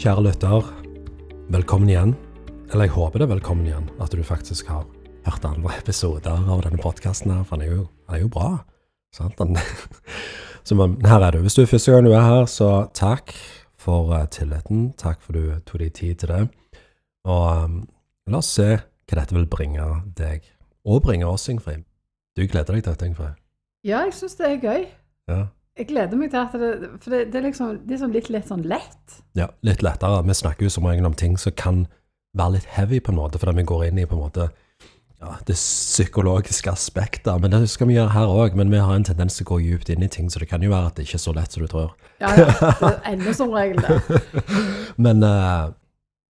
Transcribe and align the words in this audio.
Kjære 0.00 0.22
lytter, 0.24 0.64
velkommen 1.52 1.90
igjen. 1.90 2.14
Eller 2.72 2.86
jeg 2.86 2.92
håper 2.94 3.20
det 3.20 3.26
er 3.26 3.32
velkommen 3.34 3.66
igjen, 3.68 3.90
at 4.00 4.14
du 4.16 4.22
faktisk 4.24 4.70
har 4.72 4.86
hørt 5.26 5.44
andre 5.44 5.74
episoder 5.82 6.38
av 6.48 6.62
denne 6.64 6.80
podkasten 6.80 7.28
her, 7.34 7.42
for 7.44 7.60
den 7.60 7.66
er 7.66 7.74
jo, 7.74 7.82
den 8.08 8.16
er 8.16 8.22
jo 8.22 8.30
bra. 8.32 8.46
Sant? 9.12 9.36
Den, 9.36 9.60
så 10.64 10.78
her 11.04 11.26
er 11.26 11.36
du. 11.36 11.42
Hvis 11.44 11.58
du 11.58 11.60
er 11.60 11.68
første 11.68 11.92
gang 11.92 12.08
du 12.08 12.14
er 12.14 12.24
her, 12.24 12.48
så 12.48 12.70
takk 12.96 13.34
for 13.76 14.14
uh, 14.16 14.24
tilliten. 14.32 14.94
Takk 14.96 15.20
for 15.20 15.36
du 15.36 15.52
tok 15.68 15.84
deg 15.84 15.92
tid 16.00 16.24
til 16.24 16.32
det. 16.32 16.40
Og 17.28 17.68
um, 17.68 17.76
la 18.32 18.40
oss 18.40 18.54
se 18.56 18.70
hva 18.80 19.20
dette 19.20 19.36
vil 19.36 19.44
bringe 19.52 19.84
deg, 20.16 20.48
og 20.88 21.04
bringe 21.04 21.28
oss, 21.28 21.44
Ingfrid. 21.52 21.84
Du 22.40 22.46
gleder 22.46 22.72
deg 22.72 22.86
til 22.86 22.94
dette, 22.94 23.12
Ingfrid? 23.12 23.36
Ja, 23.84 24.06
jeg 24.08 24.16
syns 24.16 24.40
det 24.40 24.48
er 24.48 24.60
gøy. 24.64 24.88
Ja. 25.28 25.42
Jeg 25.80 25.88
gleder 25.88 26.18
meg 26.20 26.28
til 26.28 26.42
at 26.42 26.54
det 26.60 26.72
For 27.00 27.14
det, 27.14 27.20
det 27.32 27.38
er 27.40 27.46
liksom 27.46 27.78
det 27.88 27.96
er 27.96 28.02
sånn 28.02 28.12
litt, 28.12 28.28
litt 28.32 28.48
sånn 28.50 28.66
lett. 28.68 29.20
Ja, 29.38 29.48
litt 29.64 29.84
lettere. 29.84 30.20
Vi 30.28 30.36
snakker 30.36 30.66
jo 30.66 30.72
som 30.72 30.88
regel 30.88 31.08
om 31.08 31.16
ting 31.16 31.38
som 31.40 31.54
kan 31.56 31.86
være 32.36 32.58
litt 32.58 32.68
heavy, 32.76 33.00
på 33.00 33.14
en 33.14 33.18
måte, 33.18 33.40
fordi 33.40 33.62
vi 33.62 33.70
går 33.70 33.86
inn 33.88 34.02
i 34.02 34.04
på 34.06 34.18
en 34.18 34.26
måte 34.26 34.50
ja, 35.20 35.32
det 35.48 35.56
psykologiske 35.56 36.70
aspektet. 36.70 37.32
Men 37.40 37.54
det 37.54 37.62
skal 37.72 37.88
vi 37.88 37.96
gjøre 37.96 38.12
her 38.12 38.28
òg. 38.28 38.58
Men 38.60 38.72
vi 38.72 38.82
har 38.82 38.92
en 38.92 39.08
tendens 39.08 39.38
til 39.38 39.48
å 39.48 39.50
gå 39.54 39.60
dypt 39.64 39.92
inn 39.92 40.04
i 40.04 40.10
ting, 40.12 40.28
så 40.30 40.42
det 40.42 40.50
kan 40.52 40.62
jo 40.64 40.72
være 40.72 40.92
at 40.92 41.00
det 41.00 41.08
ikke 41.08 41.18
er 41.18 41.24
så 41.24 41.36
lett 41.36 41.56
som 41.56 41.64
du 41.64 41.72
tror. 41.72 41.96
Ja, 42.20 42.36
ja. 42.36 42.52
Det 42.84 42.94
ender 43.14 43.36
som 43.40 43.56
regel 43.56 43.80
det. 43.80 44.22
Men 45.08 45.24
uh, 45.24 45.72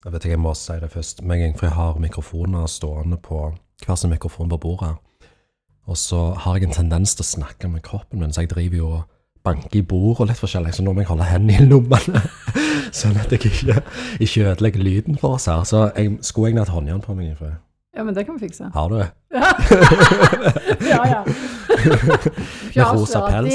jeg 0.05 0.15
vet 0.15 0.25
ikke, 0.25 0.37
jeg 0.37 0.47
må 0.47 0.57
si 0.59 0.79
det 0.81 0.95
først. 0.95 1.23
Med 1.23 1.37
en 1.37 1.49
gang, 1.49 1.63
jeg 1.67 1.77
har 1.77 2.03
mikrofoner 2.03 2.71
stående 2.71 3.19
på 3.19 3.49
hver 3.83 3.99
sin 3.99 4.15
mikrofon 4.15 4.51
på 4.55 4.63
bordet. 4.63 4.95
Og 5.91 5.99
så 5.99 6.29
har 6.39 6.59
jeg 6.59 6.69
en 6.69 6.85
tendens 6.85 7.17
til 7.17 7.27
å 7.27 7.33
snakke 7.35 7.71
med 7.71 7.83
kroppen 7.83 8.23
min, 8.23 8.31
så 8.31 8.45
jeg 8.45 8.55
driver 8.55 8.79
jo 8.79 8.91
og 9.01 9.09
banker 9.45 9.79
i 9.81 9.83
bord 9.87 10.21
og 10.21 10.29
litt 10.31 10.41
forskjellig, 10.41 10.75
så 10.77 10.85
nå 10.85 10.93
må 10.93 11.05
jeg 11.05 11.11
holde 11.11 11.27
hendene 11.29 11.63
i 11.65 11.69
lommene. 11.71 12.21
sånn 13.01 13.17
at 13.21 13.33
jeg 13.33 13.47
ikke, 13.49 13.81
ikke 14.21 14.47
ødelegger 14.51 14.85
lyden 14.85 15.19
for 15.21 15.39
oss 15.39 15.49
her. 15.51 15.65
Så 15.69 15.87
jeg 15.97 16.19
skulle 16.27 16.51
egentlig 16.51 16.67
hatt 16.67 16.75
håndjern 16.77 17.03
på 17.05 17.17
meg. 17.19 17.35
For 17.39 17.55
Ja, 17.97 18.05
men 18.07 18.15
det 18.15 18.27
kan 18.27 18.37
vi 18.39 18.47
fikse. 18.49 18.71
har 18.75 18.89
du 18.93 18.99
det? 19.01 19.09
Ja, 20.91 21.03
ja. 21.07 21.23
ja. 21.23 21.25
Med 22.75 22.85
rosa 22.93 23.21
pels. 23.31 23.55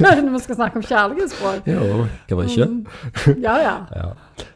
Når 0.00 0.32
vi 0.32 0.40
skal 0.44 0.58
snakke 0.58 0.80
om 0.80 0.84
kjærlighetsspråk. 0.86 1.66
Jo, 1.70 2.06
hvorfor 2.28 2.50
ikke? 2.50 2.66
Mm. 2.66 3.42
Ja, 3.42 3.56
ja. 3.62 3.76
Ja, 3.96 4.08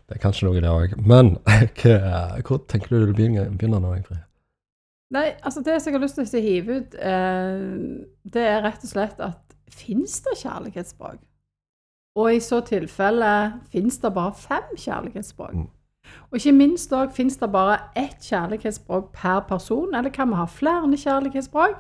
det 0.09 0.17
er 0.19 0.23
kanskje 0.23 0.49
noe 0.49 0.61
det 0.63 0.71
òg. 0.73 0.97
Men 1.07 1.37
hva, 1.47 2.41
hvor 2.47 2.65
tenker 2.69 2.93
du 2.97 3.07
du 3.11 3.15
begynner 3.15 3.79
nå, 3.79 3.95
egentlig? 3.95 4.21
Nei, 5.11 5.33
altså 5.43 5.63
det 5.67 5.81
som 5.83 5.91
jeg 5.91 5.99
har 5.99 6.05
lyst 6.05 6.19
til 6.21 6.39
å 6.39 6.43
hive 6.45 6.75
ut, 6.81 6.93
eh, 7.03 7.63
det 8.31 8.45
er 8.47 8.61
rett 8.63 8.85
og 8.87 8.91
slett 8.93 9.23
at 9.27 9.50
fins 9.75 10.21
det 10.27 10.39
kjærlighetsspråk? 10.43 11.19
Og 12.19 12.35
i 12.35 12.41
så 12.43 12.61
tilfelle 12.67 13.61
fins 13.73 13.99
det 14.03 14.15
bare 14.15 14.35
fem 14.35 14.73
kjærlighetsspråk? 14.77 15.55
Mm. 15.55 15.69
Og 16.31 16.39
ikke 16.39 16.57
minst 16.57 16.93
òg 16.97 17.13
fins 17.15 17.37
det 17.39 17.51
bare 17.53 17.79
ett 17.99 18.23
kjærlighetsspråk 18.27 19.13
per 19.15 19.45
person, 19.49 19.95
eller 19.95 20.11
kan 20.11 20.31
vi 20.31 20.41
ha 20.41 20.47
flere 20.51 20.97
kjærlighetsspråk? 20.97 21.79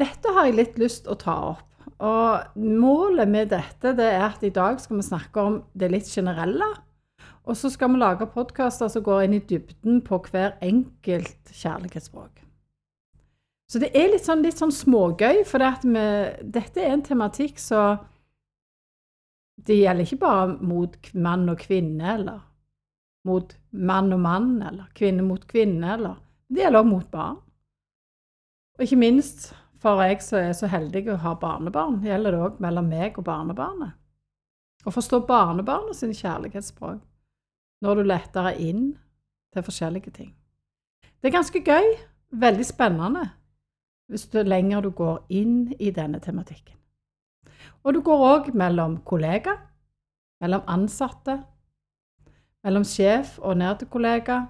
Dette 0.00 0.32
har 0.34 0.48
jeg 0.48 0.56
litt 0.56 0.80
lyst 0.80 1.04
til 1.04 1.14
å 1.14 1.20
ta 1.20 1.36
opp. 1.52 1.68
Og 2.02 2.58
målet 2.58 3.28
med 3.30 3.52
dette 3.52 3.92
det 3.98 4.08
er 4.08 4.24
at 4.30 4.42
i 4.42 4.50
dag 4.50 4.80
skal 4.80 4.98
vi 4.98 5.06
snakke 5.06 5.40
om 5.42 5.60
det 5.78 5.90
litt 5.92 6.08
generelle. 6.10 6.66
Og 7.46 7.58
så 7.58 7.70
skal 7.70 7.92
vi 7.92 8.00
lage 8.02 8.26
podkaster 8.30 8.90
som 8.90 9.04
går 9.06 9.26
inn 9.26 9.36
i 9.38 9.42
dybden 9.46 10.00
på 10.06 10.18
hver 10.30 10.56
enkelt 10.62 11.52
kjærlighetsspråk. 11.52 12.41
Så 13.72 13.80
det 13.80 13.94
er 13.96 14.10
litt 14.12 14.26
sånn, 14.26 14.42
litt 14.44 14.58
sånn 14.60 14.74
smågøy, 14.74 15.46
for 15.48 15.62
det 15.62 15.70
vi, 15.86 16.00
dette 16.52 16.82
er 16.82 16.92
en 16.92 17.04
tematikk 17.06 17.60
som 17.62 18.02
Det 19.62 19.76
gjelder 19.78 20.04
ikke 20.04 20.18
bare 20.18 20.56
mot 20.60 20.96
mann 21.14 21.48
og 21.48 21.60
kvinne, 21.62 22.16
eller 22.18 22.42
mot 23.24 23.54
mann 23.70 24.12
og 24.12 24.20
mann, 24.20 24.52
eller 24.60 24.90
kvinne 24.98 25.24
mot 25.24 25.46
kvinne, 25.48 25.94
eller 25.94 26.20
Det 26.48 26.64
gjelder 26.64 26.82
også 26.82 26.90
mot 26.90 27.10
barn. 27.10 27.40
Og 28.76 28.84
ikke 28.84 29.00
minst 29.00 29.52
for 29.82 30.02
jeg 30.04 30.20
som 30.22 30.38
er 30.42 30.52
så 30.54 30.68
heldig 30.70 31.08
å 31.10 31.20
ha 31.24 31.34
barnebarn, 31.38 32.02
gjelder 32.04 32.34
det 32.34 32.44
òg 32.44 32.60
mellom 32.62 32.90
meg 32.92 33.16
og 33.18 33.24
barnebarnet. 33.26 33.96
Å 34.84 34.90
forstå 34.92 35.24
barnebarnet 35.26 35.96
sin 35.96 36.12
kjærlighetsspråk 36.12 37.00
når 37.82 37.98
du 37.98 38.08
lettere 38.08 38.52
inn 38.60 38.90
til 39.54 39.64
forskjellige 39.64 40.12
ting. 40.14 40.32
Det 41.22 41.30
er 41.30 41.38
ganske 41.38 41.62
gøy, 41.62 41.94
veldig 42.36 42.66
spennende, 42.66 43.30
hvis 44.12 44.28
du 44.28 44.42
lenger 44.44 44.84
du 44.84 44.90
går 44.92 45.22
inn 45.32 45.72
i 45.80 45.90
denne 45.90 46.20
tematikken. 46.20 46.76
Og 47.82 47.96
du 47.96 48.02
går 48.04 48.24
òg 48.26 48.50
mellom 48.54 48.98
kollegaer, 49.08 49.58
mellom 50.42 50.62
ansatte, 50.70 51.38
mellom 52.66 52.84
sjef 52.86 53.38
og 53.40 53.56
ned 53.58 53.78
til 53.80 53.88
kollega, 53.90 54.42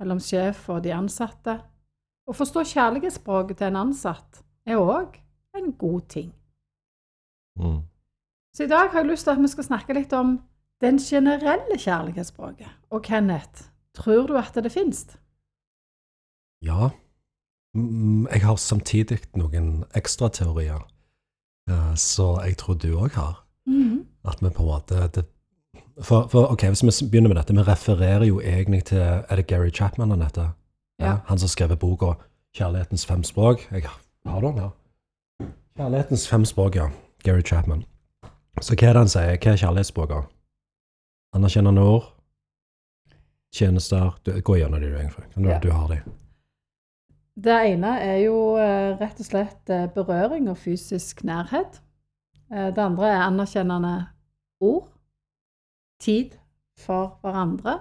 mellom 0.00 0.20
sjef 0.22 0.68
og 0.70 0.82
de 0.86 0.94
ansatte. 0.94 1.58
Å 2.26 2.34
forstå 2.34 2.64
kjærlighetsspråket 2.72 3.58
til 3.58 3.70
en 3.70 3.80
ansatt 3.84 4.42
er 4.66 4.78
òg 4.78 5.18
en 5.58 5.72
god 5.78 6.06
ting. 6.08 6.30
Mm. 7.58 7.82
Så 8.56 8.64
i 8.64 8.70
dag 8.70 8.90
har 8.92 9.02
jeg 9.02 9.10
lyst 9.10 9.26
til 9.26 9.34
at 9.34 9.42
vi 9.42 9.50
skal 9.50 9.68
snakke 9.68 9.96
litt 9.96 10.12
om 10.16 10.36
den 10.82 10.98
generelle 10.98 11.78
kjærlighetsspråket. 11.78 12.70
Og 12.90 13.02
Kenneth, 13.06 13.68
tror 13.94 14.26
du 14.26 14.36
at 14.38 14.54
det 14.54 14.72
finnes? 14.72 15.06
Ja. 16.62 16.90
Mm, 17.74 18.26
Jeg 18.32 18.42
har 18.42 18.56
samtidig 18.56 19.18
noen 19.36 19.84
ekstrateorier, 19.96 20.82
uh, 21.70 21.94
så 21.96 22.42
jeg 22.44 22.56
tror 22.56 22.74
du 22.74 22.90
òg 22.98 23.12
har. 23.14 23.44
Mhm. 23.66 24.06
At 24.24 24.42
vi 24.42 24.48
på 24.50 24.62
en 24.62 24.68
måte 24.68 25.08
det, 25.14 25.24
for, 26.02 26.26
for 26.28 26.52
ok, 26.52 26.62
Hvis 26.62 27.02
vi 27.02 27.08
begynner 27.10 27.28
med 27.28 27.36
dette, 27.36 27.54
vi 27.54 27.62
refererer 27.62 28.24
jo 28.24 28.40
egentlig 28.40 28.84
til 28.84 28.98
Er 28.98 29.36
det 29.36 29.46
Gary 29.46 29.70
Chapman 29.70 30.10
han 30.10 30.22
heter? 30.22 30.50
Ja. 31.00 31.16
Han 31.26 31.38
som 31.38 31.48
skrev 31.48 31.76
boka 31.76 32.12
'Kjærlighetens 32.54 33.06
fem 33.06 33.22
språk'. 33.22 33.66
Jeg 33.72 33.82
har 34.26 34.40
den 34.40 34.58
her. 34.58 34.70
'Kjærlighetens 35.76 36.28
fem 36.28 36.44
språk', 36.44 36.74
ja. 36.74 36.88
Gary 37.24 37.42
Chapman. 37.42 37.84
Så 38.60 38.74
hva 38.74 38.88
er 38.88 38.92
det 38.92 39.00
han 39.00 39.08
sier? 39.08 39.36
Hva 39.36 39.52
er 39.52 39.56
kjærlighetsspråket? 39.56 40.24
Anerkjennende 41.34 41.80
ord? 41.82 42.04
Tjenester? 43.54 44.18
Du, 44.26 44.40
gå 44.40 44.56
gjennom 44.56 44.80
de, 44.80 44.86
du, 44.90 44.96
egentlig. 44.96 45.24
Du, 45.34 45.48
Ja. 45.48 45.58
du 45.58 45.70
har 45.70 45.88
de. 45.88 46.00
Det 47.36 47.54
ene 47.72 47.94
er 48.04 48.18
jo 48.26 48.56
eh, 48.60 48.92
rett 49.00 49.20
og 49.22 49.26
slett 49.26 49.70
eh, 49.72 49.86
berøring 49.94 50.50
og 50.52 50.58
fysisk 50.60 51.24
nærhet. 51.24 51.80
Eh, 52.52 52.68
det 52.74 52.82
andre 52.82 53.08
er 53.08 53.22
anerkjennende 53.24 53.94
ord. 54.60 54.90
Tid 56.02 56.36
for 56.78 57.16
hverandre. 57.22 57.78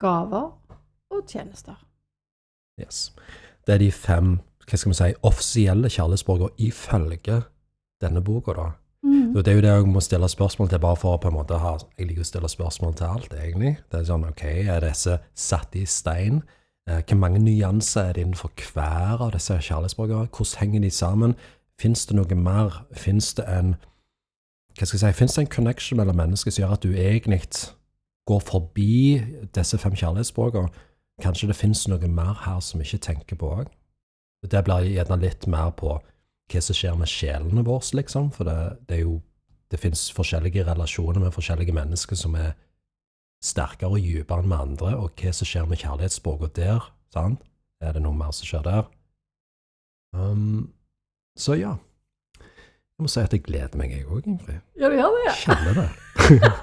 Gaver 0.00 0.50
og 1.10 1.24
tjenester. 1.26 1.78
Yes. 2.78 3.12
Det 3.66 3.74
er 3.74 3.82
de 3.82 3.92
fem 3.92 4.36
hva 4.68 4.76
skal 4.76 4.92
vi 4.92 4.98
si, 4.98 5.14
offisielle 5.24 5.88
kjærlighetsspråkene 5.88 6.68
ifølge 6.68 7.38
denne 8.02 8.20
boka. 8.20 8.52
da. 8.52 8.66
Mm. 9.02 9.32
Det 9.32 9.48
er 9.48 9.56
jo 9.56 9.64
det 9.64 9.72
jeg 9.72 9.88
må 9.88 10.00
stille 10.04 10.28
spørsmål 10.28 10.68
til, 10.68 10.80
bare 10.82 10.96
for 11.00 11.16
å 11.16 11.20
på 11.22 11.30
en 11.30 11.38
måte 11.38 11.58
ha 11.62 11.78
Jeg 11.96 12.08
liker 12.08 12.26
å 12.26 12.28
stille 12.28 12.48
spørsmål 12.48 12.94
til 12.94 13.06
alt, 13.06 13.32
egentlig. 13.32 13.78
Det 13.90 14.00
er 14.00 14.04
sånn, 14.04 14.28
ok, 14.28 14.44
Er 14.44 14.84
disse 14.84 15.18
satt 15.34 15.74
i 15.74 15.86
stein? 15.86 16.42
Eh, 16.88 17.02
hvor 17.08 17.16
mange 17.16 17.38
nyanser 17.38 18.00
er 18.00 18.12
det 18.12 18.20
innenfor 18.24 18.50
hver 18.72 19.20
av 19.20 19.32
disse 19.32 19.52
kjærlighetsspråkene? 19.60 20.28
Hvordan 20.32 20.58
henger 20.60 20.80
de 20.80 20.90
sammen? 20.90 21.34
Fins 21.80 22.06
det 22.06 22.16
noe 22.16 22.34
mer? 22.34 22.84
Fins 22.92 23.34
det 23.34 23.44
en 23.48 23.76
hva 24.78 24.86
skal 24.86 25.08
jeg 25.08 25.14
si, 25.14 25.24
det 25.26 25.38
en 25.42 25.50
connection 25.50 25.98
mellom 25.98 26.16
mennesker 26.16 26.54
som 26.54 26.62
gjør 26.62 26.72
at 26.76 26.82
du 26.82 26.92
egentlig 26.94 27.40
går 28.30 28.40
forbi 28.46 29.18
disse 29.54 29.78
fem 29.78 29.96
kjærlighetsspråkene? 29.98 30.70
Kanskje 31.22 31.48
det 31.50 31.56
fins 31.58 31.88
noe 31.90 32.08
mer 32.08 32.36
her 32.44 32.60
som 32.60 32.78
vi 32.78 32.86
ikke 32.86 33.02
tenker 33.08 33.36
på 33.36 33.50
òg? 33.56 33.72
Det 34.46 34.62
blir 34.64 34.86
gjerne 34.86 35.18
litt 35.18 35.48
mer 35.50 35.72
på 35.74 35.96
hva 35.98 36.60
som 36.62 36.76
skjer 36.78 36.94
med 36.96 37.10
sjelene 37.10 37.64
våre, 37.66 37.82
liksom. 37.98 38.30
For 38.32 38.46
det, 38.46 38.58
det 38.88 39.00
er 39.00 39.02
jo 39.06 39.20
Det 39.68 39.76
fins 39.76 40.06
forskjellige 40.16 40.64
relasjoner 40.64 41.20
med 41.20 41.32
forskjellige 41.32 41.74
mennesker 41.76 42.16
som 42.16 42.34
er 42.34 42.54
sterkere 43.44 43.96
og 43.96 44.02
dypere 44.02 44.42
enn 44.42 44.50
med 44.50 44.62
andre, 44.64 44.94
og 44.98 45.12
hva 45.18 45.32
som 45.34 45.48
skjer 45.48 45.68
med 45.70 45.80
kjærlighetsspråket 45.82 46.56
der, 46.58 46.88
sant? 47.14 47.44
Er 47.80 47.94
det 47.94 48.02
noe 48.02 48.16
mer 48.16 48.32
som 48.34 48.48
skjer 48.48 48.64
der? 48.66 48.88
Um, 50.16 50.72
så 51.38 51.54
ja. 51.58 51.76
Jeg 52.98 53.06
må 53.06 53.10
si 53.12 53.22
at 53.22 53.34
jeg 53.36 53.44
gleder 53.46 53.78
meg, 53.78 53.92
jeg 53.94 54.08
òg, 54.10 54.26
Ingrid. 54.26 54.62
Ja, 54.74 54.90
du 54.90 54.96
gjør 54.98 55.14
det, 55.14 55.20
ja. 55.28 55.34
Kjenner 55.44 55.76
det. 55.78 55.88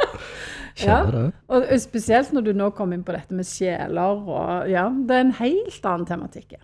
Kjenner 0.75 1.15
det. 1.15 1.27
Og 1.47 1.69
og 1.71 1.79
spesielt 1.79 2.33
når 2.35 2.49
du 2.49 2.51
nå 2.59 2.67
kom 2.75 2.91
inn 2.91 3.05
på 3.07 3.15
dette 3.15 3.35
med 3.35 3.47
sjeler 3.47 4.19
og 4.19 4.67
Ja, 4.67 4.89
det 4.91 5.15
er 5.15 5.23
en 5.23 5.37
helt 5.39 5.87
annen 5.87 6.09
tematikk. 6.09 6.57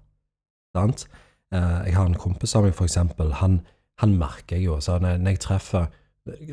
Sant? 0.75 1.07
Eh, 1.53 1.81
jeg 1.85 1.95
har 1.95 2.05
en 2.05 2.17
kompis 2.17 2.55
av 2.55 2.63
meg, 2.63 2.75
for 2.75 2.83
eksempel. 2.85 3.33
Han, 3.33 3.61
han 3.99 4.17
merker 4.17 4.55
jeg 4.55 4.65
jo. 4.65 4.79
Så 4.79 4.99
når, 4.99 5.27
jeg 5.27 5.39
treffer, 5.39 5.85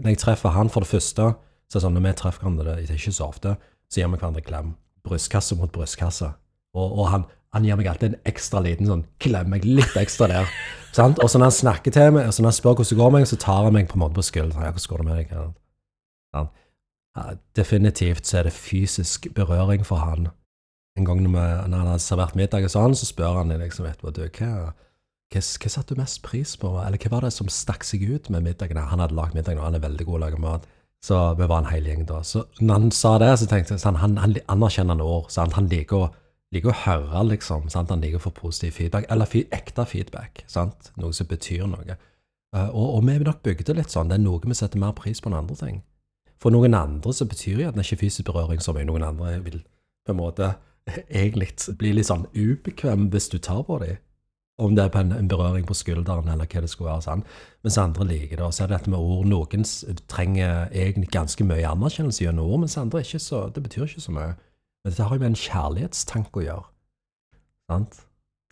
når 0.00 0.12
jeg 0.12 0.22
treffer 0.22 0.54
han, 0.54 0.70
for 0.72 0.84
det 0.84 0.90
første 0.90 1.32
så 1.66 1.76
er 1.76 1.80
det 1.80 1.82
sånn, 1.82 1.96
Når 1.98 2.04
vi 2.04 2.12
treffer 2.20 2.44
hverandre, 2.44 2.76
det 2.78 2.90
er 2.90 2.98
ikke 2.98 3.12
så 3.16 3.26
ofte, 3.26 3.56
så 3.90 4.00
gir 4.00 4.10
vi 4.10 4.18
hverandre 4.20 4.42
klem. 4.46 4.74
Brystkasse 5.06 5.56
mot 5.58 5.72
brystkasse. 5.74 6.28
Og, 6.76 6.92
og 7.00 7.08
han, 7.10 7.24
han, 7.54 7.66
gir 7.66 7.78
meg 7.78 7.88
alltid 7.90 8.12
en 8.12 8.28
ekstra 8.30 8.62
liten 8.62 8.86
sånn 8.86 9.02
klem, 9.22 9.50
meg 9.50 9.66
litt 9.66 9.96
ekstra 9.98 10.28
der. 10.30 10.52
sant? 10.96 11.18
Og 11.22 11.30
så 11.30 11.40
når 11.40 11.50
han 11.50 11.58
snakker 11.58 11.94
til 11.94 12.14
meg, 12.14 12.28
og 12.28 12.36
så 12.36 12.44
når 12.44 12.52
han 12.52 12.58
spør 12.60 12.76
hvordan 12.76 12.92
det 12.92 13.00
går 13.00 13.10
med 13.10 13.18
meg, 13.18 13.30
så 13.32 13.40
tar 13.42 13.66
han 13.66 13.74
meg 13.74 13.90
på 13.90 13.98
en 13.98 14.04
måte 14.04 14.18
på 14.20 14.26
skulderen. 14.28 14.62
Ja, 14.62 14.70
'Hvordan 14.70 14.90
går 14.92 15.02
det 15.02 15.08
med 15.10 15.16
deg?' 15.18 15.54
Ja. 16.36 16.46
Ja, 17.16 17.32
definitivt 17.56 18.26
så 18.26 18.38
er 18.38 18.42
det 18.42 18.52
fysisk 18.52 19.26
berøring 19.34 19.86
for 19.86 19.96
han. 19.96 20.28
En 20.98 21.04
gang 21.04 21.22
når, 21.22 21.30
vi, 21.30 21.68
når 21.70 21.78
han 21.78 21.86
har 21.86 21.98
servert 21.98 22.36
middag 22.36 22.64
og 22.64 22.72
sånn, 22.72 22.96
så 22.96 23.08
spør 23.08 23.40
han 23.40 23.54
liksom, 23.60 23.86
etterpå 23.88 24.12
du, 24.12 24.26
hva, 24.28 24.72
hva, 25.32 25.42
hva 25.42 25.70
satte 25.72 25.94
du 25.94 26.00
mest 26.00 26.22
pris 26.22 26.54
på, 26.60 26.70
eller 26.82 27.00
hva 27.02 27.12
var 27.16 27.26
det 27.26 27.32
som 27.34 27.50
stakk 27.50 27.84
seg 27.86 28.04
ut 28.06 28.30
med 28.30 28.46
middagen? 28.46 28.78
Han 28.78 29.02
hadde 29.02 29.16
lagd 29.18 29.34
middagen, 29.34 29.60
og 29.60 29.68
han 29.70 29.78
er 29.78 29.84
veldig 29.86 30.06
god 30.06 30.14
til 30.14 30.20
å 30.20 30.24
lage 30.26 30.42
mat. 30.42 30.68
Så 31.06 31.16
vi 31.38 31.46
var 31.46 31.62
en 31.62 31.70
hel 31.70 31.86
gjeng 31.86 32.06
da. 32.08 32.22
Så 32.26 32.46
når 32.58 32.80
han 32.80 32.94
sa 32.94 33.16
det, 33.22 33.32
så 33.38 33.48
tenkte 33.50 33.76
jeg 33.76 33.82
sånn, 33.82 33.98
han, 34.00 34.16
han 34.22 34.36
anerkjenner 34.50 35.02
ord. 35.02 35.28
Sant? 35.34 35.54
Han 35.58 35.68
liker 35.70 36.06
å, 36.06 36.08
liker 36.54 36.72
å 36.72 36.78
høre, 36.84 37.24
liksom. 37.32 37.68
Sant? 37.70 37.92
Han 37.94 38.02
liker 38.02 38.18
å 38.18 38.26
få 38.26 38.32
positiv 38.34 38.78
feedback, 38.78 39.06
eller 39.12 39.30
ekte 39.54 39.86
feedback. 39.86 40.42
Sant? 40.50 40.90
Noe 40.98 41.14
som 41.14 41.28
betyr 41.30 41.66
noe. 41.70 41.98
Uh, 42.54 42.70
og, 42.70 42.96
og, 42.96 43.04
vi 43.06 43.18
nok 43.26 43.42
bygd 43.44 43.74
litt 43.76 43.92
sånn. 43.92 44.10
Det 44.10 44.18
er 44.18 44.24
noe 44.24 44.42
vi 44.42 44.56
setter 44.56 44.80
mer 44.82 44.96
pris 44.98 45.20
på 45.20 45.30
enn 45.30 45.38
andre 45.42 45.58
ting. 45.60 45.82
For 46.42 46.54
noen 46.54 46.74
andre 46.76 47.12
så 47.16 47.26
betyr 47.28 47.62
det 47.64 47.84
ikke 47.84 48.02
fysisk 48.04 48.28
berøring 48.28 48.62
så 48.62 48.74
mye. 48.76 48.86
Noen 48.88 49.06
andre 49.06 49.36
vil 49.44 49.60
på 50.06 50.14
en 50.14 50.20
måte 50.20 50.54
egentlig 51.22 51.52
bli 51.78 51.94
litt 51.96 52.08
sånn 52.08 52.26
ubekvem 52.34 53.10
hvis 53.12 53.30
du 53.32 53.38
tar 53.42 53.62
på 53.68 53.78
dem. 53.82 54.00
Om 54.58 54.76
det 54.76 54.84
er 54.84 54.88
på 54.88 55.02
en, 55.04 55.12
en, 55.12 55.28
berøring 55.28 55.66
på 55.68 55.74
skulderen 55.76 56.30
eller 56.32 56.48
hva 56.48 56.62
det 56.64 56.70
skulle 56.72 56.88
være. 56.88 57.04
sånn. 57.04 57.24
Mens 57.64 57.76
andre 57.78 58.06
liker 58.08 58.38
det. 58.38 58.46
Og 58.46 58.54
så 58.56 58.64
er 58.64 58.70
det 58.70 58.78
dette 58.78 58.92
med 58.94 58.98
ord. 59.04 59.26
Noen 59.28 59.66
trenger 60.08 60.70
egentlig 60.72 61.10
ganske 61.12 61.44
mye 61.44 61.66
anerkjennelse 61.68 62.24
gjennom 62.24 62.48
ord, 62.48 62.62
mens 62.64 62.78
andre 62.80 63.02
ikke 63.04 63.20
så, 63.20 63.42
det 63.52 63.62
betyr 63.66 63.84
ikke 63.84 64.06
så 64.06 64.14
mye. 64.16 64.32
Men 64.80 64.94
dette 64.94 65.04
har 65.04 65.16
jo 65.18 65.20
med 65.20 65.32
en 65.34 65.40
kjærlighetstanke 65.42 66.40
å 66.40 66.46
gjøre. 66.46 66.66
Sant? 67.68 68.00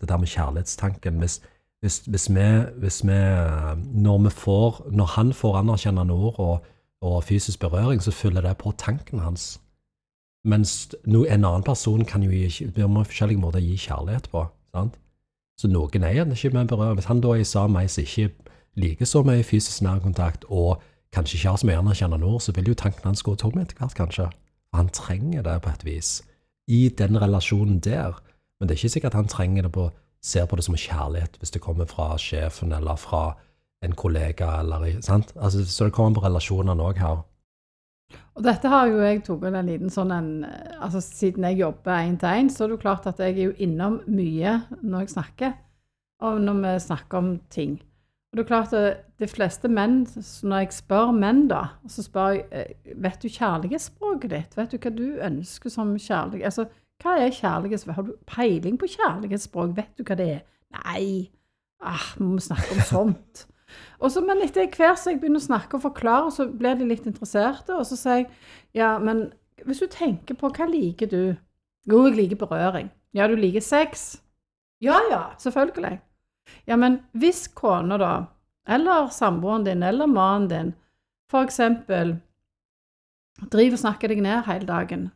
Det 0.01 0.09
der 0.11 0.21
med 0.21 0.29
kjærlighetstanken. 0.29 1.17
Hvis, 1.23 1.39
hvis, 1.81 1.97
hvis, 2.05 2.29
vi, 2.35 2.47
hvis 2.83 3.01
vi, 3.07 3.19
når, 4.05 4.17
vi 4.27 4.33
får, 4.35 4.81
når 4.91 5.13
han 5.15 5.33
får 5.33 5.57
anerkjennende 5.63 6.13
ord 6.13 6.39
og, 6.39 6.67
og 7.01 7.23
fysisk 7.23 7.59
berøring, 7.59 8.03
så 8.03 8.11
fyller 8.11 8.45
det 8.45 8.57
på 8.61 8.75
tanken 8.77 9.19
hans. 9.25 9.55
Mens 10.45 10.93
en 11.07 11.45
annen 11.45 11.65
person 11.65 12.05
kan 12.05 12.23
jo 12.23 12.29
gi, 12.29 12.69
på 12.69 12.89
forskjellige 12.93 13.41
måter 13.41 13.63
gi 13.65 13.77
kjærlighet 13.87 14.29
på. 14.29 14.45
sant? 14.75 14.99
Så 15.59 15.69
noen 15.71 16.03
er 16.03 16.17
gjerne 16.17 16.35
ikke 16.35 16.53
med 16.53 16.67
berøring. 16.67 16.99
Hvis 16.99 17.09
han 17.11 17.21
da 17.23 17.31
er 17.35 17.67
med 17.67 17.81
ei 17.81 17.87
som 17.87 18.03
ikke 18.03 18.29
liker 18.75 19.05
så 19.07 19.23
mye 19.23 19.43
fysisk 19.43 19.81
nærkontakt, 19.81 20.45
og 20.49 20.81
kanskje 21.15 21.37
ikke 21.37 21.49
har 21.49 21.57
så 21.61 21.67
mye 21.67 21.79
anerkjennende 21.79 22.27
ord, 22.27 22.41
så 22.41 22.51
vil 22.55 22.67
jo 22.67 22.73
tanken 22.73 23.07
hans 23.07 23.23
gå 23.23 23.35
tom 23.35 23.59
etter 23.59 23.77
hvert, 23.79 23.95
kanskje. 23.95 24.29
Han 24.75 24.89
trenger 24.89 25.41
det 25.41 25.61
på 25.61 25.69
et 25.71 25.85
vis. 25.85 26.23
I 26.67 26.89
den 26.89 27.21
relasjonen 27.21 27.79
der. 27.79 28.19
Men 28.59 28.67
det 28.67 28.75
er 28.75 28.83
ikke 28.83 28.95
sikkert 28.95 29.13
han 29.13 29.27
trenger 29.27 29.63
det 29.63 29.71
på, 29.71 29.89
ser 30.23 30.45
på 30.45 30.55
det 30.55 30.63
som 30.65 30.75
kjærlighet 30.75 31.35
hvis 31.39 31.51
det 31.51 31.61
kommer 31.61 31.85
fra 31.85 32.15
sjefen 32.17 32.71
eller 32.73 32.95
fra 32.95 33.35
en 33.83 33.95
kollega. 33.95 34.59
Eller, 34.59 35.01
sant? 35.01 35.33
Altså, 35.35 35.65
så 35.65 35.85
det 35.85 35.93
kommer 35.93 36.19
på 36.19 36.25
relasjonene 36.25 36.83
òg 36.83 36.99
her. 36.99 37.23
Og 38.35 38.43
dette 38.43 38.69
har 38.69 38.89
jo 38.91 38.99
jeg 38.99 39.23
tatt 39.23 39.43
en 39.47 39.69
liten 39.69 39.91
sånn 39.91 40.11
en 40.11 40.29
altså 40.45 40.99
Siden 41.03 41.47
jeg 41.47 41.61
jobber 41.61 41.95
én 42.03 42.17
til 42.19 42.41
én, 42.43 42.51
så 42.51 42.65
er 42.65 42.71
det 42.71 42.77
jo 42.77 42.83
klart 42.83 43.07
at 43.09 43.21
jeg 43.23 43.37
er 43.37 43.49
jo 43.49 43.57
innom 43.63 44.01
mye 44.11 44.57
når 44.81 45.05
jeg 45.05 45.13
snakker, 45.15 45.53
og 46.25 46.41
når 46.43 46.61
vi 46.61 46.73
snakker 46.83 47.21
om 47.21 47.29
ting. 47.49 47.77
Og 48.35 48.39
det 48.39 48.43
er 48.43 48.47
klart 48.49 48.73
at 48.75 49.05
de 49.23 49.27
fleste 49.31 49.69
menn, 49.71 50.01
når 50.43 50.65
jeg 50.65 50.75
spør 50.75 51.13
menn, 51.15 51.45
da, 51.47 51.61
så 51.87 52.03
spør 52.03 52.33
jeg 52.33 52.41
eh, 52.51 52.95
vet 53.05 53.21
du 53.23 53.31
kjærlighetsspråket 53.31 54.33
ditt. 54.33 54.57
Vet 54.59 54.73
du 54.73 54.79
hva 54.83 54.91
du 54.91 55.05
ønsker 55.23 55.71
som 55.71 55.93
kjærlighet? 55.95 56.49
Altså, 56.49 56.65
hva 56.99 57.15
er 57.23 57.31
kjærlighetsspråk? 57.31 57.95
Har 57.95 58.09
du 58.09 58.17
peiling 58.27 58.75
på 58.81 58.91
kjærlighetsspråk? 58.91 59.71
Vet 59.77 59.95
du 59.95 60.03
hva 60.03 60.19
det 60.19 60.27
er? 60.33 60.43
Nei. 60.75 61.29
Ah, 61.79 62.11
må 62.19 62.35
vi 62.35 62.43
snakke 62.49 62.75
om 62.75 62.83
sånt? 62.83 63.45
Og 63.99 64.11
så, 64.11 64.21
Men 64.21 64.43
etter 64.43 64.67
hvert 64.69 64.99
som 64.99 65.13
jeg 65.13 65.21
begynner 65.21 65.41
å 65.41 65.47
snakke 65.47 65.77
og 65.77 65.85
forklare, 65.85 66.31
så 66.31 66.47
blir 66.49 66.77
de 66.79 66.87
litt 66.89 67.07
interesserte. 67.09 67.73
Og 67.75 67.85
så 67.89 67.97
sier 67.99 68.21
jeg 68.21 68.29
ja, 68.75 68.97
men 68.99 69.29
hvis 69.65 69.81
du 69.81 69.87
tenker 69.91 70.37
på 70.37 70.51
hva 70.51 70.67
liker 70.69 71.09
du? 71.09 71.35
Jo, 71.89 72.05
jeg 72.07 72.17
liker 72.17 72.41
berøring. 72.41 72.89
Ja, 73.15 73.27
du 73.27 73.35
liker 73.39 73.63
sex? 73.63 74.21
Ja, 74.83 74.99
ja, 75.09 75.21
selvfølgelig. 75.39 75.99
Ja, 76.67 76.75
men 76.75 76.99
hvis 77.17 77.47
kona, 77.47 77.97
da, 77.97 78.13
eller 78.67 79.09
samboeren 79.13 79.65
din, 79.65 79.83
eller 79.83 80.09
mannen 80.09 80.49
din, 80.49 80.73
for 81.31 81.45
eksempel 81.45 82.17
driver 83.51 83.77
og 83.77 83.81
snakker 83.81 84.11
deg 84.11 84.21
ned 84.25 84.43
hele 84.47 84.67
dagen, 84.67 85.07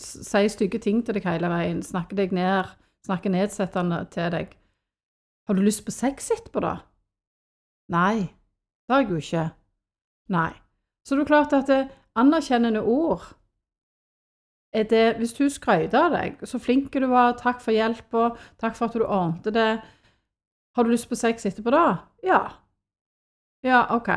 sier 0.00 0.48
stygge 0.52 0.80
ting 0.82 1.02
til 1.04 1.16
deg 1.16 1.26
hele 1.28 1.48
veien, 1.52 1.82
snakker 1.84 2.18
deg 2.18 2.34
ned, 2.36 2.72
snakker 3.06 3.32
nedsettende 3.32 4.02
til 4.12 4.30
deg, 4.34 4.52
har 5.48 5.56
du 5.56 5.64
lyst 5.64 5.84
på 5.84 5.92
sex 5.92 6.30
etterpå, 6.32 6.62
da? 6.64 6.78
Nei, 7.88 8.28
det 8.86 8.94
har 8.94 9.02
jeg 9.02 9.10
jo 9.10 9.16
ikke. 9.16 9.48
Nei. 10.28 10.52
Så 11.04 11.14
det 11.14 11.24
er 11.24 11.28
klart 11.28 11.52
at 11.52 11.66
det 11.68 11.88
anerkjennende 12.16 12.82
ord 12.82 13.34
er 14.74 14.82
det 14.82 15.16
Hvis 15.16 15.32
du 15.32 15.48
skryter 15.48 16.00
av 16.00 16.10
deg, 16.10 16.40
så 16.42 16.58
flink 16.58 16.92
du 16.92 17.06
var, 17.06 17.36
takk 17.38 17.60
for 17.62 17.70
hjelpa, 17.70 18.32
takk 18.58 18.74
for 18.74 18.88
at 18.88 18.96
du 18.98 19.04
ordnet 19.04 19.54
det 19.54 19.82
Har 20.74 20.82
du 20.82 20.90
lyst 20.90 21.08
på 21.08 21.14
sex 21.14 21.46
etterpå, 21.46 21.70
da? 21.70 21.96
Ja. 22.24 22.40
Ja, 23.62 23.86
OK. 23.94 24.08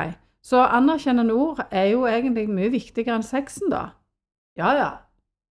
Så 0.42 0.58
anerkjennende 0.58 1.34
ord 1.34 1.60
er 1.70 1.84
jo 1.92 2.06
egentlig 2.06 2.48
mye 2.50 2.72
viktigere 2.72 3.14
enn 3.14 3.22
sexen, 3.22 3.70
da. 3.70 3.92
Ja, 4.58 4.72
ja. 4.74 4.90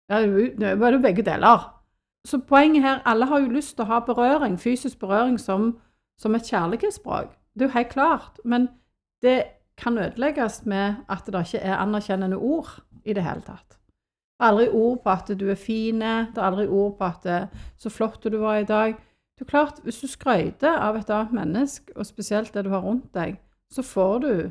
Ja, 0.08 0.20
det 0.25 0.62
er 0.62 0.93
jo 0.93 1.02
begge 1.02 1.22
deler. 1.22 1.82
Så 2.25 2.38
poenget 2.38 2.82
her, 2.82 3.02
alle 3.05 3.26
har 3.26 3.38
jo 3.40 3.52
lyst 3.52 3.76
til 3.76 3.85
å 3.85 3.90
ha 3.92 4.00
berøring, 4.00 4.56
fysisk 4.61 4.99
berøring, 4.99 5.37
som, 5.40 5.75
som 6.16 6.35
et 6.35 6.49
kjærlighetsspråk. 6.49 7.35
Det 7.54 7.62
er 7.62 7.68
jo 7.68 7.78
helt 7.78 7.88
klart. 7.88 8.40
Men 8.44 8.68
det 9.23 9.44
kan 9.76 9.99
ødelegges 9.99 10.66
med 10.66 10.94
at 11.08 11.26
det 11.26 11.46
ikke 11.46 11.58
er 11.58 11.76
anerkjennende 11.76 12.37
ord 12.37 12.84
i 13.04 13.12
det 13.12 13.25
hele 13.25 13.40
tatt. 13.40 13.78
Det 14.34 14.42
er 14.42 14.50
aldri 14.50 14.68
ord 14.68 15.02
på 15.02 15.11
at 15.11 15.40
du 15.40 15.49
er 15.50 15.58
fin, 15.58 16.00
det 16.00 16.38
er 16.38 16.42
aldri 16.42 16.66
ord 16.66 16.99
på 16.99 17.04
at 17.04 17.26
eh, 17.26 17.49
'så 17.76 17.90
flott 17.90 18.25
du 18.25 18.38
var 18.38 18.56
i 18.56 18.64
dag'. 18.64 18.94
Det 19.38 19.40
er 19.40 19.50
klart, 19.50 19.80
Hvis 19.82 20.00
du 20.00 20.06
skryter 20.06 20.78
av 20.78 20.96
et 20.96 21.11
annet 21.11 21.32
menneske, 21.32 21.96
og 21.96 22.06
spesielt 22.06 22.54
det 22.54 22.64
du 22.64 22.70
har 22.70 22.80
rundt 22.80 23.14
deg, 23.14 23.40
så 23.70 23.82
får 23.82 24.18
du 24.18 24.50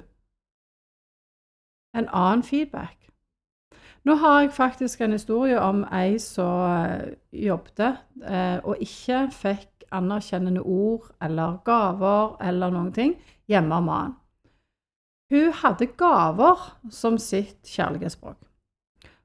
en 1.96 2.10
annen 2.14 2.44
feedback. 2.44 3.04
Nå 4.04 4.16
har 4.16 4.42
jeg 4.42 4.52
faktisk 4.52 5.02
en 5.02 5.12
historie 5.12 5.60
om 5.60 5.86
ei 5.92 6.18
som 6.20 6.90
eh, 6.90 7.14
jobbet 7.32 7.98
eh, 8.28 8.60
og 8.64 8.78
ikke 8.84 9.28
fikk 9.32 9.73
anerkjennende 9.94 10.62
ord 10.62 11.10
eller 11.24 11.60
gaver 11.66 12.36
eller 12.44 12.74
noen 12.74 12.92
ting 12.96 13.16
hjemme 13.50 13.78
av 13.78 13.88
mannen. 13.88 14.16
Hun 15.34 15.54
hadde 15.64 15.88
gaver 15.98 16.60
som 16.94 17.18
sitt 17.18 17.66
kjærlighetsspråk. 17.66 18.38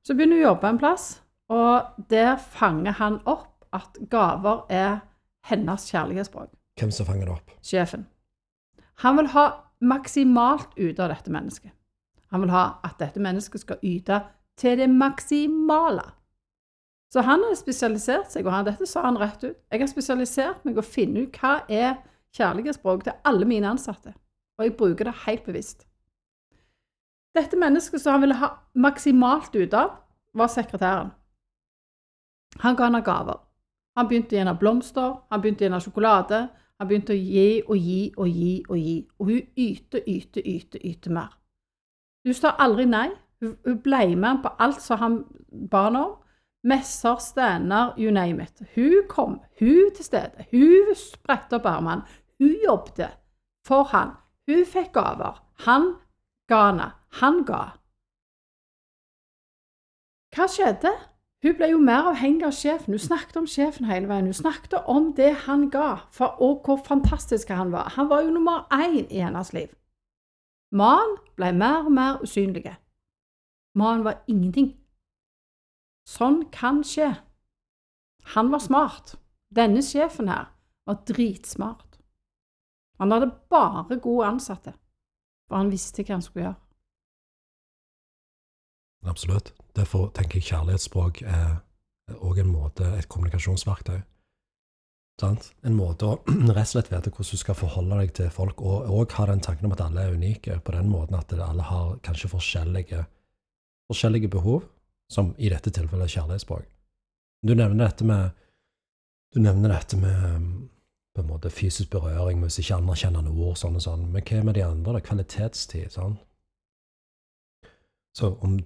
Så 0.03 0.15
begynner 0.17 0.39
hun 0.39 0.45
å 0.45 0.49
jobbe 0.49 0.71
en 0.71 0.81
plass, 0.81 1.09
og 1.53 2.07
der 2.09 2.39
fanger 2.41 2.97
han 2.97 3.19
opp 3.29 3.67
at 3.77 3.99
gaver 4.11 4.63
er 4.73 5.01
hennes 5.51 5.85
kjærlighetsspråk. 5.91 6.53
Hvem 6.81 6.93
som 6.95 7.09
fanger 7.09 7.29
det 7.29 7.35
opp? 7.35 7.53
Sjefen. 7.65 8.07
Han 9.05 9.19
vil 9.19 9.33
ha 9.35 9.47
maksimalt 9.85 10.73
ut 10.79 10.99
av 10.99 11.13
dette 11.13 11.33
mennesket. 11.33 11.73
Han 12.33 12.45
vil 12.45 12.53
ha 12.53 12.79
at 12.85 12.99
dette 13.01 13.21
mennesket 13.23 13.63
skal 13.63 13.83
yte 13.85 14.23
til 14.59 14.79
det 14.81 14.89
maksimale. 14.91 16.05
Så 17.13 17.25
han 17.25 17.41
har 17.41 17.57
spesialisert 17.57 18.33
seg, 18.33 18.47
og 18.47 18.53
han, 18.53 18.67
dette 18.69 18.87
sa 18.87 19.07
han 19.07 19.17
rett 19.21 19.45
ut. 19.45 19.57
Jeg 19.73 19.81
har 19.81 19.89
spesialisert 19.89 20.65
meg 20.69 20.77
å 20.77 20.85
finne 20.85 21.25
ut 21.25 21.39
hva 21.41 21.63
er 21.69 21.97
kjærlighetsspråk 22.37 23.07
til 23.07 23.17
alle 23.29 23.49
mine 23.49 23.71
ansatte. 23.71 24.13
Og 24.59 24.67
jeg 24.67 24.77
bruker 24.77 25.09
det 25.09 25.15
helt 25.25 25.47
bevisst. 25.47 25.87
Dette 27.37 27.57
mennesket 27.57 28.03
som 28.03 28.17
han 28.17 28.27
ville 28.27 28.37
ha 28.41 28.51
maksimalt 28.75 29.57
ut 29.57 29.75
av, 29.75 29.97
var 30.37 30.51
sekretæren. 30.53 31.15
Han 32.61 32.77
ga 32.77 32.89
henne 32.89 33.03
gaver. 33.05 33.41
Han 33.97 34.09
begynte 34.09 34.35
å 34.35 34.37
gi 34.37 34.43
henne 34.43 34.59
blomster, 34.59 35.15
han 35.31 35.41
begynte 35.43 35.65
å 35.65 35.67
gi 35.67 35.71
henne 35.71 35.83
sjokolade. 35.83 36.43
Han 36.79 36.87
begynte 36.87 37.15
å 37.15 37.19
gi 37.19 37.63
og 37.67 37.77
gi 37.77 38.03
og 38.17 38.29
gi 38.31 38.53
og 38.69 38.77
gi. 38.79 38.97
Og 39.19 39.31
hun 39.33 39.41
yter, 39.57 40.05
yter, 40.07 40.45
yter, 40.45 40.85
yter 40.87 41.15
mer. 41.15 41.33
Hun 42.27 42.37
sa 42.37 42.55
aldri 42.63 42.87
nei. 42.87 43.09
Hun 43.43 43.81
ble 43.83 44.05
med 44.15 44.29
ham 44.29 44.41
på 44.43 44.53
alt 44.63 44.83
som 44.83 45.01
han 45.03 45.19
ba 45.71 45.89
henne 45.89 46.05
om. 46.05 46.15
Messer, 46.65 47.17
stander, 47.21 47.95
you 47.99 48.11
name 48.11 48.43
it. 48.43 48.63
Hun 48.75 49.07
kom, 49.09 49.41
hun 49.59 49.91
til 49.95 50.05
stede. 50.05 50.47
Hun 50.51 50.95
spredte 50.95 51.57
opp 51.57 51.67
armene. 51.67 52.03
Hun 52.39 52.57
jobbet 52.65 53.19
for 53.67 53.83
han. 53.93 54.17
Hun 54.47 54.65
fikk 54.67 54.93
gaver. 54.93 55.39
Han 55.67 55.95
ga 56.49 56.65
henne. 56.67 56.91
Han 57.21 57.45
ga. 57.45 57.63
Hva 60.35 60.49
skjedde? 60.51 60.93
Hun 61.43 61.55
ble 61.55 61.69
jo 61.71 61.79
mer 61.79 62.11
avhengig 62.11 62.47
av 62.49 62.55
sjefen. 62.57 62.95
Hun 62.95 63.03
snakket 63.03 63.37
om 63.39 63.47
sjefen 63.47 63.87
hele 63.87 64.11
veien. 64.11 64.27
Hun 64.27 64.37
snakket 64.37 64.75
om 64.91 65.13
det 65.15 65.31
han 65.47 65.69
ga, 65.71 66.01
og 66.27 66.67
hvor 66.67 66.83
fantastisk 66.87 67.53
han 67.55 67.73
var. 67.73 67.95
Han 67.95 68.11
var 68.11 68.25
jo 68.27 68.35
nummer 68.35 68.67
én 68.75 69.07
i 69.07 69.23
hennes 69.23 69.53
liv. 69.55 69.71
Mannen 70.75 71.17
ble 71.37 71.53
mer 71.55 71.87
og 71.87 71.93
mer 71.95 72.19
usynlig. 72.23 72.75
Mannen 73.75 74.05
var 74.05 74.25
ingenting. 74.27 74.75
Sånn 76.09 76.47
kan 76.55 76.81
skje. 76.87 77.11
Han 78.35 78.53
var 78.53 78.63
smart. 78.65 79.17
Denne 79.53 79.83
sjefen 79.85 80.31
her 80.33 80.49
var 80.89 81.03
dritsmart. 81.09 81.99
Han 82.99 83.13
hadde 83.13 83.31
bare 83.53 83.99
gode 84.03 84.27
ansatte, 84.33 84.73
for 85.49 85.61
han 85.61 85.73
visste 85.73 86.03
hva 86.03 86.17
han 86.17 86.25
skulle 86.25 86.47
gjøre. 86.47 86.61
Absolutt. 89.09 89.53
Derfor 89.77 90.09
tenker 90.17 90.41
jeg 90.41 90.49
kjærlighetsspråk 90.49 91.21
er 91.23 91.61
òg 92.17 92.41
en 92.43 92.51
måte, 92.51 92.89
et 92.99 93.09
kommunikasjonsverktøy. 93.13 94.01
Sant? 95.21 95.53
En 95.67 95.77
måte 95.77 96.09
å 96.09 96.17
rett 96.57 96.65
og 96.65 96.73
slett 96.73 96.91
vite 96.91 97.13
hvordan 97.13 97.37
du 97.37 97.43
skal 97.43 97.59
forholde 97.59 98.01
deg 98.01 98.17
til 98.17 98.33
folk, 98.35 98.65
og 98.65 98.91
òg 98.97 99.15
ha 99.21 99.29
den 99.31 99.45
tanken 99.45 99.69
om 99.69 99.77
at 99.77 99.85
alle 99.85 100.09
er 100.09 100.17
unike, 100.19 100.59
på 100.65 100.75
den 100.75 100.91
måten 100.91 101.21
at 101.21 101.37
alle 101.37 101.69
har 101.69 101.95
kanskje 102.07 102.33
forskjellige, 102.33 103.05
forskjellige 103.93 104.33
behov, 104.35 104.67
som 105.13 105.33
i 105.39 105.49
dette 105.53 105.73
tilfellet 105.73 106.09
er 106.09 106.15
kjærlighetsspråk. 106.19 106.67
Du 107.47 107.55
nevner 107.55 107.87
dette 107.87 108.05
med 108.05 108.31
du 109.35 109.41
nevner 109.41 109.75
dette 109.75 109.97
med 109.97 110.69
på 111.15 111.21
en 111.21 111.29
måte 111.29 111.51
fysisk 111.51 111.91
berøring, 111.91 112.41
hvis 112.41 112.61
ikke 112.63 112.79
anerkjennende 112.79 113.33
ord, 113.35 113.59
sånn 113.61 113.77
og 113.77 113.85
sånn. 113.85 114.07
Men 114.13 114.25
hva 114.25 114.45
med 114.47 114.57
de 114.57 114.65
andre? 114.65 114.95
da? 114.97 115.03
Kvalitetstid. 115.05 115.91
sånn? 115.93 116.17
Så 118.17 118.33
om, 118.41 118.57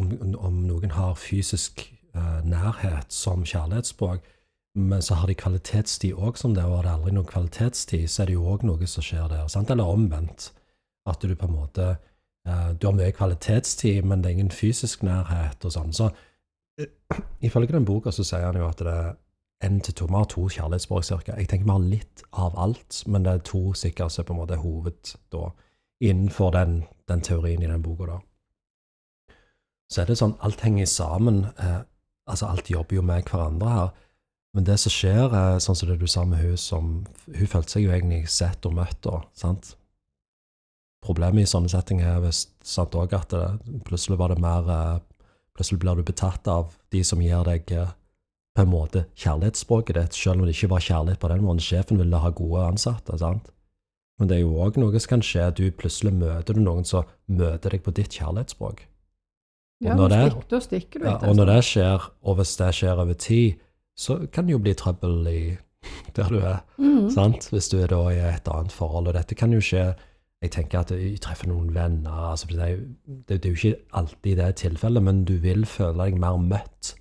om, 0.00 0.34
om, 0.34 0.56
noen 0.66 0.96
har 0.96 1.14
fysisk 1.20 1.84
uh, 2.16 2.40
nærhet 2.44 3.12
som 3.14 3.44
kjærlighetsspråk, 3.46 4.26
men 4.78 5.02
så 5.02 5.20
har 5.20 5.30
de 5.30 5.36
kvalitetstid 5.38 6.14
òg 6.14 6.38
som 6.38 6.54
det, 6.54 6.64
og 6.64 6.80
har 6.80 6.88
det 6.88 6.94
aldri 6.96 7.14
noen 7.14 7.28
kvalitetstid, 7.28 8.08
så 8.10 8.22
er 8.22 8.30
det 8.30 8.38
jo 8.38 8.48
òg 8.50 8.66
noe 8.66 8.90
som 8.90 9.04
skjer 9.04 9.30
der. 9.30 9.46
sant? 9.48 9.70
Eller 9.70 9.86
omvendt. 9.86 10.52
At 11.08 11.22
du 11.22 11.34
på 11.36 11.46
en 11.46 11.56
måte 11.56 11.96
Du 12.80 12.86
har 12.86 12.96
mye 12.96 13.12
kvalitetstid, 13.12 14.02
men 14.04 14.22
det 14.22 14.30
er 14.30 14.38
ingen 14.38 14.54
fysisk 14.54 15.02
nærhet 15.06 15.64
og 15.64 15.74
sånn. 15.74 15.94
Så 15.96 16.10
uh, 16.10 17.18
ifølge 17.44 17.74
den 17.74 17.88
boka 17.88 18.12
så 18.14 18.24
sier 18.26 18.46
han 18.48 18.58
jo 18.60 18.68
at 18.68 18.82
det 18.84 18.94
er 18.94 19.16
én 19.64 19.80
til 19.82 19.94
to. 19.94 20.06
Vi 20.06 20.14
har 20.14 20.28
to 20.30 20.46
kjærlighetsspråk 20.48 21.04
cirka. 21.04 21.36
Jeg 21.36 21.48
tenker 21.48 21.66
vi 21.66 21.74
har 21.74 21.86
litt 21.90 22.22
av 22.32 22.58
alt, 22.58 23.02
men 23.06 23.24
det 23.26 23.32
er 23.32 23.44
to 23.46 23.72
sikkert 23.74 24.14
som 24.14 24.24
på 24.24 24.34
en 24.36 24.40
måte 24.42 24.60
hoved 24.62 25.14
da, 25.34 25.50
innenfor 26.00 26.52
den, 26.54 26.82
den, 27.08 27.20
teorien 27.20 27.62
i 27.62 27.70
den 27.70 27.82
boka. 27.82 28.06
da. 28.06 28.18
Så 29.90 30.02
er 30.02 30.10
det 30.10 30.18
sånn, 30.20 30.36
alt 30.44 30.60
henger 30.62 30.86
sammen. 30.86 31.46
Eh, 31.58 31.80
altså, 32.28 32.46
alt 32.46 32.70
jobber 32.70 33.00
jo 33.00 33.02
med 33.02 33.24
hverandre 33.26 33.72
her. 33.72 33.90
Men 34.54 34.64
det 34.64 34.78
som 34.80 34.92
skjer, 34.92 35.34
er 35.34 35.58
sånn 35.62 35.76
som 35.76 35.90
det 35.90 35.98
du 36.00 36.06
sa 36.08 36.24
med 36.24 36.40
hun 36.40 36.56
som 36.56 36.86
Hun 37.26 37.50
følte 37.50 37.76
seg 37.76 37.84
jo 37.84 37.92
egentlig 37.92 38.28
sett 38.32 38.64
og 38.66 38.78
møtt, 38.78 39.00
da, 39.04 39.20
sant? 39.36 39.74
Problemet 41.04 41.46
i 41.46 41.50
sånne 41.50 41.70
settinger 41.70 42.16
er 42.16 42.24
visst 42.24 42.50
sant 42.66 42.96
òg 42.98 43.14
at 43.16 43.30
det, 43.34 43.44
plutselig 43.86 44.18
var 44.18 44.34
det 44.34 44.42
mer 44.42 44.72
eh, 44.72 44.98
Plutselig 45.58 45.80
blir 45.82 45.98
du 45.98 46.04
betatt 46.06 46.46
av 46.46 46.76
de 46.94 47.00
som 47.02 47.18
gir 47.18 47.40
deg 47.42 47.72
eh, 47.74 47.88
på 48.54 48.62
en 48.62 48.70
måte 48.70 49.00
kjærlighetsspråket 49.18 49.96
ditt, 49.96 50.14
selv 50.14 50.38
om 50.38 50.46
det 50.46 50.54
ikke 50.54 50.70
var 50.70 50.84
kjærlighet 50.84 51.18
på 51.18 51.30
den 51.32 51.42
måten. 51.42 51.62
Sjefen 51.62 51.98
ville 51.98 52.20
ha 52.22 52.30
gode 52.30 52.62
ansatte. 52.62 53.18
sant? 53.18 53.50
Men 54.18 54.30
det 54.30 54.36
er 54.36 54.44
jo 54.44 54.56
òg 54.62 54.78
noe 54.78 54.98
som 54.98 55.12
kan 55.14 55.24
skje. 55.24 55.48
Du 55.54 55.64
plutselig 55.74 56.12
møter 56.14 56.54
du 56.54 56.62
noen 56.62 56.86
som 56.86 57.06
møter 57.26 57.74
deg 57.74 57.84
på 57.86 57.94
ditt 57.94 58.14
kjærlighetsspråk. 58.18 58.84
ja, 59.82 59.94
når 59.94 60.14
det, 60.14 60.22
da 60.50 60.60
stikker 60.62 61.02
du 61.02 61.06
ja, 61.06 61.16
Og 61.28 61.36
når 61.38 61.52
det 61.52 61.60
skjer, 61.68 62.06
og 62.22 62.38
hvis 62.40 62.56
det 62.58 62.70
skjer 62.80 63.02
over 63.02 63.14
tid, 63.14 63.62
så 63.98 64.18
kan 64.26 64.46
det 64.46 64.54
jo 64.54 64.62
bli 64.62 64.74
trøbbel 64.78 65.30
i 65.30 65.42
der 66.16 66.34
du 66.34 66.38
er. 66.38 66.62
Mm. 66.78 67.10
sant? 67.14 67.50
Hvis 67.50 67.70
du 67.70 67.78
er 67.82 67.90
da 67.90 68.02
i 68.10 68.18
et 68.30 68.50
annet 68.50 68.74
forhold. 68.74 69.10
Og 69.10 69.14
dette 69.18 69.38
kan 69.38 69.54
jo 69.54 69.62
skje 69.62 69.92
Jeg 70.42 70.52
tenker 70.54 70.84
at 70.84 70.92
jeg 70.94 71.18
treffer 71.20 71.48
noen 71.50 71.72
venner 71.74 72.30
altså 72.30 72.46
det, 72.50 72.58
er 72.62 72.76
det, 73.26 73.40
det 73.42 73.48
er 73.48 73.54
jo 73.54 73.58
ikke 73.58 73.96
alltid 73.98 74.36
det 74.38 74.52
tilfellet, 74.62 75.02
men 75.02 75.24
du 75.26 75.34
vil 75.42 75.66
føle 75.66 76.04
deg 76.04 76.20
mer 76.20 76.38
møtt 76.38 76.94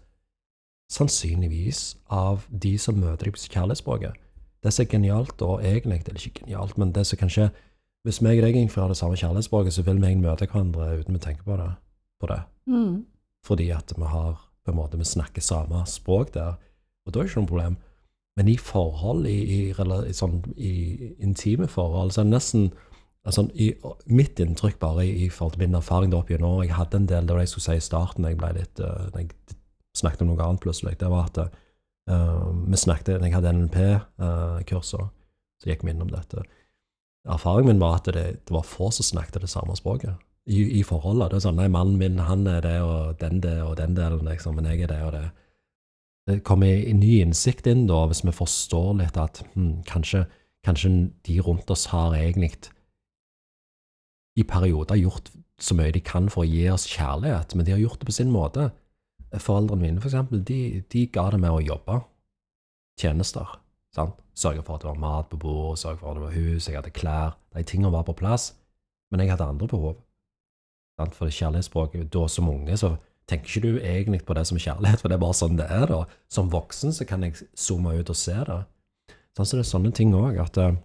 sannsynligvis 0.91 1.97
av 2.13 2.47
de 2.49 2.77
som 2.79 2.97
møter 2.97 3.27
deg 3.27 3.35
på 3.35 3.43
kjærlighetsspråket. 3.51 4.17
Det 4.63 4.73
som 4.73 4.83
er 4.83 4.91
genialt, 4.91 5.41
og 5.45 5.61
egentlig 5.61 5.99
det 6.05 6.13
er 6.13 6.21
ikke 6.21 6.43
genialt, 6.43 6.77
men 6.77 6.93
det 6.95 7.07
som 7.07 7.19
kanskje 7.19 7.49
Hvis 8.05 8.21
meg 8.23 8.37
og 8.39 8.45
deg 8.45 8.55
innfører 8.55 8.93
det 8.93 8.97
samme 8.97 9.17
kjærlighetsspråket, 9.19 9.73
så 9.73 9.83
vil 9.83 9.97
vi 9.99 10.13
møte 10.15 10.45
hverandre 10.47 10.99
uten 11.01 11.17
å 11.17 11.19
tenke 11.19 11.43
på 11.43 11.57
det. 11.59 11.71
På 12.21 12.27
det. 12.29 12.37
Mm. 12.69 13.03
Fordi 13.43 13.65
at 13.75 13.91
vi 13.97 14.07
har 14.07 14.37
på 14.63 14.71
en 14.71 14.77
måte, 14.77 14.97
vi 14.97 15.03
snakker 15.03 15.41
samme 15.43 15.81
språk 15.85 16.33
der, 16.33 16.55
og 17.05 17.11
da 17.11 17.19
er 17.19 17.23
det 17.23 17.31
ikke 17.31 17.41
noe 17.41 17.49
problem. 17.49 17.75
Men 18.37 18.47
i 18.47 18.55
forhold, 18.57 19.25
i, 19.27 19.35
i, 19.43 19.59
i, 19.73 20.13
sånn, 20.13 20.39
i 20.55 20.73
intime 21.19 21.67
forhold, 21.67 22.13
så 22.13 22.21
er 22.21 22.29
det 22.29 22.35
nesten 22.37 22.69
altså, 23.27 23.47
i, 23.53 23.71
Mitt 24.09 24.39
inntrykk 24.39 24.79
bare 24.81 25.05
i, 25.05 25.29
forhold 25.29 25.55
til 25.55 25.65
min 25.65 25.77
erfaring 25.77 26.11
da 26.11 26.21
oppe 26.21 26.35
gjennom 26.35 26.63
Jeg 26.63 26.75
hadde 26.77 27.01
en 27.01 27.09
del 27.09 27.29
det 27.29 27.39
jeg 27.43 27.53
skulle 27.53 27.67
si 27.67 27.77
i 27.81 27.87
starten, 27.87 28.27
jeg 28.27 28.39
ble 28.39 28.53
litt, 28.57 28.81
uh, 28.81 29.07
jeg 29.15 29.31
snakket 29.97 30.23
om 30.23 30.31
noe 30.33 30.45
annet 30.45 30.63
plutselig. 30.63 30.97
Det 31.01 31.09
var 31.11 31.29
at 31.29 31.41
uh, 31.47 32.47
vi 32.67 32.79
snakket 32.79 33.17
Jeg 33.17 33.35
hadde 33.35 33.55
NLP-kurser, 33.57 35.09
så 35.61 35.71
gikk 35.71 35.83
vi 35.85 35.93
innom 35.93 36.13
dette. 36.13 36.45
Erfaringen 37.27 37.75
min 37.75 37.83
var 37.83 37.99
at 37.99 38.07
det, 38.15 38.27
det 38.47 38.55
var 38.55 38.63
få 38.63 38.91
som 38.95 39.03
snakket 39.03 39.41
det 39.43 39.51
samme 39.51 39.75
språket 39.75 40.15
i, 40.47 40.79
i, 40.79 40.83
forholdet. 40.87 41.31
Det 41.31 41.41
er 41.41 41.43
sånn 41.43 41.59
Nei, 41.59 41.67
mannen 41.71 41.99
min, 41.99 42.21
han 42.23 42.47
er 42.47 42.63
det, 42.63 42.77
og 42.85 43.17
den 43.19 43.41
det, 43.43 43.57
og 43.65 43.75
den 43.79 43.97
delen, 43.97 44.23
liksom, 44.27 44.55
men 44.55 44.69
jeg 44.71 44.85
er 44.85 44.93
det 44.93 45.01
og 45.03 45.13
det. 45.17 45.25
Det 46.27 46.41
kommer 46.47 46.71
ny 46.71 47.19
innsikt 47.23 47.67
inn 47.67 47.85
da, 47.87 48.01
hvis 48.07 48.23
vi 48.25 48.35
forstår 48.35 48.97
litt 49.01 49.19
at 49.19 49.41
hmm, 49.53 49.83
kanskje, 49.87 50.25
kanskje 50.67 50.91
de 51.27 51.37
rundt 51.43 51.71
oss 51.71 51.87
har 51.91 52.15
egentlig 52.15 52.53
i 54.37 54.45
perioder 54.47 54.99
gjort 55.01 55.31
så 55.59 55.73
mye 55.73 55.93
de 55.93 56.01
kan 56.05 56.27
for 56.29 56.45
å 56.45 56.49
gi 56.49 56.67
oss 56.69 56.85
kjærlighet, 56.89 57.55
men 57.57 57.65
de 57.65 57.73
har 57.73 57.81
gjort 57.81 58.01
det 58.01 58.09
på 58.09 58.17
sin 58.19 58.29
måte. 58.33 58.69
Foreldrene 59.33 59.81
mine, 59.81 60.01
for 60.01 60.11
eksempel, 60.11 60.43
de, 60.45 60.83
de 60.93 61.07
ga 61.13 61.27
det 61.33 61.39
med 61.41 61.53
å 61.53 61.63
jobbe. 61.63 61.97
Tjenester. 63.01 63.57
Sant? 63.95 64.19
Sørge 64.37 64.61
for 64.61 64.77
at 64.77 64.85
det 64.85 64.91
var 64.91 65.01
mat 65.01 65.31
på 65.31 65.39
bordet, 65.41 65.81
sørge 65.81 65.97
for 66.01 66.11
at 66.11 66.19
det 66.19 66.25
var 66.27 66.35
hus, 66.37 66.67
jeg 66.69 66.77
hadde 66.77 66.93
klær. 66.93 67.35
De 67.57 67.65
tingene 67.65 67.91
var 67.93 68.05
på 68.05 68.15
plass. 68.17 68.51
Men 69.09 69.23
jeg 69.23 69.33
hadde 69.33 69.49
andre 69.49 69.69
behov. 69.71 69.97
Sant? 70.99 71.15
For 71.17 71.33
kjærlighetsspråket 71.33 72.09
Da 72.13 72.25
som 72.29 72.49
unge 72.51 72.77
så 72.77 72.95
tenker 73.27 73.49
ikke 73.49 73.65
du 73.65 73.79
egentlig 73.81 74.21
på 74.25 74.35
det 74.37 74.45
som 74.47 74.59
kjærlighet, 74.61 75.01
for 75.01 75.11
det 75.11 75.17
er 75.17 75.23
bare 75.25 75.37
sånn 75.37 75.57
det 75.59 75.67
er. 75.73 75.87
da. 75.89 76.03
Som 76.31 76.51
voksen 76.53 76.93
så 76.95 77.07
kan 77.09 77.25
jeg 77.25 77.41
zoome 77.57 77.97
ut 77.97 78.13
og 78.13 78.17
se 78.17 78.37
det. 78.37 78.61
Sånn, 79.35 79.45
så 79.45 79.57
det 79.57 79.65
er 79.65 79.71
sånne 79.73 79.91
ting 79.93 80.13
òg, 80.17 80.39
at 80.41 80.57
uh, 80.61 80.77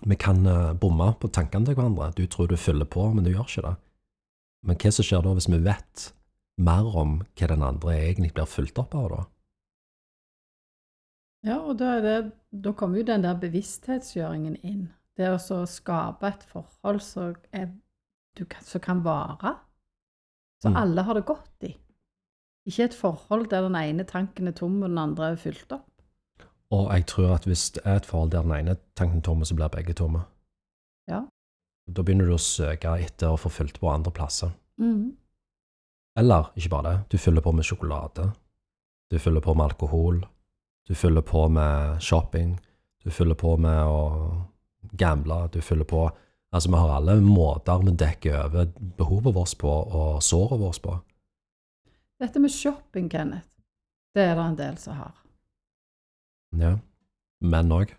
vi 0.00 0.16
kan 0.16 0.46
uh, 0.46 0.72
bomme 0.72 1.10
på 1.20 1.28
tankene 1.32 1.68
til 1.68 1.76
hverandre. 1.76 2.12
Du 2.16 2.24
tror 2.26 2.48
du 2.48 2.56
fyller 2.56 2.88
på, 2.88 3.04
men 3.14 3.24
du 3.26 3.32
gjør 3.32 3.48
ikke 3.48 3.66
det. 3.66 3.74
Men 4.66 4.78
hva 4.80 4.92
som 4.92 5.06
skjer 5.06 5.24
da 5.24 5.34
hvis 5.36 5.48
vi 5.50 5.60
vet 5.64 6.06
mer 6.60 6.88
om 7.02 7.20
hva 7.24 7.50
den 7.50 7.64
andre 7.64 7.96
egentlig 7.96 8.32
blir 8.36 8.48
fulgt 8.48 8.80
opp 8.80 8.96
av, 8.96 9.10
da. 9.12 9.20
Ja, 11.48 11.56
og 11.64 11.78
da, 11.80 11.94
det, 12.04 12.16
da 12.52 12.72
kommer 12.76 13.00
jo 13.00 13.08
den 13.08 13.24
der 13.24 13.38
bevissthetsgjøringen 13.40 14.58
inn. 14.60 14.88
Det 15.16 15.30
å 15.32 15.62
skape 15.68 16.28
et 16.28 16.44
forhold 16.48 17.00
som 17.04 17.36
kan 18.84 19.00
vare. 19.04 19.54
Så 20.60 20.68
mm. 20.68 20.76
alle 20.76 21.04
har 21.06 21.16
det 21.16 21.28
godt 21.28 21.68
i. 21.68 21.72
Ikke 22.68 22.86
et 22.86 22.96
forhold 22.96 23.48
der 23.52 23.64
den 23.64 23.78
ene 23.78 24.04
tanken 24.08 24.50
er 24.50 24.56
tom 24.56 24.82
og 24.82 24.90
den 24.90 25.00
andre 25.00 25.32
er 25.32 25.40
fylt 25.40 25.72
opp. 25.72 25.89
Og 26.70 26.90
jeg 26.94 27.06
tror 27.10 27.34
at 27.34 27.46
hvis 27.48 27.70
det 27.74 27.82
er 27.84 27.98
et 27.98 28.06
forhold 28.06 28.30
der 28.30 28.46
den 28.46 28.54
ene 28.54 28.76
tanken 28.96 29.22
tomme, 29.22 29.46
så 29.46 29.56
blir 29.58 29.72
begge 29.72 29.94
tomme. 29.98 30.22
Ja. 31.10 31.24
Da 31.90 32.02
begynner 32.06 32.28
du 32.28 32.36
å 32.36 32.42
søke 32.42 32.94
etter 33.02 33.32
å 33.32 33.40
få 33.40 33.50
fylt 33.50 33.80
på 33.82 33.90
andre 33.90 34.12
plasser. 34.14 34.52
Mm. 34.78 35.16
Eller 36.18 36.50
ikke 36.54 36.70
bare 36.70 36.90
det, 36.90 36.96
du 37.10 37.18
fyller 37.18 37.42
på 37.42 37.52
med 37.56 37.66
sjokolade. 37.66 38.30
Du 39.10 39.18
fyller 39.18 39.42
på 39.42 39.54
med 39.54 39.72
alkohol. 39.72 40.22
Du 40.86 40.94
fyller 40.94 41.26
på 41.26 41.48
med 41.48 42.02
shopping. 42.02 42.58
Du 43.02 43.10
fyller 43.10 43.34
på 43.34 43.56
med 43.56 43.82
å 43.86 44.02
gamble. 44.92 45.48
Du 45.52 45.60
fyller 45.60 45.84
på 45.84 46.10
Altså, 46.50 46.70
vi 46.70 46.78
har 46.82 46.90
alle 46.90 47.14
måter 47.22 47.78
vi 47.78 47.92
dekker 47.94 48.40
over 48.44 48.64
behovet 48.98 49.34
vårt 49.34 49.52
på, 49.58 49.70
og 49.70 50.22
såret 50.22 50.58
vårt 50.58 50.80
på. 50.82 50.96
Dette 52.18 52.42
med 52.42 52.50
shopping, 52.50 53.06
Kenneth, 53.10 53.46
det 54.14 54.24
er 54.24 54.34
det 54.34 54.46
en 54.48 54.56
del 54.58 54.78
som 54.82 54.98
har. 54.98 55.12
Ja. 56.58 56.76
Menn 57.40 57.72
òg. 57.72 57.94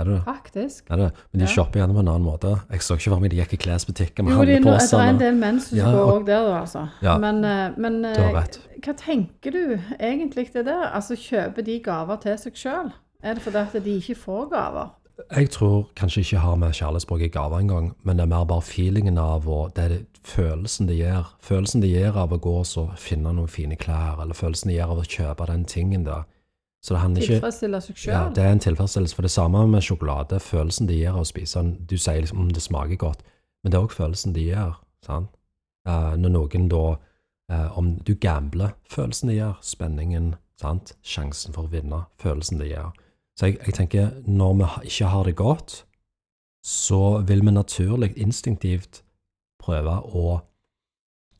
Er 0.00 0.04
det 0.04 0.14
det? 0.14 0.20
Faktisk. 0.24 0.86
Er 0.90 0.96
det? 0.96 1.08
Men 1.32 1.40
de 1.40 1.44
ja. 1.44 1.52
shopper 1.52 1.86
på 1.86 2.00
en 2.00 2.08
annen 2.08 2.24
måte. 2.24 2.54
Jeg 2.70 2.82
så 2.82 2.96
ikke 2.96 3.10
for 3.12 3.20
meg 3.20 3.34
de 3.34 3.40
gikk 3.42 3.52
i 3.52 3.58
klesbutikker 3.60 4.24
med. 4.24 4.32
Jo, 4.32 4.46
det 4.48 4.56
er 4.56 5.02
en 5.10 5.20
del 5.20 5.36
menn 5.36 5.60
som 5.60 5.76
ja, 5.76 5.90
går 5.92 6.12
òg 6.14 6.24
der, 6.30 6.48
altså. 6.56 6.86
Ja, 7.04 7.18
men, 7.20 7.42
eh, 7.44 7.76
men 7.76 8.00
du 8.06 8.22
har 8.22 8.32
rett. 8.38 8.56
Eh, 8.70 8.78
hva 8.86 8.94
tenker 8.96 9.52
du 9.52 9.76
egentlig 9.98 10.48
det 10.54 10.64
der? 10.70 10.86
Altså, 10.94 11.18
kjøper 11.20 11.66
de 11.66 11.76
gaver 11.84 12.22
til 12.22 12.38
seg 12.40 12.56
sjøl? 12.56 12.94
Er 13.20 13.36
det 13.36 13.44
fordi 13.44 13.60
at 13.60 13.84
de 13.84 13.98
ikke 14.00 14.16
får 14.22 14.48
gaver? 14.54 14.96
Jeg 15.36 15.50
tror 15.50 15.90
kanskje 15.96 16.20
ikke 16.20 16.38
har 16.38 16.56
med 16.56 16.72
kjærlighetsspråk 16.72 17.20
i 17.20 17.28
gave 17.28 17.60
engang, 17.60 17.92
men 18.02 18.16
det 18.16 18.24
er 18.24 18.32
mer 18.32 18.46
bare 18.48 18.64
feelingen 18.64 19.18
av 19.18 19.48
og 19.48 19.74
Det 19.76 19.84
er 19.84 19.88
det, 19.88 20.06
følelsen 20.24 20.88
det 20.88 20.96
gir. 20.96 21.28
Følelsen 21.40 21.82
det 21.82 21.90
gir 21.90 22.16
av 22.16 22.32
å 22.32 22.40
gå 22.40 22.54
og 22.62 22.66
så 22.66 22.88
finne 22.96 23.32
noen 23.32 23.48
fine 23.48 23.76
klær, 23.76 24.20
eller 24.22 24.34
følelsen 24.34 24.70
det 24.70 24.78
gir 24.78 24.88
av 24.88 25.00
å 25.00 25.04
kjøpe 25.04 25.46
den 25.46 25.64
tingen 25.64 26.04
der. 26.04 26.24
Så 26.82 26.94
det 26.94 27.00
handler 27.00 27.22
ikke 27.22 27.34
Tilfredsstille 27.34 27.80
seg 27.84 27.96
sjøl. 27.96 28.14
ja, 28.14 28.28
Det 28.34 28.44
er 28.44 28.52
en 28.52 28.62
tilfredsstillelse. 28.64 29.14
For 29.14 29.22
det 29.22 29.30
samme 29.30 29.66
med 29.68 29.84
sjokolade. 29.84 30.40
Følelsen 30.40 30.88
det 30.88 30.96
gir 30.96 31.12
av 31.12 31.20
å 31.24 31.28
spise 31.28 31.60
den. 31.60 31.74
Du 31.86 31.98
sier 31.98 32.20
liksom 32.22 32.40
om 32.40 32.48
det 32.48 32.62
smaker 32.62 32.96
godt, 32.96 33.22
men 33.62 33.72
det 33.72 33.78
er 33.78 33.84
òg 33.84 33.92
følelsen 33.92 34.34
det 34.34 34.46
gir. 34.48 34.78
sant? 35.04 35.28
Uh, 35.88 36.16
når 36.16 36.32
noen 36.36 36.68
da 36.68 36.96
uh, 37.52 37.78
Om 37.78 37.94
du 38.06 38.14
gambler, 38.14 38.72
følelsen 38.88 39.28
det 39.28 39.36
gir, 39.36 39.54
spenningen, 39.60 40.34
sant? 40.60 40.94
sjansen 41.02 41.52
for 41.52 41.68
å 41.68 41.72
vinne, 41.72 42.04
følelsen 42.20 42.60
det 42.60 42.72
gir. 42.72 42.92
Så 43.38 43.46
jeg, 43.46 43.58
jeg 43.66 43.74
tenker, 43.74 44.10
når 44.26 44.54
vi 44.54 44.68
ikke 44.88 45.06
har 45.12 45.24
det 45.24 45.36
godt, 45.36 45.84
så 46.64 47.20
vil 47.24 47.40
vi 47.44 47.52
naturlig, 47.52 48.12
instinktivt, 48.16 49.02
prøve 49.60 49.96
å 50.04 50.40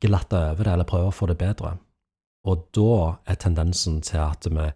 glatte 0.01 0.37
over 0.53 0.65
det, 0.65 0.73
eller 0.73 0.89
prøve 0.89 1.11
å 1.11 1.15
få 1.15 1.29
det 1.29 1.37
bedre. 1.41 1.77
Og 2.49 2.65
da 2.77 3.17
er 3.29 3.37
tendensen 3.41 4.01
til 4.05 4.23
at 4.25 4.49
vi, 4.49 4.71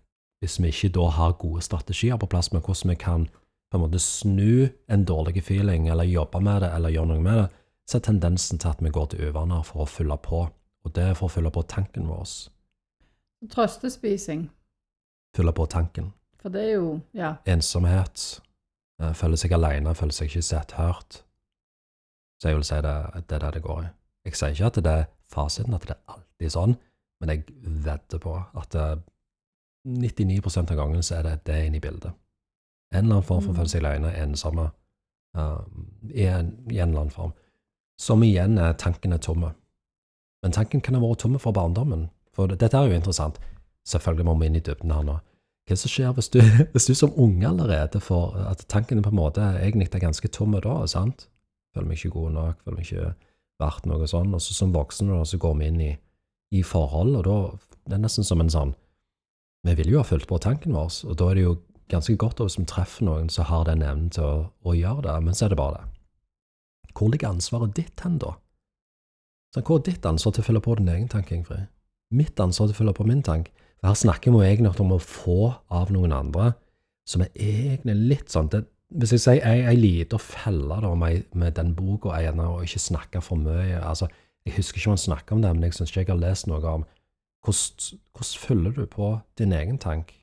hvis 0.45 0.59
vi 0.61 0.69
ikke 0.69 0.93
da 0.99 1.09
har 1.17 1.33
gode 1.41 1.63
strategier 1.65 2.19
på 2.21 2.29
plass 2.29 2.53
med 2.53 2.63
hvordan 2.67 2.91
vi 2.93 2.97
kan 3.01 3.27
på 3.73 3.79
en 3.79 3.83
måte 3.87 3.99
snu 4.03 4.69
en 4.93 5.05
dårlig 5.09 5.43
feeling, 5.43 5.89
eller 5.91 6.05
jobbe 6.07 6.41
med 6.45 6.61
det, 6.63 6.69
eller 6.77 6.93
gjøre 6.95 7.11
noe 7.11 7.23
med 7.25 7.39
det, 7.41 7.47
så 7.89 7.99
er 7.99 8.05
tendensen 8.07 8.61
til 8.61 8.69
at 8.71 8.83
vi 8.85 8.93
går 8.93 9.09
til 9.13 9.29
uvaner 9.29 9.65
for 9.67 9.83
å 9.85 9.89
fylle 9.91 10.17
på. 10.23 10.45
Og 10.85 10.93
det 10.95 11.03
er 11.09 11.17
for 11.19 11.27
å 11.29 11.33
fylle 11.33 11.51
på 11.53 11.65
tanken 11.69 12.07
vår. 12.09 12.29
Trøstespising. 13.51 14.47
Fylle 15.37 15.53
på 15.57 15.67
tanken. 15.67 16.13
For 16.41 16.53
det 16.53 16.63
er 16.69 16.73
jo 16.75 17.01
Ja. 17.15 17.35
ensomhet, 17.47 18.41
eh, 19.01 19.13
føler 19.13 19.37
seg 19.37 19.53
alene, 19.53 19.95
føler 19.95 20.13
seg 20.13 20.29
ikke 20.29 20.43
sett, 20.43 20.73
hørt. 20.73 21.23
Så 22.41 22.49
jeg 22.49 22.55
vil 22.57 22.65
si 22.65 22.75
det, 22.75 23.27
det 23.29 23.33
er 23.33 23.39
det 23.51 23.55
det 23.55 23.63
går 23.63 23.83
i. 23.85 23.89
Jeg 24.25 24.35
sier 24.35 24.51
ikke 24.51 24.67
at 24.67 24.75
det 24.75 24.87
er 24.87 25.07
fasiten, 25.29 25.75
at 25.75 25.81
det 25.83 25.91
er 25.91 26.15
alltid 26.15 26.51
sånn, 26.53 26.77
men 27.21 27.29
jeg 27.29 27.45
vedder 27.63 28.19
på 28.19 28.45
at 28.57 28.71
det, 28.71 29.03
99 29.85 30.59
av 30.71 30.77
gangen 30.77 31.03
så 31.03 31.19
er 31.19 31.23
det 31.23 31.35
det 31.45 31.59
inne 31.67 31.77
i 31.77 31.81
bildet. 31.81 32.13
En 32.95 33.05
eller 33.05 33.17
annen 33.19 33.23
form 33.27 33.43
for 33.43 33.53
Mm. 33.53 33.57
føle 33.59 33.69
seg 33.69 33.85
alene, 33.85 34.13
ensomme, 34.23 34.71
uh, 35.37 35.61
i, 36.15 36.23
en, 36.27 36.53
i 36.71 36.79
en 36.79 36.89
eller 36.91 37.01
annen 37.01 37.11
form. 37.11 37.33
Som 37.99 38.23
igjen 38.23 38.59
er 38.59 38.73
tanken 38.75 39.13
er 39.13 39.19
tomme. 39.19 39.55
Men 40.43 40.53
tanken 40.53 40.81
kan 40.81 40.95
ha 40.95 41.01
vært 41.01 41.19
tomme 41.19 41.39
for 41.41 41.53
barndommen. 41.53 42.09
For 42.33 42.47
det- 42.47 42.59
dette 42.61 42.75
er 42.77 42.89
jo 42.89 42.95
interessant. 42.95 43.39
Selvfølgelig 43.87 44.25
må 44.25 44.39
vi 44.41 44.47
inn 44.47 44.57
i 44.57 44.61
dybden 44.61 44.91
her 44.93 45.03
nå. 45.03 45.19
Hva 45.69 45.77
som 45.77 45.89
skjer 45.89 46.13
hvis 46.15 46.29
du, 46.31 46.41
hvis 46.73 46.87
du 46.87 46.95
som 46.95 47.13
unge 47.17 47.47
allerede 47.49 48.01
får 48.01 48.37
at 48.51 48.67
tanken 48.69 49.03
på 49.03 49.09
en 49.11 49.17
måte 49.17 49.41
egentlig 49.61 49.95
er 49.95 50.01
ganske 50.01 50.29
tomme 50.29 50.61
da, 50.61 50.87
sant? 50.87 51.29
Føler 51.75 51.89
meg 51.89 51.97
ikke 51.99 52.13
god 52.13 52.33
nok, 52.33 52.63
føler 52.65 52.77
meg 52.77 52.85
ikke 52.87 53.15
verdt 53.61 53.87
noe 53.87 54.07
sånn. 54.07 54.35
Og 54.35 54.41
så 54.41 54.55
som 54.55 54.73
voksne 54.73 55.09
da, 55.17 55.25
så 55.25 55.39
går 55.39 55.55
vi 55.59 55.67
inn 55.67 55.81
i, 55.81 55.99
i 56.53 56.63
forhold, 56.63 57.17
og 57.17 57.25
da 57.25 57.59
det 57.87 57.93
er 57.95 57.99
nesten 58.05 58.25
som 58.25 58.41
en 58.41 58.51
sånn 58.51 58.75
Vi 59.65 59.75
vil 59.79 59.95
jo 59.95 60.03
ha 60.03 60.05
fulgt 60.05 60.29
på 60.29 60.39
tanken 60.45 60.77
vår, 60.77 60.93
og 61.09 61.17
da 61.19 61.31
er 61.31 61.39
det 61.39 61.45
jo 61.47 61.57
ganske 61.93 62.17
godt 62.21 62.43
hvis 62.43 62.59
vi 62.59 62.67
treffer 62.69 63.07
noen 63.09 63.31
som 63.33 63.49
har 63.49 63.65
den 63.69 63.85
evnen 63.85 64.11
til 64.13 64.25
å, 64.25 64.35
å 64.65 64.75
gjøre 64.77 65.07
det, 65.07 65.15
men 65.25 65.37
så 65.37 65.47
er 65.47 65.55
det 65.55 65.61
bare 65.61 65.79
det. 65.79 65.91
Hvor 66.95 67.11
ligger 67.11 67.33
ansvaret 67.33 67.75
ditt 67.77 68.05
hen, 68.05 68.19
da? 68.23 68.35
Hvor 69.55 69.79
er 69.79 69.87
ditt 69.87 70.07
ansvar 70.07 70.35
til 70.35 70.45
å 70.45 70.49
fylle 70.49 70.63
på 70.63 70.77
din 70.79 70.91
egen 70.93 71.09
tanke, 71.11 71.35
Ingfrid? 71.37 71.71
Mitt 72.15 72.41
ansvar 72.43 72.69
til 72.69 72.77
å 72.77 72.81
fylle 72.83 72.95
på 72.97 73.07
min 73.09 73.23
tank? 73.25 73.49
For 73.81 73.91
her 73.91 73.99
snakker 73.99 74.35
vi 74.35 74.45
egentlig 74.47 74.75
om 74.83 74.95
å 74.95 75.01
få 75.03 75.55
av 75.73 75.93
noen 75.95 76.15
andre, 76.15 76.53
som 77.09 77.25
er 77.25 77.33
egentlig 77.35 77.97
litt 78.15 78.33
sånn 78.33 78.51
det, 78.53 78.65
Hvis 78.95 79.13
jeg 79.13 79.23
sier 79.23 79.47
ei, 79.49 79.65
ei 79.67 79.77
lita 79.77 80.19
felle 80.21 80.77
da, 80.81 80.93
med, 80.95 81.25
med 81.35 81.57
den 81.57 81.73
boka 81.75 82.13
og 82.13 82.63
ikke 82.65 82.81
snakke 82.81 83.21
for 83.25 83.41
mye 83.41 83.81
altså, 83.81 84.09
Jeg 84.47 84.55
husker 84.59 84.79
ikke 84.79 84.91
om 84.91 84.95
han 84.95 85.03
snakker 85.03 85.35
om 85.35 85.43
det, 85.43 85.53
men 85.55 85.67
jeg 85.67 85.75
syns 85.75 85.91
ikke 85.91 86.01
jeg 86.05 86.13
har 86.13 86.21
lest 86.21 86.47
noe 86.47 86.63
om 86.69 86.85
hvordan, 87.45 87.99
hvordan 88.13 88.41
følger 88.41 88.73
du 88.73 88.87
på 88.87 89.19
din 89.39 89.53
egen 89.53 89.79
tank? 89.79 90.15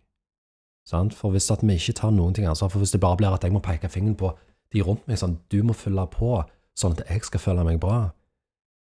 Sant? 0.88 1.14
For 1.14 1.32
hvis 1.32 1.52
at 1.52 1.62
vi 1.62 1.78
ikke 1.78 1.94
tar 1.94 2.12
noen 2.12 2.34
ting 2.34 2.48
ansvar, 2.50 2.72
for 2.74 2.82
hvis 2.82 2.92
det 2.92 3.02
bare 3.02 3.18
blir 3.18 3.36
at 3.36 3.44
jeg 3.44 3.54
må 3.54 3.62
peke 3.64 3.90
fingeren 3.90 4.18
på 4.18 4.34
de 4.74 4.82
rundt 4.82 5.08
meg, 5.08 5.20
sånn, 5.20 5.38
du 5.52 5.62
må 5.64 5.76
følge 5.78 6.08
på 6.14 6.42
sånn 6.78 6.96
at 6.98 7.06
jeg 7.10 7.26
skal 7.28 7.44
føle 7.44 7.66
meg 7.68 7.80
bra, 7.84 8.10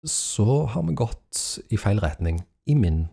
så 0.07 0.65
har 0.73 0.83
vi 0.87 0.95
gått 0.97 1.41
i 1.71 1.79
feil 1.79 2.01
retning 2.03 2.41
i 2.67 2.75
min, 2.75 3.05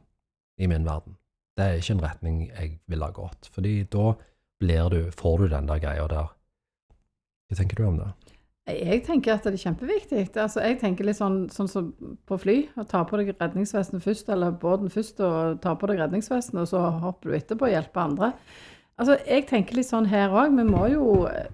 i 0.59 0.67
min 0.71 0.87
verden. 0.87 1.19
Det 1.59 1.67
er 1.67 1.81
ikke 1.83 1.97
en 1.99 2.05
retning 2.05 2.43
jeg 2.49 2.79
ville 2.91 3.07
ha 3.07 3.15
gått, 3.15 3.51
fordi 3.53 3.83
da 3.93 4.15
blir 4.61 4.91
du, 4.93 5.01
får 5.17 5.39
du 5.39 5.49
den 5.53 5.69
der 5.69 5.83
greia 5.83 6.07
der. 6.11 6.33
Hva 7.51 7.59
tenker 7.59 7.81
du 7.81 7.89
om 7.89 7.99
det? 8.01 8.11
Jeg 8.79 9.03
tenker 9.07 9.35
at 9.35 9.47
det 9.47 9.53
er 9.55 9.63
kjempeviktig. 9.65 10.23
Altså, 10.39 10.63
jeg 10.65 10.79
tenker 10.81 11.07
litt 11.07 11.19
sånn, 11.19 11.43
sånn 11.53 11.69
som 11.71 11.91
på 12.29 12.39
fly. 12.41 12.57
Å 12.79 12.87
ta 12.89 13.03
på 13.09 13.21
deg 13.21 13.33
redningsvesten 13.35 14.03
først, 14.05 14.31
eller 14.33 14.57
båten 14.63 14.93
først, 14.93 15.23
og 15.25 15.61
ta 15.65 15.75
på 15.79 15.91
deg 15.91 16.03
redningsvesten, 16.03 16.61
og 16.63 16.69
så 16.71 16.83
hopper 17.03 17.31
du 17.31 17.39
etterpå 17.39 17.69
og 17.69 17.75
hjelper 17.75 18.05
andre. 18.05 18.33
Altså, 19.01 19.17
jeg 19.25 19.47
tenker 19.49 19.79
litt 19.79 19.89
sånn 19.89 20.11
her 20.11 20.33
òg. 20.33 20.57
Vi 20.59 20.67
må 20.69 20.87
jo 20.93 21.05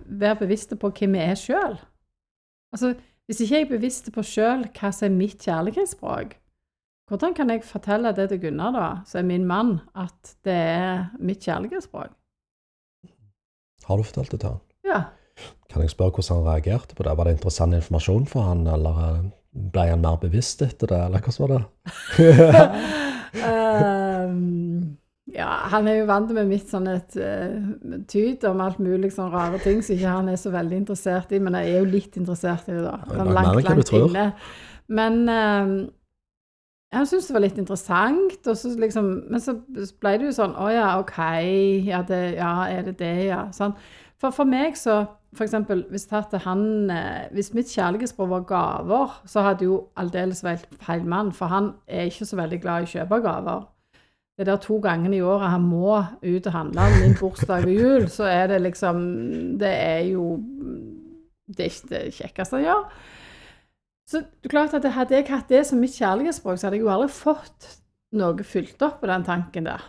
være 0.07 0.41
bevisste 0.43 0.79
på 0.81 0.91
hvem 0.95 1.15
vi 1.19 1.23
er 1.27 1.39
sjøl. 1.39 1.79
Altså, 2.75 2.97
hvis 3.27 3.43
ikke 3.43 3.57
jeg 3.57 3.67
er 3.67 3.71
bevisst 3.71 4.11
på 4.15 4.23
sjøl 4.27 4.67
hva 4.75 4.91
som 4.95 5.09
er 5.09 5.15
mitt 5.17 5.47
kjærlighetsspråk, 5.47 6.37
hvordan 7.07 7.35
kan 7.39 7.51
jeg 7.53 7.63
fortelle 7.63 8.11
det 8.15 8.29
til 8.33 8.41
Gunnar, 8.43 8.73
da, 8.75 8.87
som 9.07 9.21
er 9.21 9.29
min 9.29 9.47
mann, 9.47 9.77
at 9.95 10.35
det 10.47 10.55
er 10.55 11.05
mitt 11.23 11.45
kjærlighetsspråk? 11.47 12.15
Har 13.87 14.01
du 14.01 14.03
fortalt 14.03 14.35
det 14.35 14.41
til 14.43 14.51
han? 14.51 14.63
Ja. 14.87 15.01
Kan 15.73 15.83
jeg 15.83 15.93
spørre 15.93 16.15
hvordan 16.17 16.39
han 16.39 16.53
reagerte 16.55 16.97
på 16.97 17.05
det? 17.05 17.17
Var 17.19 17.29
det 17.29 17.35
interessant 17.37 17.77
informasjon 17.77 18.29
for 18.31 18.47
han, 18.49 18.67
eller 18.71 19.01
eh, 19.07 19.25
ble 19.73 19.89
han 19.91 20.05
mer 20.05 20.21
bevisst 20.23 20.63
etter 20.65 20.93
det, 20.93 21.01
eller 21.09 21.25
hvordan 21.25 21.43
var 21.43 21.53
det? 21.57 21.65
um, 24.31 24.97
ja, 25.41 25.51
han 25.73 25.91
er 25.91 26.01
jo 26.01 26.07
vant 26.09 26.33
med 26.37 26.49
mitt 26.49 26.71
sånn 26.71 26.89
et 26.93 27.19
uh, 27.19 27.99
tyd 28.09 28.47
om 28.49 28.63
alt 28.65 28.81
mulig 28.83 29.13
sånn 29.15 29.33
rare 29.35 29.61
ting 29.65 29.83
som 29.83 29.97
ikke 29.97 30.15
han 30.21 30.31
er 30.33 30.41
så 30.41 30.55
veldig 30.55 30.81
interessert 30.85 31.35
i, 31.35 31.43
men 31.43 31.59
jeg 31.59 31.75
er 31.75 31.83
jo 31.83 31.93
litt 31.97 32.17
interessert 32.21 32.71
i 32.71 32.79
det, 32.79 32.87
da. 32.87 32.97
Sånn 33.11 33.35
langt 33.37 33.53
langt, 33.59 33.71
langt 33.71 33.95
inne. 34.01 34.27
Men 34.87 35.23
um, 35.27 35.77
han 36.95 37.07
syntes 37.09 37.27
det 37.29 37.35
var 37.35 37.43
litt 37.45 37.59
interessant, 37.61 38.41
og 38.47 38.57
så 38.57 38.73
liksom, 38.79 39.09
men 39.33 39.43
så 39.43 39.57
ble 40.01 40.13
det 40.21 40.29
jo 40.29 40.35
sånn 40.37 40.55
Å 40.55 40.69
ja, 40.71 40.89
OK. 41.03 41.19
Ja, 41.89 42.03
det, 42.07 42.21
ja, 42.39 42.53
er 42.71 42.87
det 42.87 42.97
det, 43.01 43.15
ja? 43.27 43.41
Sånn. 43.57 43.75
For, 44.21 44.33
for 44.33 44.49
meg 44.49 44.77
så 44.81 45.05
eksempel, 45.45 45.85
hvis, 45.91 46.07
han, 46.45 46.91
eh, 46.91 47.27
hvis 47.33 47.53
mitt 47.55 47.69
kjærlighetsspråk 47.69 48.31
var 48.31 48.45
gaver, 48.49 49.23
så 49.27 49.43
hadde 49.45 49.65
jo 49.65 49.81
aldeles 49.97 50.45
feil 50.81 51.05
mann, 51.05 51.33
for 51.33 51.47
han 51.47 51.73
er 51.87 52.09
ikke 52.09 52.29
så 52.29 52.37
veldig 52.37 52.61
glad 52.63 52.83
i 52.85 52.89
å 52.89 52.93
kjøpe 52.95 53.21
gaver. 53.25 53.67
Det 54.37 54.47
der 54.47 54.61
to 54.61 54.79
gangene 54.85 55.17
i 55.17 55.25
året 55.25 55.51
han 55.51 55.65
må 55.65 55.97
ut 56.23 56.47
og 56.47 56.53
handle, 56.53 56.89
min 57.01 57.17
bursdag 57.17 57.65
og 57.65 57.73
jul, 57.73 58.09
så 58.13 58.29
er 58.29 58.51
det 58.53 58.61
liksom 58.63 58.99
Det 59.59 59.71
er 59.73 60.03
jo 60.11 60.37
Det 61.49 61.65
er 61.65 61.71
ikke 61.71 61.89
det 61.89 62.15
kjekkeste 62.15 62.57
han 62.57 62.67
gjør. 62.67 62.85
Så 64.07 64.23
klart 64.49 64.75
at 64.75 64.85
hadde 64.85 65.15
jeg 65.15 65.29
hatt 65.31 65.49
det 65.49 65.65
som 65.67 65.81
mitt 65.81 65.97
kjærlighetsspråk, 65.97 66.59
så 66.59 66.67
hadde 66.67 66.79
jeg 66.79 66.85
jo 66.85 66.93
aldri 66.93 67.09
fått 67.09 67.71
noe 68.13 68.45
fylt 68.45 68.83
opp 68.83 69.01
på 69.01 69.09
den 69.11 69.25
tanken 69.25 69.67
der. 69.67 69.83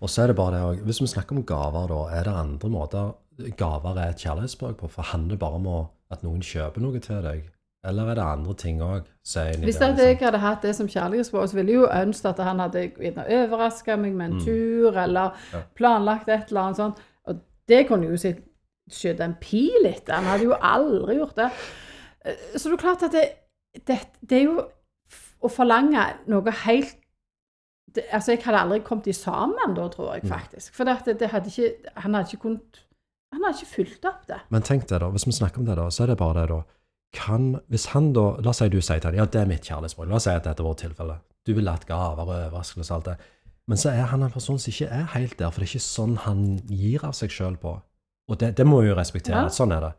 Og 0.00 0.08
så 0.10 0.22
er 0.22 0.26
det 0.32 0.36
bare 0.36 0.52
det 0.74 0.84
Hvis 0.84 1.00
vi 1.00 1.06
snakker 1.06 1.36
om 1.36 1.44
gaver, 1.44 1.86
da, 1.88 2.00
er 2.18 2.24
det 2.24 2.34
andre 2.34 2.68
måter 2.70 3.14
gaver 3.56 3.96
er 3.98 4.08
et 4.10 4.16
kjærlighetsspråk 4.24 4.76
på? 4.80 4.88
For 4.90 5.02
handler 5.02 5.30
det 5.36 5.38
bare 5.38 5.54
om 5.60 5.66
at 6.10 6.22
noen 6.22 6.40
kjøper 6.42 6.80
noe 6.80 6.98
til 7.00 7.22
deg? 7.22 7.44
Eller 7.86 8.08
er 8.10 8.14
det 8.18 8.24
andre 8.24 8.54
ting 8.58 8.80
òg? 8.82 9.04
Hvis 9.22 9.80
at 9.80 9.98
jeg 9.98 10.18
hadde 10.18 10.38
hatt 10.42 10.62
det 10.62 10.74
som 10.76 10.88
kjærlighetsspråk, 10.88 11.48
så 11.48 11.54
ville 11.54 11.70
jeg 11.72 11.78
jo 11.78 11.86
ønsket 11.86 12.32
at 12.32 12.44
han 12.44 12.58
hadde 12.58 12.90
overraska 12.98 13.96
meg 13.96 14.12
med 14.18 14.26
en 14.26 14.38
Mm. 14.38 14.44
tur, 14.44 14.96
eller 14.98 15.30
Ja. 15.52 15.60
planlagt 15.76 16.28
et 16.28 16.48
eller 16.48 16.60
annet 16.60 16.76
sånt. 16.76 16.98
Og 17.26 17.36
det 17.68 17.86
kunne 17.88 18.06
jo 18.10 18.16
skutt 18.90 19.20
en 19.20 19.36
pil 19.40 19.86
etter. 19.86 20.14
Han 20.14 20.24
hadde 20.24 20.44
jo 20.44 20.54
aldri 20.60 21.16
gjort 21.18 21.36
det. 21.36 21.50
Eh, 22.24 22.34
Så 22.56 22.68
det 22.70 22.72
er 22.72 22.82
klart 22.82 23.02
at 23.02 23.12
det, 23.12 23.28
det, 23.86 23.98
det 24.28 24.38
er 24.38 24.44
jo 24.44 24.62
å 25.42 25.48
forlange 25.48 26.02
noe 26.26 26.50
helt 26.64 26.96
det, 27.94 28.04
Altså, 28.12 28.32
jeg 28.34 28.42
hadde 28.44 28.58
aldri 28.64 28.80
kommet 28.84 29.06
i 29.06 29.12
sammen 29.16 29.74
da, 29.76 29.88
tror 29.88 30.14
jeg 30.14 30.24
Mm. 30.24 30.30
faktisk. 30.30 30.74
For 30.74 30.84
det, 30.84 31.18
det 31.20 31.30
hadde 31.30 31.48
ikke, 31.48 31.92
han 31.96 32.14
hadde 32.14 32.28
ikke 32.32 32.42
kunnet 32.42 32.84
Han 33.32 33.42
hadde 33.44 33.58
ikke 33.60 33.74
fulgt 33.74 34.04
opp 34.08 34.26
det. 34.26 34.38
Men 34.50 34.62
tenk 34.62 34.86
deg, 34.88 35.00
da. 35.00 35.08
Hvis 35.12 35.26
vi 35.26 35.32
snakker 35.36 35.58
om 35.60 35.66
det, 35.66 35.76
da, 35.76 35.88
så 35.92 36.02
er 36.02 36.06
det 36.06 36.16
bare 36.18 36.40
det, 36.40 36.48
da. 36.48 36.62
Kan, 37.12 37.60
hvis 37.68 37.86
han 37.92 38.12
da 38.12 38.22
La 38.44 38.50
oss 38.50 38.58
si 38.62 38.68
du 38.68 38.80
sier 38.80 39.00
til 39.00 39.10
han, 39.10 39.18
ja, 39.18 39.24
det 39.26 39.40
er 39.42 39.46
mitt 39.48 39.64
kjærlighetsspråk. 39.68 40.08
La 40.08 40.16
oss 40.16 40.24
si 40.24 40.30
at 40.30 40.44
dette 40.44 40.60
er 40.62 40.64
vårt 40.68 40.78
tilfelle. 40.80 41.18
Du 41.46 41.52
vil 41.54 41.68
ha 41.68 41.76
gaver 41.88 42.22
og 42.24 42.28
overraskelser 42.28 42.94
og 42.94 42.96
alt 42.98 43.04
det. 43.10 43.16
Men 43.68 43.76
så 43.76 43.90
er 43.92 44.06
han 44.08 44.22
en 44.24 44.30
person 44.32 44.58
som 44.58 44.70
ikke 44.72 44.88
er 44.88 45.04
helt 45.12 45.36
der, 45.38 45.50
for 45.50 45.60
det 45.60 45.68
er 45.68 45.72
ikke 45.74 45.84
sånn 45.84 46.16
han 46.24 46.42
gir 46.68 47.04
av 47.04 47.12
seg 47.12 47.30
sjøl 47.30 47.56
på. 47.60 47.74
Og 48.30 48.38
det, 48.40 48.54
det 48.56 48.66
må 48.66 48.80
vi 48.80 48.88
jo 48.88 48.96
respektere. 48.96 49.42
Ja. 49.44 49.48
Sånn 49.52 49.72
er 49.76 49.80
det. 49.80 49.92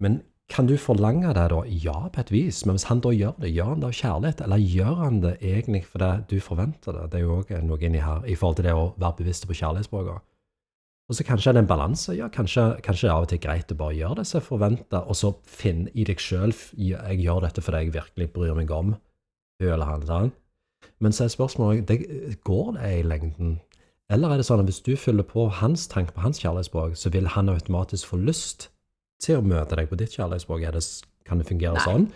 Men 0.00 0.22
kan 0.50 0.66
du 0.66 0.74
forlange 0.78 1.30
det 1.36 1.46
da? 1.52 1.60
Ja, 1.68 2.08
på 2.12 2.20
et 2.20 2.32
vis. 2.34 2.64
Men 2.66 2.76
hvis 2.76 2.88
han 2.90 3.02
da 3.04 3.12
gjør 3.14 3.36
det, 3.38 3.52
gjør 3.54 3.70
han 3.72 3.84
det 3.84 3.90
av 3.90 3.98
kjærlighet? 4.00 4.40
Eller 4.44 4.64
gjør 4.64 4.96
han 5.04 5.20
det 5.22 5.36
egentlig 5.38 5.84
fordi 5.86 6.10
du 6.32 6.40
forventer 6.42 6.96
det? 6.96 7.04
Det 7.12 7.20
er 7.20 7.24
jo 7.24 7.36
òg 7.38 7.52
noe 7.68 7.86
inni 7.86 8.02
her 8.02 8.26
i 8.26 8.34
forhold 8.38 8.58
til 8.58 8.66
det 8.66 8.74
å 8.74 8.90
være 8.98 9.20
bevisst 9.22 9.46
på 9.46 9.56
kjærlighetsspråket. 9.60 10.26
Og 11.10 11.16
så 11.18 11.26
kanskje 11.26 11.50
er 11.50 11.56
det 11.56 11.62
en 11.64 11.70
balanse. 11.70 12.14
Ja, 12.14 12.28
kanskje, 12.30 12.64
kanskje 12.86 13.08
det 13.08 13.10
er 13.10 13.16
av 13.16 13.24
og 13.26 13.30
til 13.32 13.40
greit 13.42 13.72
å 13.74 13.78
bare 13.78 13.96
gjøre 13.98 14.20
det 14.20 14.26
som 14.30 14.38
jeg 14.38 14.46
forventa, 14.46 15.00
og 15.06 15.18
så 15.18 15.32
finne 15.46 15.90
i 15.94 16.04
deg 16.06 16.22
sjøl 16.22 16.54
Jeg 16.78 17.22
gjør 17.24 17.42
dette 17.46 17.64
fordi 17.66 17.80
jeg 17.84 17.94
virkelig 17.96 18.28
bryr 18.34 18.54
meg 18.58 18.70
om 18.70 18.94
hun 18.94 19.72
eller 19.72 19.90
han. 19.90 20.30
Men 21.00 21.12
så 21.12 21.24
er 21.24 21.34
spørsmålet 21.34 21.88
det, 21.88 21.98
går 22.46 22.76
det 22.78 22.92
i 22.98 23.02
lengden. 23.02 23.58
Eller 24.10 24.30
er 24.32 24.40
det 24.40 24.46
sånn 24.46 24.62
at 24.62 24.70
hvis 24.70 24.82
du 24.82 24.94
fyller 24.98 25.26
på 25.26 25.48
hans 25.60 25.86
tanke 25.90 26.14
på 26.14 26.22
hans 26.24 26.40
kjærlighetsspråk, 26.42 26.96
så 26.98 27.10
vil 27.14 27.28
han 27.34 27.50
automatisk 27.52 28.10
få 28.10 28.18
lyst 28.22 28.70
til 29.22 29.40
å 29.40 29.44
møte 29.44 29.78
deg 29.78 29.90
på 29.90 29.98
ditt 30.00 30.16
kjærlighetsspråk? 30.16 30.66
Er 30.66 30.76
det, 30.76 30.84
kan 31.28 31.40
det 31.40 31.48
fungere 31.48 31.78
Nei. 31.78 31.86
sånn? 31.86 32.10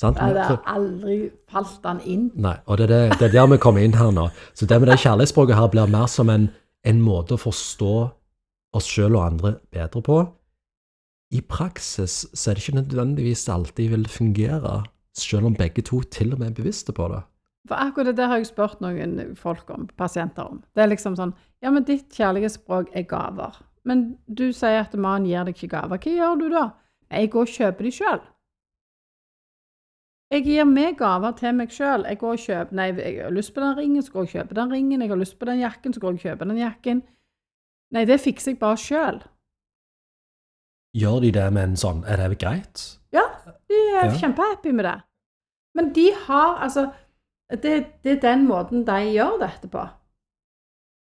Sant? 0.00 0.16
Det 0.16 0.44
har 0.46 0.62
aldri 0.70 1.16
falt 1.50 1.84
han 1.84 2.00
inn. 2.08 2.30
Nei, 2.40 2.56
og 2.64 2.80
det 2.80 2.88
er, 2.88 2.92
det, 2.92 3.18
det 3.20 3.28
er 3.28 3.34
der 3.34 3.50
vi 3.52 3.60
kommer 3.60 3.84
inn 3.84 3.98
her 3.98 4.12
nå. 4.16 4.30
Så 4.56 4.68
det 4.68 4.78
med 4.80 4.88
det 4.88 5.00
kjærlighetsspråket 5.02 5.58
her 5.58 5.72
blir 5.72 5.92
mer 5.92 6.08
som 6.08 6.32
en, 6.32 6.48
en 6.88 7.02
måte 7.04 7.36
å 7.36 7.42
forstå 7.42 7.96
oss 8.76 8.88
sjøl 8.88 9.18
og 9.18 9.26
andre 9.26 9.56
bedre 9.74 10.02
på. 10.04 10.20
I 11.36 11.42
praksis 11.46 12.24
så 12.32 12.50
er 12.50 12.56
det 12.56 12.64
ikke 12.64 12.80
nødvendigvis 12.80 13.44
alltid 13.52 13.92
vil 13.92 14.08
fungere, 14.10 14.80
selv 15.14 15.50
om 15.50 15.58
begge 15.58 15.84
to 15.86 16.00
til 16.10 16.32
og 16.34 16.40
med 16.40 16.50
er 16.50 16.56
bevisste 16.62 16.94
på 16.96 17.10
det. 17.12 17.20
For 17.68 17.76
akkurat 17.78 18.10
det 18.10 18.16
der 18.18 18.30
har 18.32 18.40
jeg 18.40 18.48
spurt 18.48 18.80
noen 18.82 19.36
folk 19.38 19.68
om, 19.70 19.84
pasienter 20.00 20.48
om. 20.48 20.62
Det 20.74 20.84
er 20.84 20.92
liksom 20.94 21.18
sånn 21.18 21.36
Ja, 21.60 21.68
men 21.68 21.84
ditt 21.84 22.08
kjærlighetsspråk 22.16 22.94
er 22.96 23.04
gaver. 23.04 23.58
Men 23.88 24.18
du 24.28 24.50
sier 24.52 24.82
at 24.82 24.94
mannen 24.94 25.26
gir 25.30 25.44
deg 25.48 25.56
ikke 25.56 25.70
gaver. 25.76 25.98
Hva 25.98 26.12
gjør 26.18 26.36
du 26.40 26.48
da? 26.52 26.66
Jeg 27.10 27.30
går 27.32 27.46
og 27.48 27.54
kjøper 27.54 27.86
de 27.88 27.92
sjøl. 27.96 28.20
Jeg 30.30 30.44
gir 30.46 30.64
meg 30.68 30.98
gaver 31.00 31.32
til 31.38 31.54
meg 31.58 31.72
sjøl. 31.74 32.04
Jeg 32.06 32.18
går 32.20 32.36
og 32.36 32.42
kjøper 32.44 32.76
Nei, 32.78 32.88
jeg 33.00 33.16
har 33.24 33.32
lyst 33.34 33.54
på 33.54 33.60
den 33.64 33.76
ringen, 33.78 34.02
så 34.02 34.12
går 34.12 34.20
jeg 34.26 34.28
og 34.28 34.34
kjøper 34.36 34.54
den 34.60 34.72
ringen. 34.76 35.02
Jeg 35.02 35.10
har 35.10 35.18
lyst 35.18 35.38
på 35.40 35.48
den 35.48 35.58
jakken, 35.64 35.94
så 35.96 36.00
går 36.00 36.12
jeg 36.12 36.20
og 36.20 36.26
kjøper 36.28 36.50
den 36.52 36.60
jakken. 36.60 37.02
Nei, 37.90 38.04
det 38.06 38.20
fikser 38.22 38.52
jeg 38.52 38.60
bare 38.60 38.78
sjøl. 38.78 39.18
Gjør 40.94 41.20
de 41.24 41.30
det 41.34 41.46
med 41.54 41.68
en 41.68 41.76
sånn 41.78 42.00
Er 42.10 42.18
det 42.18 42.38
greit? 42.42 42.80
Ja, 43.14 43.22
de 43.70 43.78
er 43.94 44.06
Ja. 44.10 44.14
kjempehappy 44.18 44.72
med 44.74 44.84
det. 44.84 44.96
Men 45.74 45.92
de 45.94 46.08
har 46.26 46.58
altså 46.62 46.92
det, 47.50 47.86
det 48.04 48.12
er 48.16 48.20
den 48.22 48.46
måten 48.46 48.84
de 48.86 48.98
gjør 49.14 49.38
dette 49.42 49.68
på. 49.70 49.82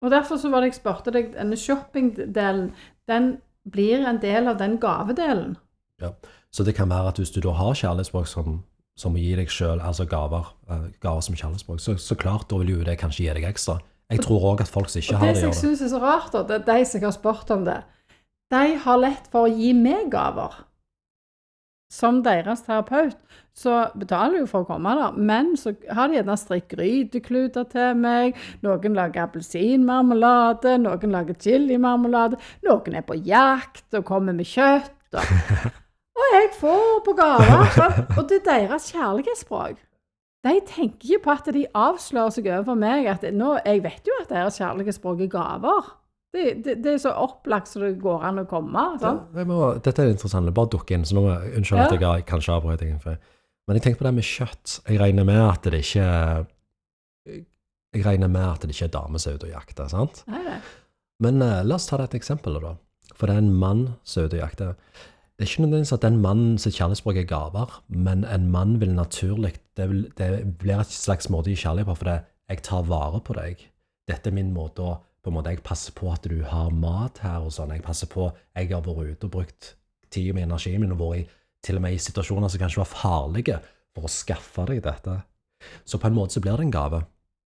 Og 0.02 0.10
derfor 0.10 0.36
så 0.36 0.50
var 0.50 0.60
det 0.60 0.72
jeg 0.72 0.80
spurte 0.80 1.14
deg, 1.14 1.32
denne 1.36 1.56
shoppingdelen, 1.56 2.72
den 3.08 3.36
blir 3.70 4.02
en 4.08 4.18
del 4.22 4.50
av 4.50 4.58
den 4.58 4.78
gavedelen. 4.82 5.56
Ja, 6.02 6.10
Så 6.52 6.64
det 6.64 6.74
kan 6.74 6.90
være 6.90 7.08
at 7.08 7.18
hvis 7.18 7.30
du 7.30 7.40
da 7.40 7.54
har 7.56 7.74
kjærlighetsspråk 7.78 8.26
som, 8.26 8.64
som 8.98 9.14
gi 9.16 9.30
deg 9.38 9.48
sjøl, 9.48 9.80
altså 9.80 10.04
gaver, 10.04 10.50
eh, 10.68 10.90
gaver 11.00 11.20
som 11.24 11.36
kjærlighetsspråk, 11.38 11.80
så, 11.80 11.94
så 11.96 12.14
klart 12.18 12.50
da 12.50 12.58
vil 12.60 12.74
jo 12.74 12.82
det 12.84 12.98
kanskje 13.00 13.24
gi 13.24 13.36
deg 13.38 13.46
ekstra. 13.48 13.78
Jeg 14.12 14.20
tror 14.26 14.44
òg 14.50 14.60
at 14.60 14.68
folk 14.68 14.90
som 14.92 15.00
ikke 15.00 15.14
Og 15.14 15.22
har 15.22 15.30
det 15.30 15.34
det, 15.34 15.40
som 15.40 15.48
jeg 15.48 15.54
gjør 15.54 15.62
syns 15.62 15.86
er 15.86 15.92
så 15.94 16.02
rart, 16.02 16.34
da, 16.34 16.42
det 16.50 16.58
er 16.58 16.66
de 16.68 16.84
som 16.90 17.06
har 17.06 17.14
spurt 17.16 17.54
om 17.54 17.64
det, 17.64 17.78
de 18.52 18.76
har 18.84 19.00
lett 19.00 19.30
for 19.32 19.48
å 19.48 19.54
gi 19.54 19.72
meg 19.72 20.10
gaver. 20.12 20.58
Som 21.92 22.22
deres 22.24 22.62
terapeut, 22.64 23.18
så 23.52 23.82
betaler 24.00 24.40
jo 24.40 24.46
for 24.48 24.64
å 24.64 24.68
komme 24.70 24.94
der, 24.96 25.18
men 25.28 25.50
så 25.60 25.74
har 25.92 26.08
de 26.08 26.16
gjerne 26.16 26.38
strikk 26.40 26.70
grytekluter 26.70 27.66
til 27.68 27.98
meg, 28.00 28.38
noen 28.64 28.96
lager 28.96 29.26
appelsinmarmelade, 29.26 30.78
noen 30.80 31.12
lager 31.12 31.36
chilimarmelade, 31.36 32.40
noen 32.64 32.96
er 32.96 33.04
på 33.04 33.18
jakt 33.28 33.98
og 33.98 34.08
kommer 34.08 34.32
med 34.32 34.48
kjøtt. 34.48 34.96
Og, 35.20 35.36
og 36.22 36.34
jeg 36.38 36.52
får 36.62 37.00
på 37.04 37.16
gaver, 37.20 37.80
og 38.16 38.22
det 38.30 38.40
er 38.40 38.46
deres 38.48 38.88
kjærlighetsspråk. 38.94 39.82
De 40.42 40.58
tenker 40.66 41.12
ikke 41.12 41.24
på 41.26 41.34
at 41.36 41.50
de 41.54 41.68
avslører 41.76 42.32
seg 42.34 42.48
overfor 42.48 42.78
meg 42.80 43.04
at 43.12 43.28
nå, 43.36 43.58
jeg 43.62 43.84
vet 43.84 44.08
jo 44.08 44.16
at 44.24 44.32
deres 44.32 44.56
kjærlighetsspråk 44.58 45.26
er 45.28 45.34
gaver. 45.36 45.92
Det, 46.32 46.44
det, 46.64 46.78
det 46.80 46.94
er 46.94 47.00
så 47.02 47.12
opplagt 47.20 47.68
som 47.68 47.82
det 47.84 47.98
går 48.00 48.22
an 48.24 48.40
å 48.40 48.46
komme. 48.48 48.82
Sånn. 49.02 49.20
Ja, 49.36 49.44
må, 49.48 49.58
dette 49.84 50.04
er 50.04 50.14
interessant. 50.14 50.48
Det 50.48 50.54
bare 50.56 50.70
dukker 50.72 50.96
inn. 50.96 51.04
så 51.04 51.18
nå 51.18 51.26
Unnskyld 51.28 51.82
ja. 51.82 51.88
At 51.90 51.96
jeg 52.00 52.26
kanskje 52.30 52.54
avbrøt 52.56 52.80
deg. 52.80 52.94
Men 53.68 53.78
jeg 53.78 53.84
tenker 53.84 54.00
på 54.00 54.08
det 54.08 54.14
med 54.16 54.26
kjøtt. 54.26 54.78
Jeg 54.88 55.00
regner 55.02 55.28
med 55.28 55.42
at 55.44 55.68
det 55.68 55.82
ikke 55.84 56.06
er 56.06 56.46
Jeg 57.92 58.06
regner 58.06 58.32
med 58.32 58.46
at 58.48 58.64
det 58.64 58.72
ikke 58.72 58.88
er 58.88 58.94
damer 58.94 59.20
som 59.20 59.34
er 59.34 59.36
ute 59.36 59.50
og 59.50 59.52
jakter. 59.52 59.92
sant? 59.92 60.24
Nei, 60.32 60.40
nei. 60.46 60.58
Men 61.22 61.44
uh, 61.44 61.60
la 61.68 61.76
oss 61.76 61.86
ta 61.90 62.00
det 62.00 62.08
et 62.08 62.18
eksempel, 62.22 62.56
da. 62.64 62.74
For 63.12 63.28
det 63.28 63.36
er 63.36 63.44
en 63.44 63.52
mann 63.52 63.82
som 64.08 64.22
er 64.22 64.30
ute 64.30 64.38
og 64.40 64.44
jakter. 64.46 64.72
Det 65.36 65.44
er 65.44 65.50
ikke 65.50 65.66
nødvendigvis 65.66 65.94
at 65.98 66.06
den 66.06 66.18
mannen 66.24 66.56
sitt 66.60 66.78
kjærlighetsspråk 66.78 67.20
er 67.20 67.28
gaver, 67.28 67.76
men 67.92 68.24
en 68.24 68.48
mann 68.52 68.78
vil 68.80 68.94
naturlig 68.96 69.54
Det, 69.76 69.88
vil, 69.88 70.02
det 70.18 70.28
blir 70.60 70.80
et 70.80 70.92
slags 70.92 71.30
måte 71.32 71.48
å 71.48 71.52
gi 71.52 71.62
kjærlighet 71.62 71.88
på, 71.88 71.94
for 72.00 72.08
det 72.10 72.18
jeg 72.52 72.64
tar 72.66 72.82
vare 72.84 73.20
på 73.24 73.36
deg. 73.38 73.62
Dette 74.08 74.28
er 74.28 74.36
min 74.36 74.50
måte 74.52 74.84
å 74.84 74.96
på 75.22 75.30
en 75.30 75.34
måte, 75.36 75.50
Jeg 75.50 75.62
passer 75.62 75.92
på 75.94 76.10
at 76.12 76.22
du 76.22 76.42
har 76.42 76.70
mat 76.70 77.18
her 77.22 77.40
og 77.46 77.52
sånn. 77.52 77.70
Jeg 77.70 77.82
passer 77.82 78.06
på 78.10 78.32
Jeg 78.56 78.70
har 78.72 78.82
vært 78.82 79.12
ute 79.16 79.24
og 79.24 79.30
brukt 79.30 79.74
tida 80.10 80.34
mi, 80.34 80.42
energien 80.42 80.80
min, 80.80 80.92
og 80.92 80.98
vært 80.98 81.20
i, 81.22 81.28
til 81.62 81.76
og 81.76 81.82
med 81.82 81.92
i 81.94 81.98
situasjoner 81.98 82.48
som 82.50 82.60
kanskje 82.60 82.78
var 82.82 82.90
farlige, 82.90 83.60
for 83.94 84.04
å 84.04 84.10
skaffe 84.10 84.66
deg 84.66 84.82
dette. 84.82 85.22
Så 85.86 85.98
på 85.98 86.06
en 86.08 86.14
måte 86.14 86.32
så 86.34 86.40
blir 86.42 86.56
det 86.56 86.66
en 86.66 86.70
gave. 86.74 87.04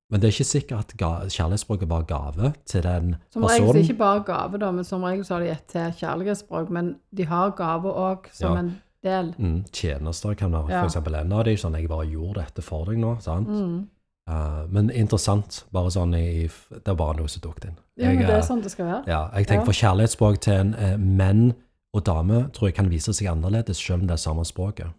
Men 0.10 0.22
det 0.22 0.28
er 0.30 0.36
ikke 0.36 0.46
sikkert 0.48 0.94
at 0.96 1.32
kjærlighetsspråket 1.34 1.90
var 1.90 2.04
gave 2.06 2.54
til 2.66 2.82
den 2.86 3.16
Som 3.34 3.44
regel 3.44 3.66
så 3.68 3.74
personen. 3.74 3.84
ikke 3.84 3.98
bare 3.98 4.24
gave, 4.24 4.58
da, 4.62 4.72
men 4.72 4.84
som 4.86 5.04
regel 5.04 5.26
så 5.26 5.34
har 5.34 5.42
de 5.42 5.50
et 5.52 5.68
til 5.68 5.92
kjærlighetsspråk. 6.00 6.70
Men 6.70 6.96
de 7.14 7.24
har 7.26 7.52
gave 7.58 7.92
òg 7.92 8.30
som 8.32 8.54
Ja. 8.54 8.60
en 8.60 8.82
del. 9.04 9.34
Mm, 9.38 9.66
tjenester 9.74 10.34
kan 10.38 10.52
være 10.52 10.70
Ja. 10.70 10.84
eksempel 10.86 11.16
en 11.20 11.32
av 11.34 11.44
de, 11.46 11.56
sånn 11.58 11.74
jeg 11.76 11.90
bare 11.90 12.06
gjorde 12.08 12.36
dette 12.46 12.62
for 12.64 12.86
deg 12.86 12.98
nå, 12.98 13.20
sant? 13.22 13.48
Mm. 13.50 13.90
Eh, 14.30 14.64
men 14.74 14.90
interessant, 14.90 15.64
bare 15.74 15.92
sånn 15.94 16.16
i, 16.18 16.48
det 16.74 16.88
er 16.90 16.98
bare 16.98 17.20
noe 17.20 17.30
som 17.30 17.44
dukket 17.44 17.70
inn. 17.70 17.78
Ja, 18.02 18.10
men 18.10 18.26
det 18.26 18.34
er 18.40 18.46
sånn 18.48 18.64
det 18.66 18.72
skal 18.74 18.88
være. 18.90 19.04
Ja, 19.12 19.22
jeg 19.36 19.48
tenker 19.48 19.62
Ja. 19.62 19.66
for 19.70 19.80
kjærlighetsspråk 19.82 20.40
til 20.42 20.54
en 20.54 20.74
eh, 20.74 20.98
menn 20.98 21.54
og 21.94 22.04
dame 22.04 22.50
tror 22.52 22.68
jeg 22.70 22.76
kan 22.76 22.90
vise 22.90 23.14
seg 23.14 23.30
annerledes, 23.32 23.78
selv 23.78 24.02
om 24.02 24.08
det 24.08 24.14
er 24.18 24.24
samme 24.26 24.44
språket. 24.46 24.90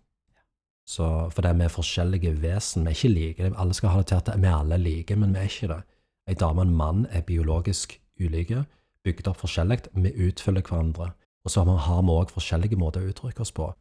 Så, 0.87 1.03
for 1.35 1.43
det 1.43 1.51
er 1.51 1.59
vi 1.59 1.67
forskjellige 1.75 2.37
vesen, 2.41 2.85
vi 2.87 2.91
er 2.93 2.95
ikke 2.95 3.15
like. 3.15 3.53
Alle 3.59 3.75
skal 3.75 3.91
ha 3.91 3.99
det 3.99 4.07
til 4.13 4.17
at 4.23 4.31
vi 4.39 4.47
alle 4.47 4.75
er 4.79 4.79
like, 4.85 5.17
men 5.17 5.35
vi 5.35 5.41
er 5.43 5.51
ikke 5.51 5.69
det. 5.75 5.83
En 6.29 6.39
dame 6.41 6.61
og 6.63 6.67
en 6.69 6.77
mann 6.77 7.07
er 7.11 7.23
biologisk 7.27 7.99
ulike, 8.21 8.65
bygd 9.05 9.27
opp 9.29 9.43
forskjellig, 9.43 9.81
vi 9.95 10.13
utfyller 10.29 10.63
hverandre. 10.63 11.11
Og 11.45 11.51
så 11.51 11.65
har 11.67 12.03
vi 12.03 12.11
også 12.15 12.35
forskjellige 12.39 12.79
måter 12.79 13.03
å 13.03 13.11
uttrykke 13.11 13.43
oss 13.43 13.53
på. 13.53 13.73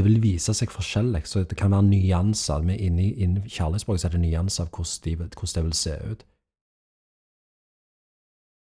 Det 0.00 0.06
vil 0.06 0.22
vise 0.22 0.54
seg 0.56 0.70
forskjellig, 0.72 1.26
så 1.28 1.42
det 1.44 1.56
kan 1.60 1.74
være 1.74 1.84
nyanser. 1.84 2.62
Men 2.64 2.78
inni, 2.80 2.86
inne 2.86 3.02
i 3.04 3.24
innen 3.26 3.42
kjærlighetsspråk 3.44 3.98
så 4.00 4.06
er 4.08 4.14
det 4.14 4.20
nyanser 4.22 4.64
av 4.64 4.70
hvordan, 4.72 5.00
de, 5.04 5.12
hvordan 5.36 5.56
det 5.56 5.64
vil 5.66 5.74
se 5.76 5.96
ut. 6.08 6.22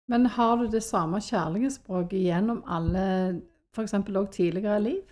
Men 0.10 0.26
har 0.26 0.56
du 0.58 0.66
det 0.74 0.82
samme 0.82 1.22
kjærlighetsspråket 1.22 2.24
gjennom 2.26 2.64
alle, 2.66 3.04
f.eks. 3.76 3.94
òg 3.94 4.32
tidligere 4.34 4.80
liv? 4.82 5.04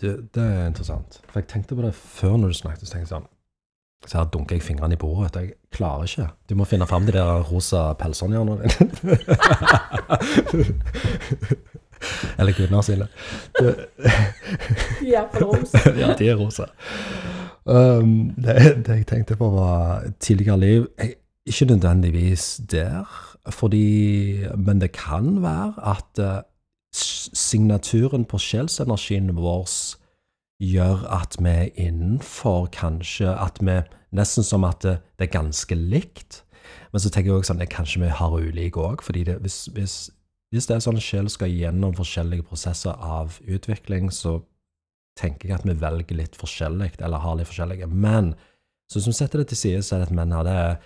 Det, 0.00 0.12
det 0.38 0.44
er 0.44 0.70
interessant. 0.70 1.18
For 1.26 1.42
jeg 1.42 1.50
tenkte 1.50 1.74
på 1.74 1.82
det 1.82 1.94
før 1.98 2.38
når 2.38 2.54
du 2.54 2.58
snakket, 2.60 2.86
så 2.86 2.92
tenkte 2.92 3.08
jeg 3.08 3.14
sånn 3.16 3.26
Så 4.06 4.20
her 4.20 4.30
dunker 4.30 4.54
jeg 4.54 4.62
fingrene 4.68 4.94
i 4.94 5.02
bordet. 5.02 5.34
Jeg 5.34 5.58
klarer 5.74 6.06
ikke. 6.06 6.28
Du 6.46 6.54
må 6.54 6.64
finne 6.70 6.86
fram 6.86 7.10
de 7.10 7.16
der 7.18 7.42
rosa 7.50 7.88
pelsene 7.98 8.38
dine. 8.38 8.54
Eller 12.38 12.52
kvinner 12.52 12.80
sine. 12.82 13.08
Det- 13.58 13.86
Ja, 15.06 15.24
for 15.32 15.44
rosa. 15.54 15.78
ja, 16.02 16.14
de 16.18 16.28
er 16.28 16.36
rosa. 16.40 16.66
Um, 17.66 18.30
det, 18.36 18.56
det 18.86 18.96
jeg 19.00 19.06
tenkte 19.06 19.36
på, 19.36 19.48
var 19.50 20.04
tidligere 20.20 20.60
liv. 20.60 20.86
Ikke 21.46 21.64
nødvendigvis 21.64 22.60
der, 22.70 23.04
fordi 23.50 24.44
Men 24.56 24.80
det 24.80 24.92
kan 24.92 25.42
være 25.42 25.74
at 25.86 26.18
eh, 26.18 26.42
signaturen 27.34 28.24
på 28.24 28.38
sjelsenergien 28.38 29.30
vår 29.36 29.66
gjør 30.62 31.04
at 31.22 31.36
vi 31.38 31.48
er 31.52 31.68
innenfor 31.76 32.66
kanskje 32.72 33.28
At 33.44 33.58
vi 33.60 33.80
Nesten 34.16 34.42
som 34.46 34.64
at 34.64 34.82
det, 34.82 34.98
det 35.18 35.26
er 35.26 35.38
ganske 35.38 35.74
likt. 35.74 36.42
Men 36.92 37.00
så 37.02 37.10
tenker 37.10 37.30
jeg 37.32 37.36
også 37.42 37.50
sånn 37.52 37.60
at 37.60 37.68
kanskje 37.74 38.00
vi 38.04 38.08
har 38.08 38.32
ulike 38.32 38.80
òg. 38.80 39.02
fordi 39.04 39.24
det, 39.26 39.34
hvis, 39.42 39.66
hvis, 39.74 39.96
hvis 40.54 40.68
det 40.68 40.76
er 40.76 40.84
sånn 40.84 40.98
at 41.00 41.04
sjel 41.04 41.30
skal 41.32 41.50
gjennom 41.50 41.96
forskjellige 41.96 42.46
prosesser 42.46 42.94
av 43.02 43.38
utvikling, 43.42 44.12
så 44.14 44.38
tenker 45.18 45.50
jeg 45.50 45.58
at 45.58 45.66
vi 45.66 45.74
velger 45.80 46.20
litt 46.20 46.36
forskjellig, 46.38 46.92
eller 47.00 47.24
har 47.24 47.38
litt 47.38 47.50
forskjellige. 47.50 47.88
Men 47.90 48.34
så 48.92 49.02
som 49.02 49.14
setter 49.16 49.42
det 49.42 49.50
til 49.50 49.60
side, 49.62 49.82
så 49.82 49.96
er 49.96 50.04
det 50.04 50.10
at 50.10 50.16
menn 50.18 50.34
her, 50.36 50.46
det 50.46 50.58
er 50.66 50.76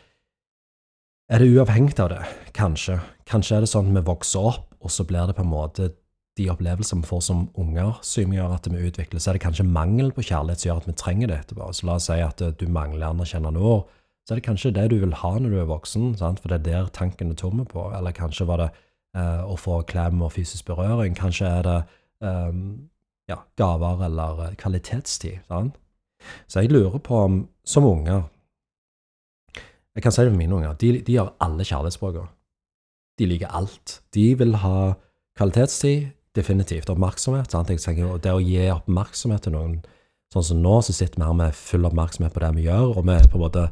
Er 1.30 1.38
det 1.38 1.52
uavhengig 1.54 1.94
av 2.02 2.08
det? 2.10 2.24
Kanskje. 2.52 2.96
Kanskje 3.24 3.56
er 3.56 3.60
det 3.62 3.70
sånn 3.70 3.92
at 3.92 4.00
vi 4.00 4.08
vokser 4.08 4.46
opp, 4.48 4.64
og 4.82 4.90
så 4.90 5.04
blir 5.06 5.28
det 5.28 5.36
på 5.36 5.44
en 5.44 5.52
måte 5.52 5.92
de 6.38 6.48
opplevelsene 6.50 7.04
vi 7.04 7.06
får 7.06 7.20
som 7.22 7.44
unger, 7.54 8.00
som 8.02 8.32
gjør 8.34 8.56
at 8.56 8.66
vi 8.66 8.82
utvikler. 8.88 9.20
Så 9.20 9.30
er 9.30 9.38
det 9.38 9.44
kanskje 9.44 9.66
mangel 9.68 10.10
på 10.10 10.24
kjærlighet 10.26 10.62
som 10.62 10.68
gjør 10.70 10.80
at 10.82 10.88
vi 10.88 10.96
trenger 10.98 11.30
det 11.30 11.38
etterpå. 11.38 11.68
Så 11.70 11.86
la 11.86 11.96
oss 12.00 12.08
si 12.10 12.18
at 12.24 12.42
eh, 12.42 12.54
du 12.58 12.66
mangler 12.66 13.12
anerkjennende 13.12 13.62
ord. 13.62 13.86
Så 14.26 14.34
er 14.34 14.40
det 14.40 14.46
kanskje 14.48 14.74
det 14.74 14.88
du 14.90 14.98
vil 15.04 15.14
ha 15.22 15.32
når 15.38 15.54
du 15.54 15.58
er 15.60 15.70
voksen, 15.70 16.14
sant? 16.18 16.40
for 16.42 16.50
det 16.50 16.60
er 16.60 16.66
der 16.66 16.90
tanken 16.96 17.30
er 17.30 17.38
tomme 17.38 17.66
på. 17.68 17.86
Eller 17.94 18.16
kanskje 18.16 18.48
var 18.50 18.64
det 18.64 18.70
eh, 19.16 19.42
å 19.44 19.56
få 19.58 19.80
klem 19.88 20.22
og 20.24 20.34
fysisk 20.34 20.68
berøring. 20.70 21.16
Kanskje 21.18 21.48
er 21.48 21.66
det 21.66 21.78
ehm, 22.26 22.64
ja, 23.30 23.40
gaver 23.58 24.04
eller 24.06 24.44
eh, 24.46 24.56
kvalitetstid. 24.60 25.44
Sant? 25.48 25.78
Så 26.50 26.60
jeg 26.60 26.72
lurer 26.72 26.98
på 27.00 27.16
om, 27.16 27.40
som 27.64 27.86
unger 27.88 28.26
Jeg 29.96 30.02
kan 30.04 30.12
si 30.12 30.22
det 30.22 30.30
for 30.30 30.38
mine 30.38 30.54
unger. 30.54 30.74
De, 30.78 30.90
de 31.02 31.16
har 31.16 31.32
alle 31.42 31.64
kjærlighetsspråkene. 31.66 32.28
De 33.18 33.26
liker 33.26 33.50
alt. 33.52 33.96
De 34.14 34.26
vil 34.38 34.54
ha 34.62 34.92
kvalitetstid, 35.36 36.12
definitivt. 36.36 36.90
Oppmerksomhet. 36.92 37.50
Sant? 37.50 37.72
Jeg 37.72 37.82
tenker, 37.82 38.04
jo, 38.06 38.20
det 38.22 38.32
å 38.32 38.42
gi 38.44 38.68
oppmerksomhet 38.70 39.48
til 39.48 39.58
noen 39.58 39.80
Sånn 40.30 40.44
som 40.46 40.60
nå, 40.62 40.76
så 40.86 40.92
sitter 40.94 41.18
vi 41.18 41.26
her 41.26 41.34
med 41.34 41.56
full 41.58 41.88
oppmerksomhet 41.88 42.30
på 42.30 42.38
det 42.38 42.50
vi 42.54 42.68
gjør, 42.68 42.92
og 42.92 43.02
vi 43.02 43.16
på 43.32 43.34
en 43.34 43.42
måte 43.42 43.64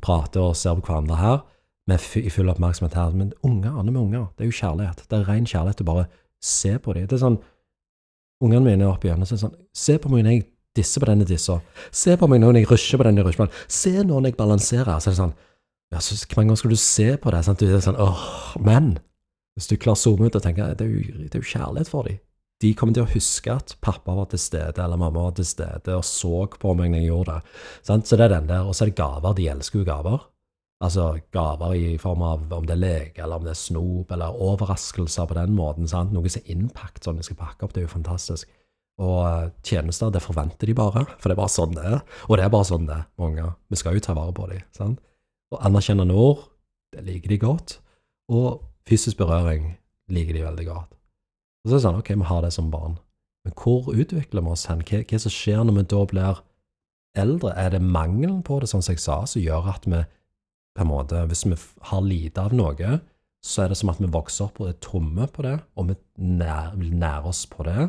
prater 0.00 0.40
og 0.40 0.54
ser 0.56 0.78
på 0.78 0.88
hverandre 0.88 1.18
her 1.20 1.42
i 1.90 2.30
full 2.30 2.50
oppmerksomhet 2.52 2.94
her. 2.94 3.14
Men 3.16 3.32
unger, 3.42 3.70
andre 3.70 3.92
med 3.92 4.00
unger, 4.00 4.26
det 4.36 4.44
er 4.44 4.50
jo 4.50 4.58
kjærlighet. 4.60 5.04
Det 5.08 5.18
er 5.18 5.28
ren 5.28 5.46
kjærlighet 5.46 5.82
å 5.82 5.88
bare 5.88 6.06
se 6.42 6.76
på 6.78 6.94
dem. 6.94 7.06
Det 7.06 7.18
er 7.18 7.26
sånn 7.26 7.42
Ungene 8.42 8.64
mine 8.66 8.82
er 8.82 8.90
oppe 8.90 9.06
igjen 9.06 9.22
og 9.22 9.28
så 9.28 9.36
er 9.36 9.38
det 9.38 9.42
sånn 9.44 9.58
Se 9.78 9.94
på 10.02 10.10
meg 10.10 10.24
når 10.26 10.32
jeg 10.34 10.44
disser 10.74 11.02
på 11.02 11.06
denne 11.06 11.26
dissa. 11.28 11.60
Se 11.94 12.16
på 12.18 12.26
meg 12.26 12.40
når 12.42 12.58
jeg 12.58 12.70
rusher 12.72 12.98
på 12.98 13.06
denne 13.06 13.22
rusjeballen. 13.22 13.54
Se 13.70 13.92
når 14.02 14.26
jeg 14.26 14.38
balanserer. 14.40 14.98
Så 14.98 15.10
er 15.10 15.14
det 15.14 15.20
sånn 15.20 15.36
ja, 15.92 16.00
så 16.00 16.16
Hvor 16.16 16.40
mange 16.40 16.50
ganger 16.50 16.62
skal 16.62 16.72
du 16.72 16.80
se 16.80 17.08
på 17.20 17.30
det? 17.30 17.44
Sant? 17.46 17.62
Du 17.62 17.68
er 17.68 17.84
sånn, 17.84 18.00
åh, 18.00 18.56
Men 18.58 18.96
hvis 19.54 19.68
du 19.68 19.76
klarer 19.76 19.98
å 19.98 20.02
zoome 20.02 20.26
ut 20.26 20.38
og 20.38 20.42
tenke 20.42 20.66
det 20.72 20.86
er 20.86 20.90
jo, 20.90 21.26
det 21.28 21.36
er 21.36 21.42
jo 21.42 21.50
kjærlighet 21.52 21.90
for 21.92 22.08
dem. 22.08 22.18
De 22.62 22.70
kommer 22.78 22.96
til 22.96 23.04
å 23.04 23.10
huske 23.12 23.52
at 23.52 23.74
pappa 23.82 24.14
var 24.16 24.28
til 24.30 24.40
stede, 24.40 24.78
eller 24.80 24.96
mamma 24.96 25.26
var 25.26 25.34
til 25.36 25.44
stede, 25.44 25.96
og 25.98 26.04
så 26.06 26.46
på 26.46 26.74
meg 26.78 26.92
når 26.92 27.02
jeg 27.02 27.08
gjorde 27.10 27.34
det. 27.34 27.56
Sant? 27.84 28.06
Så 28.08 28.16
det 28.16 28.28
er 28.28 28.34
den 28.36 28.48
der. 28.48 28.64
Og 28.64 28.74
så 28.74 28.86
er 28.86 28.92
det 28.92 29.00
gaver. 29.02 29.34
De 29.36 29.48
elsker 29.50 29.82
jo 29.82 29.88
gaver. 29.88 30.24
Altså 30.82 31.12
gaver 31.30 31.76
i 31.78 31.98
form 32.00 32.24
av 32.26 32.48
om 32.56 32.64
det 32.66 32.74
er 32.74 32.80
leke, 32.80 33.22
eller 33.22 33.38
om 33.38 33.44
det 33.46 33.52
er 33.52 33.60
snop, 33.60 34.10
eller 34.10 34.40
overraskelser 34.42 35.28
på 35.30 35.36
den 35.38 35.54
måten. 35.54 35.86
Sant? 35.90 36.10
Noe 36.14 36.30
som 36.32 36.42
er 36.42 36.56
innpakt, 36.56 37.04
sånn 37.04 37.20
vi 37.20 37.26
skal 37.28 37.38
pakke 37.38 37.66
opp. 37.66 37.74
Det 37.74 37.84
er 37.84 37.86
jo 37.86 37.92
fantastisk. 37.92 38.50
Og 39.02 39.20
eh, 39.24 39.52
tjenester, 39.66 40.10
det 40.12 40.24
forventer 40.24 40.68
de 40.68 40.74
bare, 40.76 41.04
for 41.18 41.30
det 41.30 41.36
er 41.36 41.40
bare 41.40 41.54
sånn 41.54 41.76
det 41.76 41.84
er. 41.86 42.00
Og 42.28 42.36
det 42.36 42.44
er 42.44 42.52
bare 42.52 42.68
sånn 42.68 42.88
det 42.88 42.96
er, 42.98 43.06
mange. 43.22 43.46
Vi 43.70 43.78
skal 43.78 43.96
jo 43.96 44.02
ta 44.04 44.16
vare 44.18 44.34
på 44.36 44.48
dem. 44.50 44.64
sant? 44.74 44.98
Og 45.54 45.62
anerkjennende 45.68 46.16
ord, 46.18 46.48
det 46.92 47.04
liker 47.06 47.32
de 47.32 47.38
godt. 47.40 47.76
Og 48.32 48.64
fysisk 48.88 49.20
berøring 49.20 49.76
liker 50.12 50.36
de 50.36 50.44
veldig 50.44 50.66
godt. 50.66 50.96
Og 51.62 51.70
så 51.70 51.76
er 51.76 51.78
det 51.78 51.84
sånn, 51.86 52.00
ok, 52.02 52.10
vi 52.18 52.30
har 52.30 52.42
det 52.42 52.52
som 52.56 52.72
barn. 52.72 52.96
Men 53.46 53.54
hvor 53.58 53.90
utvikler 53.90 54.42
vi 54.42 54.54
oss 54.54 54.66
hen? 54.70 54.82
Hva, 54.86 55.02
hva 55.06 55.20
som 55.22 55.34
skjer 55.34 55.62
når 55.66 55.78
vi 55.78 55.86
da 55.92 56.02
blir 56.10 56.42
eldre? 57.22 57.54
Er 57.58 57.74
det 57.74 57.82
mangelen 57.82 58.42
på 58.46 58.58
det, 58.62 58.70
sånn 58.70 58.82
som 58.82 58.94
jeg 58.96 59.02
sa, 59.02 59.22
som 59.30 59.42
gjør 59.42 59.70
at 59.72 59.86
vi 59.86 60.02
på 60.72 60.84
en 60.84 60.90
måte, 60.90 61.24
hvis 61.28 61.44
vi 61.46 61.56
har 61.90 62.04
lite 62.06 62.46
av 62.46 62.54
noe, 62.56 62.98
så 63.42 63.64
er 63.64 63.72
det 63.72 63.78
som 63.80 63.90
at 63.90 64.00
vi 64.00 64.10
vokser 64.12 64.46
opp 64.46 64.60
og 64.62 64.70
er 64.70 64.78
tomme 64.84 65.26
på 65.28 65.44
det, 65.44 65.56
og 65.76 65.90
vi 65.90 65.98
nær, 66.22 66.72
vil 66.78 66.94
nære 66.96 67.32
oss 67.32 67.44
på 67.50 67.66
det. 67.66 67.88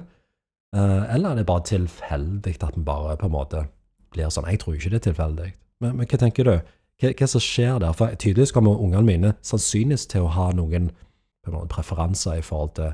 Eh, 0.75 1.03
eller 1.13 1.29
er 1.29 1.35
det 1.39 1.45
bare 1.45 1.67
tilfeldig 1.69 2.55
at 2.59 2.77
vi 2.77 2.83
bare 2.83 3.17
på 3.21 3.29
en 3.29 3.35
måte 3.35 3.67
blir 4.13 4.31
sånn? 4.33 4.49
Jeg 4.49 4.63
tror 4.63 4.77
ikke 4.77 4.93
det 4.93 5.01
er 5.01 5.07
tilfeldig. 5.11 5.51
Men, 5.83 5.99
men 5.99 6.09
hva 6.09 6.19
tenker 6.19 6.49
du? 6.49 6.55
Hva, 7.01 7.13
hva 7.13 7.29
som 7.29 7.43
skjer 7.43 7.79
der? 7.83 7.93
For 7.97 8.15
tydeligvis 8.17 8.53
kommer 8.55 8.81
ungene 8.81 9.05
mine 9.05 9.33
sannsynligvis 9.45 10.07
til 10.09 10.25
å 10.25 10.33
ha 10.33 10.49
noen 10.57 10.89
måte, 11.45 11.69
preferanser 11.75 12.39
i 12.39 12.45
forhold 12.45 12.73
til 12.79 12.93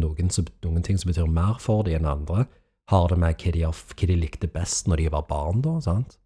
noen, 0.00 0.32
noen 0.64 0.86
ting 0.86 0.98
som 0.98 1.10
betyr 1.12 1.30
mer 1.30 1.60
for 1.62 1.86
dem 1.86 2.00
enn 2.00 2.10
andre. 2.10 2.46
Har 2.90 3.06
det 3.12 3.20
med 3.22 3.38
hva 3.38 3.54
de, 3.54 3.64
hva 3.70 4.10
de 4.10 4.18
likte 4.18 4.50
best 4.50 4.90
når 4.90 5.04
de 5.04 5.10
var 5.14 5.28
barn, 5.30 5.62
da? 5.62 5.76
sant? 5.84 6.18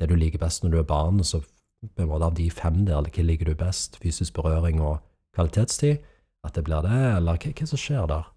Det 0.00 0.08
du 0.10 0.16
liker 0.18 0.42
best 0.42 0.64
når 0.64 0.72
du 0.72 0.78
er 0.80 0.88
barn, 0.88 1.20
og 1.22 1.28
så 1.28 1.42
på 1.82 2.02
en 2.02 2.10
måte 2.10 2.28
av 2.28 2.34
de 2.38 2.48
fem 2.50 2.84
der, 2.86 3.02
hva 3.02 3.24
liker 3.26 3.50
du 3.50 3.54
best? 3.58 3.98
Fysisk 4.02 4.34
berøring 4.38 4.80
og 4.82 5.00
kvalitetstid? 5.36 6.02
At 6.44 6.56
det 6.56 6.64
blir 6.66 6.82
det, 6.82 6.98
eller 7.16 7.38
hva, 7.38 7.54
hva 7.54 7.66
som 7.70 7.78
skjer 7.78 8.06
der, 8.10 8.28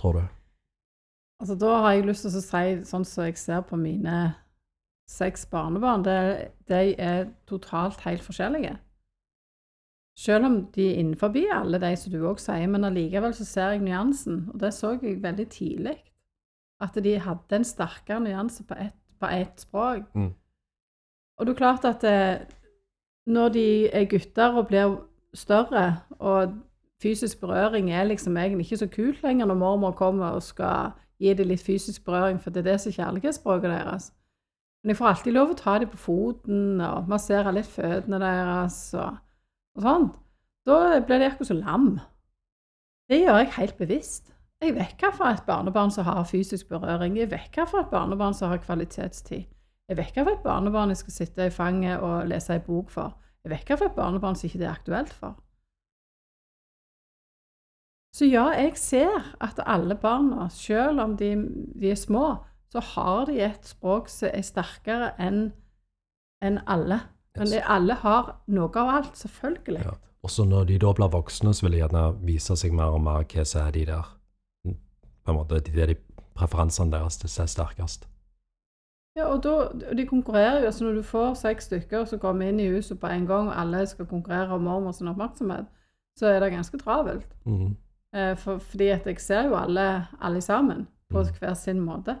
tror 0.00 0.18
du? 0.18 0.24
Altså, 1.42 1.56
da 1.58 1.74
har 1.82 1.92
jeg 1.92 2.06
lyst 2.06 2.24
til 2.26 2.38
å 2.38 2.42
si, 2.44 2.64
sånn 2.86 3.06
som 3.08 3.26
jeg 3.26 3.38
ser 3.40 3.62
på 3.66 3.78
mine 3.78 4.18
seks 5.10 5.44
barnebarn, 5.50 6.04
det, 6.06 6.18
de 6.70 6.94
er 6.94 7.26
totalt 7.50 8.00
helt 8.06 8.22
forskjellige. 8.24 8.78
Selv 10.18 10.46
om 10.46 10.58
de 10.72 10.86
er 10.92 11.00
innenfor 11.02 11.34
alle 11.52 11.80
de 11.82 11.90
som 11.98 12.12
du 12.12 12.20
òg 12.22 12.38
sier, 12.38 12.68
men 12.70 12.86
allikevel 12.86 13.34
så 13.34 13.44
ser 13.44 13.74
jeg 13.74 13.82
nyansen, 13.82 14.44
og 14.52 14.60
det 14.62 14.70
så 14.72 14.94
jeg 15.02 15.22
veldig 15.22 15.48
tidlig. 15.50 15.96
At 16.82 16.94
de 16.94 17.18
hadde 17.18 17.58
en 17.58 17.66
sterkere 17.66 18.22
nyanse 18.22 18.62
på 18.66 18.78
ett 18.78 18.94
på 19.24 19.30
ett 19.30 19.60
språk. 19.60 20.14
Mm. 20.14 20.34
Og 21.38 21.46
det 21.46 21.52
er 21.52 21.58
klart 21.58 21.84
at 21.88 22.04
eh, 22.04 22.44
når 23.26 23.48
de 23.48 23.66
er 23.88 24.04
gutter 24.10 24.56
og 24.58 24.66
blir 24.68 24.96
større, 25.34 26.00
og 26.18 26.54
fysisk 27.02 27.40
berøring 27.40 27.92
er 27.92 28.04
liksom 28.04 28.36
egentlig 28.36 28.66
ikke 28.66 28.76
så 28.76 28.88
kult 28.88 29.22
lenger 29.22 29.46
når 29.46 29.54
mormor 29.54 29.90
kommer 29.90 30.36
og 30.36 30.42
skal 30.42 30.92
gi 31.20 31.34
dem 31.34 31.48
litt 31.48 31.62
fysisk 31.62 32.04
berøring, 32.04 32.40
for 32.40 32.50
det 32.50 32.64
er 32.64 32.72
det 32.72 32.80
som 32.80 32.90
er 32.90 32.98
kjærlighetsspråket 32.98 33.70
deres. 33.70 34.12
Men 34.82 34.92
jeg 34.92 34.96
får 34.96 35.08
alltid 35.08 35.32
lov 35.32 35.52
å 35.52 35.56
ta 35.56 35.78
dem 35.80 35.88
på 35.88 35.96
foten 35.96 36.80
og 36.84 37.08
massere 37.08 37.52
litt 37.56 37.68
føttene 37.72 38.20
deres 38.20 38.78
og, 38.98 39.16
og 39.76 39.86
sånt. 39.86 40.18
Da 40.68 41.00
blir 41.00 41.20
de 41.20 41.28
akkurat 41.28 41.48
som 41.48 41.60
lam. 41.60 41.88
Det 43.08 43.20
gjør 43.20 43.40
jeg 43.42 43.54
helt 43.58 43.76
bevisst. 43.80 44.34
Jeg 44.64 44.76
vet 44.76 45.00
hva 45.00 45.10
for 45.12 45.28
et 45.28 45.44
barnebarn 45.44 45.92
som 45.92 46.06
har 46.08 46.24
fysisk 46.28 46.68
berøring. 46.68 47.18
Jeg 47.18 47.30
vet 47.32 47.56
hva 47.56 47.66
for 47.68 47.84
et 47.84 47.90
barnebarn 47.92 48.36
som 48.36 48.52
har 48.52 48.62
kvalitetstid. 48.64 49.44
Jeg 49.88 49.98
vet 49.98 50.10
ikke 50.10 50.24
hva 50.24 50.34
et 50.36 50.44
barnebarn 50.44 50.92
jeg 50.94 51.02
skal 51.02 51.16
sitte 51.18 51.46
i 51.48 51.52
fanget 51.52 52.00
og 52.00 52.28
lese 52.30 52.56
ei 52.56 52.62
bok 52.64 52.92
for. 52.92 53.16
Jeg 53.44 53.52
vet 53.52 53.64
ikke 53.64 53.76
hva 53.80 53.90
et 53.90 53.98
barnebarn 53.98 54.38
som 54.38 54.48
ikke 54.48 54.62
det 54.62 54.68
er 54.68 54.78
aktuelt 54.78 55.12
for. 55.12 55.36
Så 58.14 58.28
ja, 58.30 58.46
jeg 58.54 58.76
ser 58.78 59.34
at 59.42 59.58
alle 59.66 59.96
barna, 59.98 60.46
selv 60.48 61.02
om 61.02 61.16
de, 61.18 61.32
de 61.80 61.90
er 61.90 61.98
små, 61.98 62.36
så 62.70 62.80
har 62.94 63.26
de 63.26 63.40
et 63.42 63.66
språk 63.66 64.08
som 64.10 64.30
er 64.30 64.46
sterkere 64.46 65.12
enn 65.18 65.48
enn 66.44 66.60
alle. 66.68 67.00
Men 67.38 67.50
det, 67.50 67.62
alle 67.66 67.96
har 67.98 68.34
noe 68.52 68.70
av 68.78 68.90
alt, 68.98 69.16
selvfølgelig. 69.18 69.82
Ja. 69.82 69.94
Også 70.24 70.44
når 70.48 70.68
de 70.68 70.78
da 70.80 70.92
blir 70.96 71.10
voksne, 71.12 71.52
så 71.54 71.66
vil 71.66 71.76
de 71.76 71.82
gjerne 71.82 72.04
vise 72.24 72.56
seg 72.56 72.72
mer 72.76 72.94
og 72.96 73.02
mer 73.04 73.24
hva 73.28 73.44
som 73.48 73.66
er 73.66 73.74
de 73.74 73.84
der 73.90 74.10
på 75.24 75.32
en 75.32 75.38
måte, 75.38 75.60
de, 75.64 75.86
de 75.88 75.96
preferansene 76.36 76.92
deres 76.92 77.18
som 77.20 77.44
er 77.44 77.50
sterkest. 77.50 78.06
Ja, 79.14 79.28
og 79.30 79.42
da, 79.44 79.68
de 79.94 80.06
konkurrerer 80.10 80.60
jo. 80.64 80.66
altså 80.66 80.84
Når 80.84 80.94
du 80.98 81.02
får 81.06 81.34
seks 81.38 81.68
stykker 81.70 82.04
som 82.10 82.18
kommer 82.18 82.48
inn 82.50 82.58
i 82.60 82.68
huset 82.72 82.98
på 83.00 83.06
en 83.06 83.26
gang, 83.28 83.48
og 83.48 83.58
alle 83.60 83.84
skal 83.86 84.08
konkurrere 84.10 84.56
om 84.56 84.64
mormors 84.66 84.98
oppmerksomhet, 85.02 85.66
så 86.18 86.26
er 86.32 86.40
det 86.42 86.52
ganske 86.54 86.78
travelt. 86.82 87.28
Eh, 88.14 88.34
for, 88.38 88.58
fordi 88.58 88.88
at 88.94 89.06
jeg 89.06 89.20
ser 89.22 89.48
jo 89.48 89.54
alle, 89.58 90.06
alle 90.20 90.40
sammen 90.42 90.86
på 91.10 91.22
Mm. 91.22 91.32
hver 91.38 91.54
sin 91.54 91.80
måte. 91.80 92.16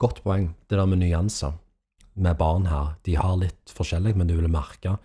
Godt 0.00 0.22
poeng, 0.24 0.54
det 0.70 0.78
der 0.78 0.86
med 0.86 0.98
nyanser. 0.98 1.52
Med 2.16 2.36
barn 2.38 2.66
her, 2.66 2.94
de 3.04 3.16
har 3.16 3.36
litt 3.36 3.68
forskjellig, 3.68 4.16
men 4.16 4.26
du 4.26 4.34
vil 4.36 4.48
merke. 4.48 4.96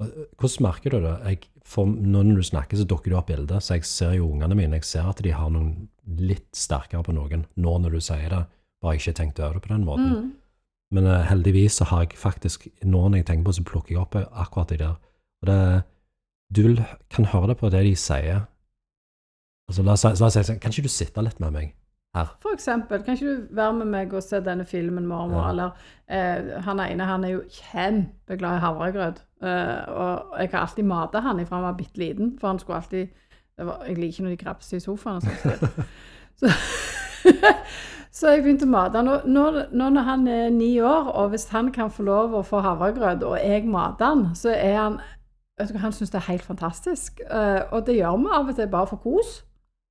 Hvordan 0.00 0.62
merker 0.64 0.90
du 0.90 1.00
det? 1.00 1.16
Jeg, 1.26 1.38
for 1.64 1.86
når 1.86 2.34
du 2.36 2.42
snakker, 2.42 2.76
så 2.76 2.84
dukker 2.88 3.10
det 3.10 3.18
opp 3.18 3.26
bilder, 3.26 3.60
så 3.60 3.74
jeg 3.74 3.84
ser 3.84 4.12
jo 4.16 4.30
ungene 4.32 4.56
mine, 4.56 4.78
jeg 4.80 4.84
ser 4.84 5.08
at 5.08 5.22
de 5.22 5.30
har 5.30 5.50
noen 5.50 5.88
litt 6.06 6.48
sterkere 6.56 7.02
på 7.04 7.12
noen, 7.14 7.46
nå 7.56 7.78
når 7.78 7.90
du 7.90 8.00
sier 8.00 8.28
det, 8.32 8.44
bare 8.82 8.96
ikke 8.96 9.12
tenkt 9.14 9.38
over 9.40 9.54
det 9.58 9.62
på 9.62 9.68
den 9.74 9.84
måten. 9.84 10.10
Mm. 10.10 10.32
Men 10.94 11.06
eh, 11.06 11.24
heldigvis 11.30 11.76
så 11.80 11.84
har 11.92 12.04
jeg 12.06 12.18
faktisk, 12.18 12.66
nå 12.82 13.04
når 13.08 13.20
jeg 13.22 13.26
tenker 13.30 13.44
på, 13.46 13.52
så 13.58 13.64
plukker 13.66 13.94
jeg 13.94 14.00
opp 14.02 14.16
akkurat 14.18 14.72
det 14.72 14.80
der. 14.82 14.96
Og 15.42 15.50
det, 15.50 15.58
du 16.56 16.64
kan 17.14 17.28
høre 17.30 17.52
det 17.52 17.58
på 17.60 17.70
det 17.70 17.84
de 17.86 17.92
sier. 17.96 18.40
Altså, 19.70 19.84
la 19.86 19.94
oss, 19.94 20.02
si- 20.02 20.42
sånn, 20.42 20.58
kan 20.58 20.72
ikke 20.74 20.88
du 20.88 20.90
sitte 20.90 21.22
litt 21.22 21.38
med 21.40 21.54
meg 21.54 21.68
her? 22.18 22.32
For 22.42 22.50
eksempel, 22.56 23.04
kan 23.06 23.14
ikke 23.14 23.36
du 23.36 23.54
være 23.54 23.76
med 23.78 23.86
meg 23.92 24.14
og 24.18 24.24
se 24.26 24.40
denne 24.42 24.64
filmen, 24.66 25.06
mormor? 25.06 25.44
Ja. 25.44 25.50
Eller 25.52 25.70
eh, 26.10 26.56
han 26.66 26.82
ene 26.82 27.06
han 27.06 27.24
er 27.28 27.36
jo 27.36 27.44
kjempeglad 27.54 28.58
i 28.58 28.64
havregrøt. 28.64 29.22
Eh, 29.46 29.76
og 29.94 30.34
jeg 30.42 30.50
har 30.56 30.64
alltid 30.64 30.88
mata 30.90 31.22
han 31.22 31.38
ifra 31.44 31.60
han 31.60 31.68
var 31.68 31.78
bitte 31.78 32.02
liten, 32.02 32.34
for 32.40 32.50
han 32.50 32.58
skulle 32.58 32.80
alltid 32.82 33.06
det 33.60 33.66
var, 33.68 33.84
Jeg 33.86 33.96
liker 34.00 34.08
ikke 34.16 34.22
når 34.26 34.34
de 34.34 34.42
grabser 34.42 34.80
i 34.80 34.82
sofaen 34.82 35.20
og 35.20 35.22
sånn. 35.22 35.86
så, 36.40 36.50
så 38.10 38.32
jeg 38.34 38.42
begynte 38.42 38.66
å 38.66 38.70
mate 38.72 38.98
han. 38.98 39.10
Nå, 39.30 39.44
nå 39.70 39.88
når 39.94 40.06
han 40.08 40.26
er 40.28 40.50
ni 40.50 40.72
år, 40.82 41.12
og 41.14 41.30
hvis 41.30 41.48
han 41.52 41.70
kan 41.72 41.90
få 41.94 42.02
lov 42.08 42.34
å 42.34 42.42
få 42.46 42.62
havregrøt, 42.64 43.22
og 43.22 43.36
jeg 43.38 43.68
mater 43.70 44.04
han, 44.14 44.24
så 44.34 44.50
er 44.56 44.76
han 44.76 45.00
vet 45.60 45.72
du 45.74 45.78
Han 45.78 45.92
syns 45.92 46.10
det 46.10 46.18
er 46.22 46.32
helt 46.32 46.42
fantastisk. 46.42 47.20
Eh, 47.20 47.62
og 47.70 47.86
det 47.86 47.98
gjør 47.98 48.16
vi 48.18 48.32
av 48.34 48.48
og 48.48 48.56
til 48.56 48.68
bare 48.72 48.86
for 48.90 48.96
kos. 48.96 49.44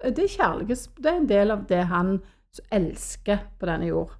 Eh, 0.04 0.12
Det 0.12 0.24
er 0.24 0.36
kjærlighets... 0.36 0.90
Det 0.98 1.12
er 1.12 1.20
en 1.22 1.30
del 1.30 1.52
av 1.52 1.68
det 1.70 1.84
han 1.88 2.20
elsker 2.72 3.38
på 3.60 3.70
denne 3.70 3.86
jord. 3.86 4.16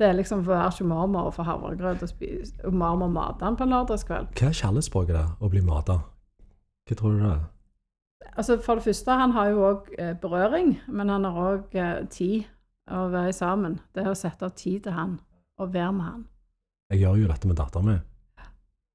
Det 0.00 0.08
er 0.08 0.16
liksom 0.16 0.44
for 0.44 0.52
å 0.52 0.58
være 0.58 0.72
ikke 0.74 0.88
mormor 0.90 1.28
og 1.28 1.34
få 1.36 1.44
havregrøt 1.46 2.02
og 2.02 2.08
spise, 2.08 2.54
og 2.64 2.74
mormor 2.74 3.08
mate 3.12 3.44
han 3.44 3.56
på 3.56 3.64
en 3.64 3.74
lørdagskveld. 3.74 4.32
Hva 4.34 4.48
er 4.48 4.56
kjærlighetsspråket 4.56 5.14
der, 5.14 5.32
å 5.40 5.50
bli 5.52 5.60
mata? 5.64 6.00
Hva 6.88 6.96
tror 6.96 7.12
du 7.16 7.20
det 7.22 7.32
er? 7.34 7.42
Altså 8.36 8.56
For 8.64 8.74
det 8.74 8.84
første, 8.84 9.12
han 9.12 9.32
har 9.36 9.50
jo 9.50 9.66
òg 9.68 9.92
eh, 9.98 10.14
berøring, 10.20 10.80
men 10.88 11.08
han 11.08 11.24
har 11.24 11.52
òg 11.54 11.76
tid 12.10 12.48
å 12.90 13.06
være 13.12 13.32
sammen. 13.36 13.78
Det 13.94 14.04
er 14.04 14.10
å 14.12 14.18
sette 14.18 14.46
av 14.46 14.54
tid 14.58 14.84
til 14.86 14.96
han, 14.96 15.18
og 15.60 15.72
være 15.74 15.92
med 15.96 16.06
han. 16.06 16.26
Jeg 16.90 17.04
gjør 17.04 17.20
jo 17.22 17.30
dette 17.30 17.48
med 17.48 17.58
datteren 17.60 17.86
min. 17.86 18.02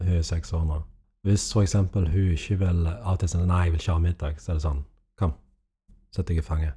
Hun 0.03 0.12
er 0.17 0.25
seks 0.27 0.53
år 0.53 0.65
nå. 0.67 0.81
Hvis 1.25 1.47
for 1.53 1.65
eksempel 1.65 2.10
hun 2.12 2.34
ikke 2.36 2.60
vil 2.62 2.88
av 2.91 3.15
og 3.15 3.21
til 3.21 3.31
si 3.31 3.41
nei, 3.41 3.63
jeg 3.65 3.73
vil 3.73 3.81
ikke 3.81 3.93
ha 3.95 4.01
middag, 4.03 4.41
så 4.41 4.51
er 4.51 4.60
det 4.60 4.65
sånn, 4.65 4.81
kom, 5.17 5.31
sett 6.13 6.27
deg 6.29 6.41
i 6.41 6.45
fanget. 6.45 6.75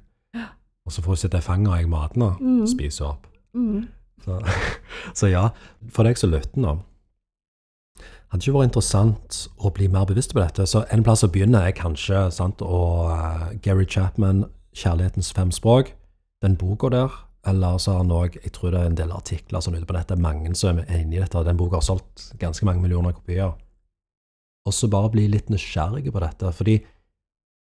Og 0.87 0.93
så 0.95 1.03
får 1.05 1.13
hun 1.13 1.21
sitte 1.21 1.41
i 1.41 1.45
fanget, 1.45 1.69
og 1.69 1.77
jeg 1.77 1.89
mater 1.91 2.17
henne, 2.17 2.61
og 2.63 2.69
spiser 2.71 3.11
opp. 3.11 3.27
Mm. 3.53 3.83
Så, 4.23 4.39
så 5.19 5.29
ja, 5.29 5.43
for 5.93 6.07
deg 6.07 6.17
som 6.17 6.33
lytter 6.33 6.63
nå, 6.63 6.79
hadde 8.29 8.45
ikke 8.45 8.55
vært 8.55 8.69
interessant 8.69 9.37
å 9.57 9.71
bli 9.73 9.87
mer 9.91 10.07
bevisst 10.09 10.33
på 10.33 10.41
dette. 10.41 10.65
Så 10.69 10.83
en 10.93 11.05
plass 11.05 11.25
å 11.25 11.29
begynne 11.33 11.61
er 11.65 11.75
kanskje 11.77 12.27
sant, 12.33 12.61
og 12.61 13.09
uh, 13.09 13.49
Gary 13.65 13.85
Chapman, 13.89 14.45
'Kjærlighetens 14.73 15.33
fem 15.33 15.53
språk', 15.53 15.93
den 16.43 16.57
boka 16.59 16.89
der. 16.93 17.15
Eller 17.47 17.77
så 17.79 17.93
har 17.93 18.01
han 18.03 18.11
òg 18.11 18.35
Jeg 18.43 18.51
tror 18.51 18.71
det 18.71 18.79
er 18.81 18.89
en 18.89 18.97
del 18.99 19.11
artikler 19.15 19.63
sånn 19.63 19.77
ute 19.77 19.87
på 19.87 19.95
nettet. 19.95 20.19
Mange 20.19 20.51
som 20.59 20.79
er 20.79 20.91
enig 20.99 21.17
i 21.17 21.23
dette. 21.23 21.43
Den 21.47 21.59
boka 21.59 21.79
har 21.79 21.87
solgt 21.87 22.31
ganske 22.39 22.65
mange 22.67 22.83
millioner 22.83 23.15
kopier. 23.15 23.55
Og 24.67 24.75
så 24.75 24.89
bare 24.91 25.11
bli 25.13 25.27
litt 25.31 25.49
nysgjerrig 25.49 26.11
på 26.11 26.23
dette. 26.23 26.51
Fordi 26.55 26.77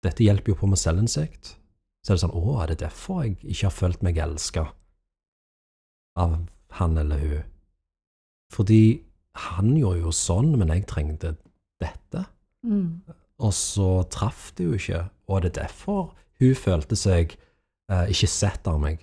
dette 0.04 0.24
hjelper 0.24 0.52
jo 0.52 0.60
på 0.60 0.70
med 0.70 0.80
selvinnsikt. 0.80 1.56
Så 2.04 2.12
er 2.12 2.18
det 2.18 2.24
sånn 2.26 2.36
Å, 2.36 2.60
er 2.62 2.70
det 2.70 2.82
derfor 2.84 3.24
jeg 3.24 3.38
ikke 3.42 3.66
har 3.70 3.74
følt 3.74 4.04
meg 4.04 4.20
elska 4.20 4.68
av 6.20 6.36
han 6.78 6.98
eller 7.00 7.22
hun? 7.22 7.50
Fordi 8.54 8.82
han 9.50 9.72
gjorde 9.74 10.04
jo 10.04 10.12
sånn, 10.14 10.52
men 10.60 10.70
jeg 10.70 10.86
trengte 10.86 11.34
dette. 11.82 12.26
Mm. 12.62 13.00
Og 13.42 13.54
så 13.56 14.04
traff 14.12 14.52
det 14.58 14.68
jo 14.68 14.76
ikke. 14.78 15.00
Og 15.26 15.38
er 15.38 15.48
det 15.48 15.56
derfor 15.58 16.12
hun 16.42 16.54
følte 16.58 16.98
seg 16.98 17.34
eh, 17.92 18.06
ikke 18.12 18.30
sett 18.30 18.68
av 18.70 18.78
meg? 18.82 19.02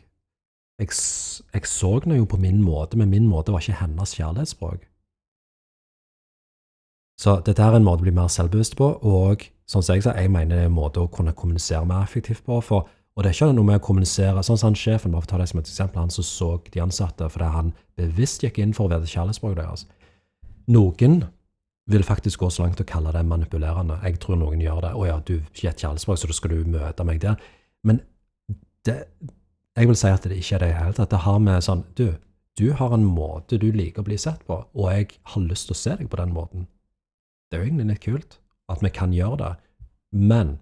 Jeg, 0.82 0.94
jeg 1.54 1.68
så 1.70 1.92
henne 2.00 2.18
jo 2.18 2.30
på 2.30 2.40
min 2.42 2.62
måte, 2.64 2.98
men 2.98 3.12
min 3.12 3.28
måte 3.30 3.54
var 3.54 3.62
ikke 3.62 3.82
hennes 3.84 4.16
kjærlighetsspråk. 4.18 4.88
Så 7.22 7.36
dette 7.46 7.62
er 7.62 7.78
en 7.78 7.86
måte 7.86 8.02
å 8.02 8.08
bli 8.08 8.16
mer 8.18 8.32
selvbevisst 8.34 8.74
på, 8.80 8.88
og 9.06 9.44
sånn 9.70 9.84
som 9.86 9.94
jeg 9.94 10.08
sa, 10.08 10.16
jeg 10.18 10.32
mener 10.34 10.56
det 10.56 10.64
er 10.66 10.72
en 10.72 10.80
måte 10.80 11.04
å 11.04 11.12
kunne 11.12 11.36
kommunisere 11.38 11.86
mer 11.86 12.02
effektivt 12.08 12.42
på. 12.48 12.58
For, 12.66 12.88
og 13.14 13.22
det 13.22 13.30
er 13.30 13.38
ikke 13.38 13.52
noe 13.54 13.68
med 13.68 13.82
å 13.82 13.84
kommunisere 13.86 14.42
Sånn 14.44 14.58
som 14.58 14.72
han 14.72 14.80
sjefen, 14.80 15.14
bare 15.14 15.22
for 15.22 15.30
å 15.30 15.34
ta 15.36 15.42
det 15.44 15.52
som 15.52 15.62
et 15.62 15.70
eksempel, 15.70 16.02
han 16.02 16.14
som 16.16 16.26
så 16.26 16.50
de 16.74 16.82
ansatte 16.82 17.28
fordi 17.30 17.52
han 17.54 17.74
bevisst 18.00 18.42
gikk 18.42 18.58
inn 18.64 18.74
for 18.74 18.88
å 18.88 18.94
vite 18.96 19.12
kjærlighetsspråket 19.12 19.62
deres. 19.62 19.86
Noen 20.72 21.22
vil 21.92 22.06
faktisk 22.08 22.42
gå 22.42 22.50
så 22.50 22.66
langt 22.66 22.82
å 22.82 22.88
kalle 22.88 23.14
det 23.14 23.22
manipulerende. 23.28 24.00
Jeg 24.06 24.18
tror 24.24 24.40
noen 24.40 24.62
gjør 24.64 24.82
det. 24.88 24.92
'Å 24.96 25.06
ja, 25.06 25.20
du 25.20 25.36
gir 25.54 25.70
et 25.70 25.78
kjærlighetsspråk, 25.78 26.18
så 26.18 26.30
da 26.32 26.38
skal 26.38 26.56
du 26.56 26.72
møte 26.74 27.06
meg 27.06 27.22
der.' 27.22 27.38
Men 27.84 28.02
det, 28.88 28.98
jeg 29.78 29.88
vil 29.88 29.98
si 30.00 30.10
at 30.12 30.26
det 30.28 30.38
ikke 30.42 30.58
er 30.58 30.64
det 30.64 30.70
i 30.70 30.74
det 30.74 30.82
hele 30.82 30.98
tatt. 30.98 31.14
Det 31.14 31.24
har 31.26 31.40
med 31.44 31.64
sånn 31.66 31.86
Du, 31.98 32.08
du 32.60 32.72
har 32.78 32.94
en 32.94 33.06
måte 33.08 33.60
du 33.62 33.70
liker 33.72 34.04
å 34.04 34.10
bli 34.10 34.18
sett 34.20 34.44
på, 34.48 34.64
og 34.74 34.92
jeg 34.92 35.14
har 35.34 35.46
lyst 35.46 35.70
til 35.70 35.78
å 35.78 35.82
se 35.82 35.96
deg 36.00 36.10
på 36.12 36.20
den 36.20 36.34
måten. 36.36 36.68
Det 37.50 37.58
er 37.58 37.64
jo 37.64 37.70
egentlig 37.70 37.88
litt 37.92 38.04
kult 38.04 38.38
at 38.72 38.84
vi 38.84 38.92
kan 38.94 39.14
gjøre 39.16 39.40
det. 39.42 39.54
Men 40.12 40.58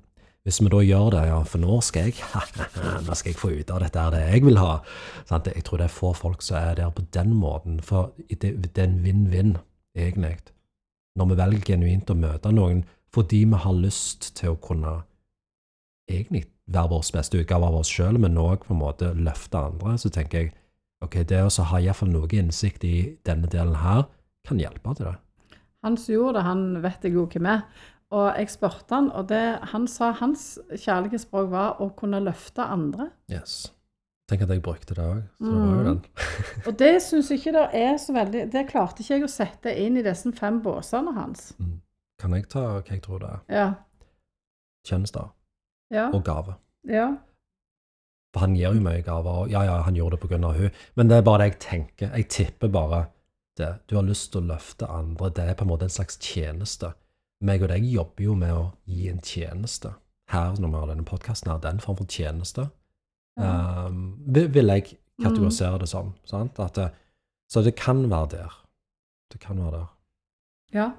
hvis 0.47 0.61
vi 0.63 0.69
da 0.71 0.79
gjør 0.81 1.09
det, 1.13 1.23
ja, 1.29 1.39
for 1.45 1.61
nå 1.61 1.79
skal 1.85 2.09
jeg 2.09 2.21
nå 3.07 3.17
skal 3.17 3.31
jeg 3.31 3.39
få 3.39 3.51
ut 3.53 3.73
av 3.73 3.83
dette 3.83 4.05
her 4.05 4.13
det 4.15 4.21
jeg 4.23 4.45
vil 4.47 4.61
ha. 4.61 4.77
Sant? 5.29 5.49
Jeg 5.51 5.65
tror 5.67 5.81
det 5.81 5.89
er 5.89 5.97
få 5.97 6.13
folk 6.17 6.45
som 6.45 6.57
er 6.61 6.79
der 6.79 6.93
på 6.95 7.05
den 7.13 7.35
måten, 7.37 7.81
for 7.85 8.13
det, 8.29 8.55
det 8.63 8.71
er 8.77 8.87
en 8.87 9.01
vinn-vinn, 9.03 9.57
egentlig. 9.97 10.53
Når 11.19 11.31
vi 11.31 11.39
velger 11.41 11.67
genuint 11.73 12.09
å 12.13 12.17
møte 12.17 12.53
noen 12.55 12.85
fordi 13.09 13.41
vi 13.49 13.57
har 13.57 13.73
lyst 13.73 14.27
til 14.37 14.53
å 14.53 14.59
kunne 14.61 14.99
egentlig 16.09 16.43
være 16.69 16.91
vår 16.93 17.05
beste 17.15 17.39
utgave 17.41 17.69
av 17.69 17.79
oss 17.81 17.91
sjøl, 17.91 18.19
men 18.21 18.37
òg 18.37 18.65
på 18.65 18.75
en 18.75 18.81
måte 18.81 19.13
løfte 19.17 19.61
andre, 19.69 19.95
så 20.01 20.11
tenker 20.13 20.43
jeg 20.43 20.51
ok, 21.05 21.21
det 21.29 21.41
å 21.45 21.67
ha 21.71 21.79
iallfall 21.79 22.11
noe 22.11 22.29
innsikt 22.35 22.83
i 22.87 22.97
denne 23.27 23.49
delen 23.51 23.79
her, 23.79 24.05
kan 24.47 24.59
hjelpe 24.61 24.95
til 24.97 25.09
det. 25.09 25.15
Han 25.85 25.95
som 25.97 26.13
gjorde 26.13 26.39
det, 26.39 26.45
han 26.47 26.61
vet 26.83 27.07
jeg 27.07 27.15
jo 27.15 27.25
hvem 27.31 27.47
er. 27.47 27.63
Og 28.09 28.29
jeg 28.41 28.49
spurte 28.49 28.95
han, 28.95 29.11
og 29.13 29.27
det, 29.29 29.43
han 29.71 29.85
sa 29.87 30.11
hans 30.17 30.55
kjærlighetsspråk 30.73 31.51
var 31.51 31.81
å 31.83 31.91
kunne 31.97 32.21
løfte 32.25 32.65
andre. 32.65 33.11
Yes. 33.31 33.69
Tenk 34.29 34.43
at 34.45 34.51
jeg 34.53 34.63
brukte 34.65 34.97
det 34.97 35.05
òg. 35.05 35.21
Så 35.37 35.51
det 35.53 35.59
var 35.61 35.75
jo 35.75 35.85
den. 35.87 36.01
Og 36.67 36.75
det 36.77 36.91
syns 37.01 37.31
ikke 37.33 37.53
det 37.55 37.63
er 37.79 37.95
så 37.97 38.13
veldig 38.13 38.43
Det 38.53 38.61
klarte 38.69 39.01
ikke 39.01 39.15
jeg 39.15 39.25
å 39.25 39.29
sette 39.31 39.73
inn 39.81 39.97
i 39.97 40.03
disse 40.05 40.29
fem 40.37 40.59
båsene 40.61 41.15
hans. 41.15 41.47
Mm. 41.57 41.79
Kan 42.21 42.35
jeg 42.37 42.45
ta 42.51 42.65
hva 42.67 42.83
jeg 42.85 43.01
tror 43.05 43.23
det 43.23 43.31
er? 43.31 43.41
Ja. 43.49 43.67
Tjenester 44.85 45.31
Ja. 45.91 46.09
og 46.13 46.23
gave. 46.23 46.55
ja. 46.89 47.15
For 48.33 48.43
han 48.45 48.53
gir 48.53 48.75
jo 48.75 48.81
mye 48.85 49.01
gaver. 49.01 49.29
og 49.41 49.49
Ja, 49.49 49.63
ja, 49.65 49.81
han 49.81 49.95
gjorde 49.95 50.17
det 50.17 50.29
pga. 50.29 50.51
hun, 50.53 50.69
men 50.95 51.07
det 51.09 51.17
er 51.17 51.21
bare 51.21 51.37
det 51.43 51.45
jeg 51.49 51.59
tenker. 51.59 52.15
Jeg 52.15 52.27
tipper 52.29 52.67
bare 52.67 53.05
det. 53.57 53.79
Du 53.89 53.95
har 53.95 54.03
lyst 54.03 54.31
til 54.31 54.41
å 54.41 54.45
løfte 54.53 54.85
andre. 54.85 55.29
Det 55.29 55.49
er 55.49 55.55
på 55.55 55.63
en 55.65 55.69
måte 55.71 55.83
en 55.83 55.89
slags 55.89 56.17
tjeneste. 56.21 56.93
Meg 57.41 57.63
og 57.63 57.69
deg 57.69 57.83
jobber 57.83 58.23
jo 58.23 58.35
med 58.35 58.53
å 58.53 58.71
gi 58.85 59.09
en 59.09 59.21
tjeneste. 59.21 59.95
Her, 60.29 60.53
når 60.59 60.69
vi 60.69 60.75
har 60.75 60.87
denne 60.91 61.05
podkasten, 61.05 61.51
her, 61.51 61.57
den 61.57 61.79
form 61.79 61.97
for 61.97 62.05
tjeneste. 62.05 62.69
ja. 63.39 63.85
Um, 63.87 64.19
vil, 64.27 64.67
jeg 64.67 64.97
kategorisere 65.23 65.79
det 65.79 65.89
som. 65.89 66.13
Sant? 66.25 66.55
Det, 66.75 66.91
så 67.49 67.61
det 67.61 67.75
kan 67.75 68.09
være 68.09 68.27
der. 68.29 68.63
Det 69.33 69.39
kan 69.39 69.57
være 69.57 69.71
der. 69.71 69.87
ja. 70.73 70.91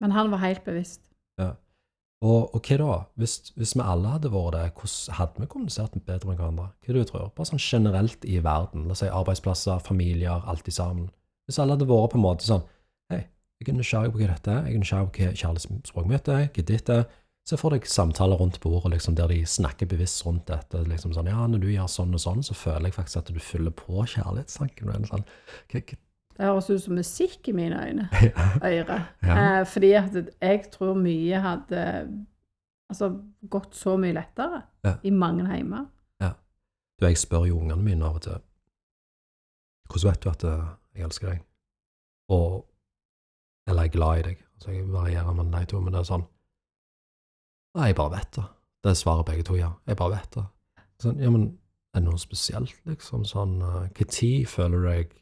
Men 0.00 0.10
han 0.10 0.30
var 0.30 0.38
helt 0.38 0.64
bevisst. 0.64 1.00
Og, 2.22 2.54
og 2.54 2.60
hva 2.64 2.76
da? 2.80 2.98
Hvis, 3.20 3.34
hvis 3.58 3.74
vi 3.76 3.82
alle 3.84 4.14
hadde 4.14 4.30
vært 4.32 4.54
det, 4.56 4.68
hvordan 4.78 5.18
hadde 5.18 5.42
vi 5.42 5.48
kommunisert 5.50 5.96
bedre 6.06 6.30
med 6.30 6.38
hverandre? 6.38 6.70
Hva 6.80 6.92
er 6.92 6.96
det 6.96 7.02
du 7.02 7.10
tror? 7.10 7.32
Bare 7.36 7.50
sånn 7.50 7.60
generelt 7.60 8.24
i 8.24 8.38
verden. 8.44 8.86
La 8.88 8.94
oss 8.94 9.02
si 9.02 9.10
arbeidsplasser, 9.10 9.82
familier, 9.84 10.46
alt 10.48 10.70
i 10.70 10.74
sammen. 10.74 11.10
Hvis 11.44 11.58
alle 11.60 11.76
hadde 11.76 11.88
vært 11.90 12.14
på 12.14 12.20
en 12.20 12.24
måte 12.24 12.46
sånn 12.46 12.64
Hei, 13.12 13.26
jeg 13.60 13.68
er 13.68 13.76
nysgjerrig 13.76 14.14
på 14.14 14.22
hva 14.22 14.30
dette 14.30 14.52
er, 14.54 14.62
jeg 14.64 14.78
er 14.78 14.80
nysgjerrig 14.80 15.10
på 15.10 15.20
hva 15.20 15.34
kjærlighetsspråket 15.42 16.12
mitt 16.14 16.30
er, 16.32 16.46
hva 16.48 16.66
ditt 16.70 16.92
er. 16.94 17.04
Se 17.44 17.58
for 17.60 17.74
deg 17.74 17.84
samtaler 17.84 18.40
rundt 18.40 18.56
bordet 18.62 18.94
liksom, 18.94 19.18
der 19.18 19.28
de 19.28 19.42
snakker 19.44 19.88
bevisst 19.90 20.22
rundt 20.24 20.46
dette. 20.48 20.80
liksom 20.88 21.12
sånn, 21.12 21.28
ja, 21.28 21.44
Når 21.44 21.60
du 21.60 21.66
gjør 21.68 21.90
sånn 21.92 22.16
og 22.16 22.22
sånn, 22.22 22.40
så 22.46 22.56
føler 22.56 22.88
jeg 22.88 22.96
faktisk 22.96 23.20
at 23.20 23.32
du 23.36 23.40
fyller 23.42 23.74
på 23.76 24.00
kjærlighetstanken. 24.14 25.04
Sånn. 25.10 25.26
Hva, 25.68 25.82
hva, 25.82 25.98
Det 26.34 26.46
høres 26.46 26.70
ut 26.70 26.82
som 26.82 26.96
musikk 26.98 27.48
i 27.48 27.54
mine 27.54 27.78
øyne. 27.78 28.08
øyre. 28.70 29.00
Ja. 29.22 29.34
Eh, 29.60 29.66
fordi 29.66 29.92
at 29.98 30.16
jeg 30.42 30.64
tror 30.72 30.94
mye 30.98 31.40
hadde 31.40 31.82
altså, 32.90 33.10
gått 33.50 33.76
så 33.78 33.96
mye 33.96 34.16
lettere 34.16 34.62
Ja. 34.84 34.96
i 35.02 35.10
mange 35.10 35.46
heimer. 35.46 35.86
Du, 37.00 37.06
jeg 37.06 37.18
spør 37.18 37.48
jo 37.48 37.58
ungene 37.58 37.82
mine 37.82 38.06
av 38.06 38.20
og 38.20 38.22
til 38.22 38.36
Hvordan 39.90 40.10
vet 40.10 40.22
du 40.24 40.28
at 40.30 40.44
eh, 40.48 40.68
jeg 40.94 41.04
elsker 41.08 41.30
deg? 41.32 41.42
Og 42.32 42.62
Eller 43.68 43.82
jeg 43.82 43.88
er 43.88 43.96
glad 43.96 44.18
i 44.18 44.22
deg. 44.28 44.44
Altså, 44.54 44.70
jeg 44.70 44.92
varierer 44.92 45.32
mellom 45.32 45.52
de 45.52 45.64
to, 45.66 45.80
men 45.80 45.92
det 45.94 46.00
er 46.00 46.08
sånn 46.08 46.24
Nei, 47.74 47.88
jeg 47.90 47.96
bare 47.98 48.14
vet 48.14 48.36
det. 48.36 48.44
Det 48.86 48.92
svarer 48.96 49.26
begge 49.26 49.42
to, 49.42 49.56
ja. 49.58 49.72
Jeg 49.88 49.96
bare 49.98 50.14
vet 50.14 50.36
det. 50.36 50.44
Sånn, 51.02 51.16
ja, 51.18 51.30
men 51.34 51.48
er 51.90 52.02
det 52.04 52.06
noe 52.06 52.20
spesielt, 52.22 52.76
liksom? 52.86 53.24
Sånn 53.26 53.56
uh, 53.64 53.88
føler 54.46 54.76
du 54.78 54.86
deg 54.86 55.16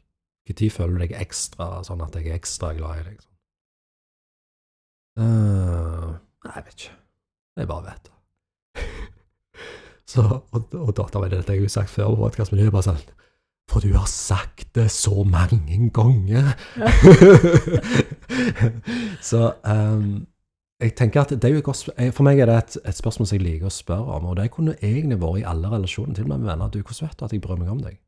Når 0.49 0.69
føler 0.75 0.97
du 0.97 1.03
deg 1.05 1.13
ekstra 1.15 1.67
sånn 1.87 2.01
at 2.03 2.15
jeg 2.19 2.27
er 2.27 2.35
ekstra 2.35 2.73
glad 2.75 2.99
i 2.99 3.05
deg? 3.07 3.21
Eh, 5.23 6.09
nei, 6.43 6.53
jeg 6.55 6.65
vet 6.65 6.73
ikke. 6.79 6.95
Jeg 7.61 7.69
bare 7.69 7.85
vet 7.87 8.09
det. 8.09 8.83
Så, 10.13 10.23
og, 10.51 10.73
og 10.73 10.91
datteren 10.97 11.23
min, 11.23 11.31
dette 11.31 11.53
har 11.53 11.59
jeg 11.59 11.67
jo 11.69 11.71
sagt 11.71 11.93
før 11.93 12.11
på 12.11 12.25
podcast, 12.25 12.51
men 12.51 12.59
hun 12.59 12.67
er 12.67 12.73
bare 12.75 12.89
sånn 12.89 12.99
For 13.71 13.81
du 13.81 13.93
har 13.95 14.09
sagt 14.09 14.67
det 14.75 14.89
så 14.91 15.23
mange 15.23 15.79
ganger! 15.95 16.51
så 19.31 19.53
um, 19.63 20.25
jeg 20.83 20.95
tenker 20.99 21.23
at 21.23 21.31
det 21.31 21.47
er 21.47 21.55
jo 21.55 21.61
et 21.61 21.65
godt, 21.69 21.85
eh, 21.95 22.11
For 22.11 22.27
meg 22.27 22.41
er 22.43 22.51
det 22.51 22.57
et, 22.59 22.77
et 22.91 22.99
spørsmål 22.99 23.29
som 23.29 23.39
jeg 23.39 23.45
liker 23.45 23.71
å 23.71 23.73
spørre 23.73 24.17
om, 24.19 24.27
og 24.33 24.37
det 24.41 24.51
kunne 24.51 24.75
egentlig 24.81 25.21
vært 25.23 25.39
i 25.39 25.47
alle 25.53 25.71
relasjoner, 25.71 26.17
til 26.17 26.27
med 26.27 26.43
med 26.43 26.51
venner. 26.51 26.73
Du, 26.73 26.81
hvordan 26.83 27.07
vet 27.07 27.19
du 27.19 27.25
at 27.25 27.37
jeg 27.37 27.45
bryr 27.45 27.61
meg 27.61 27.71
om 27.71 27.81
deg? 27.85 28.01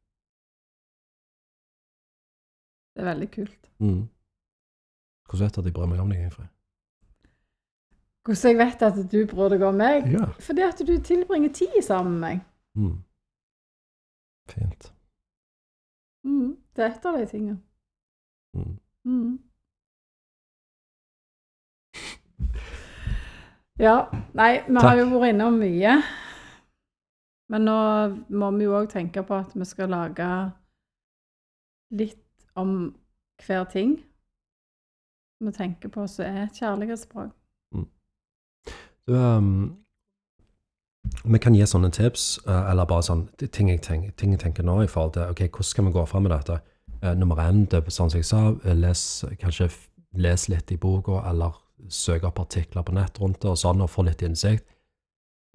Det 2.96 3.02
er 3.02 3.06
veldig 3.06 3.32
kult. 3.32 3.72
Mm. 3.80 4.08
Hvordan 5.26 5.46
vet 5.46 5.56
du 5.56 5.60
at 5.60 5.66
jeg 5.66 5.74
bryr 5.74 5.86
meg 5.92 6.00
om 6.00 6.10
deg, 6.10 6.22
Ingfrid? 6.24 6.48
Hvordan 8.26 8.52
jeg 8.52 8.58
vet 8.58 8.82
at 8.82 9.12
du 9.12 9.18
bryr 9.36 9.50
deg 9.50 9.64
om 9.68 9.76
meg? 9.76 10.12
Ja. 10.12 10.26
Fordi 10.40 10.62
at 10.62 10.80
du 10.88 10.94
tilbringer 11.04 11.54
tid 11.54 11.82
sammen 11.84 12.14
med 12.14 12.20
meg. 12.20 12.40
Mm. 12.76 12.98
Fint. 14.50 14.94
Mm, 16.24 16.58
det 16.76 16.84
er 16.84 16.94
et 16.94 17.06
av 17.06 17.18
de 17.20 17.26
tingene. 17.26 17.60
Mm. 18.54 18.80
Mm. 19.04 19.40
Ja. 23.80 24.06
Nei, 24.34 24.52
vi 24.68 24.82
har 24.82 24.98
jo 24.98 25.08
vært 25.12 25.34
innom 25.34 25.60
mye. 25.60 25.98
Men 27.52 27.68
nå 27.68 27.80
må 28.34 28.52
vi 28.58 28.66
jo 28.66 28.78
òg 28.80 28.90
tenke 28.90 29.22
på 29.28 29.38
at 29.38 29.54
vi 29.54 29.66
skal 29.70 29.92
lage 29.94 30.30
litt 31.94 32.25
om 32.56 32.96
hver 33.46 33.64
ting 33.72 33.98
vi 35.44 35.52
tenker 35.52 35.92
på 35.92 36.08
som 36.08 36.26
er 36.26 36.46
et 36.46 36.62
kjærlighetsspråk. 36.62 37.34
Du, 39.06 39.14
um 39.14 39.86
vi 41.26 41.40
kan 41.42 41.56
gi 41.56 41.66
sånne 41.68 41.92
tips, 41.94 42.40
eh, 42.46 42.70
eller 42.72 42.88
bare 42.90 43.06
sånn 43.06 43.26
ting 43.40 43.70
jeg, 43.72 43.82
tenker, 43.86 44.14
ting 44.20 44.34
jeg 44.36 44.42
tenker 44.42 44.66
nå 44.66 44.80
i 44.84 44.90
forhold 44.90 45.16
til 45.18 45.34
ok, 45.34 45.44
hvordan 45.48 45.70
skal 45.70 45.88
vi 45.88 45.94
gå 45.96 46.06
fram 46.10 46.26
med 46.26 46.34
dette. 46.34 46.60
Eh, 47.02 47.14
nummer 47.18 47.42
én, 47.44 47.66
det, 47.70 47.82
er 47.82 47.94
sånn 47.94 48.12
som 48.12 48.22
jeg 48.22 48.30
sa, 48.30 48.42
les, 48.74 49.04
kanskje 49.42 49.70
les 50.22 50.48
litt 50.52 50.72
i 50.72 50.80
boka, 50.82 51.22
eller 51.30 51.58
søk 51.92 52.26
opp 52.28 52.42
artikler 52.42 52.86
på 52.86 52.96
nett 52.96 53.20
rundt 53.22 53.42
det, 53.44 53.52
og 53.52 53.60
sånn, 53.60 53.84
og 53.84 53.92
få 53.92 54.06
litt 54.08 54.24
innsikt. 54.26 54.66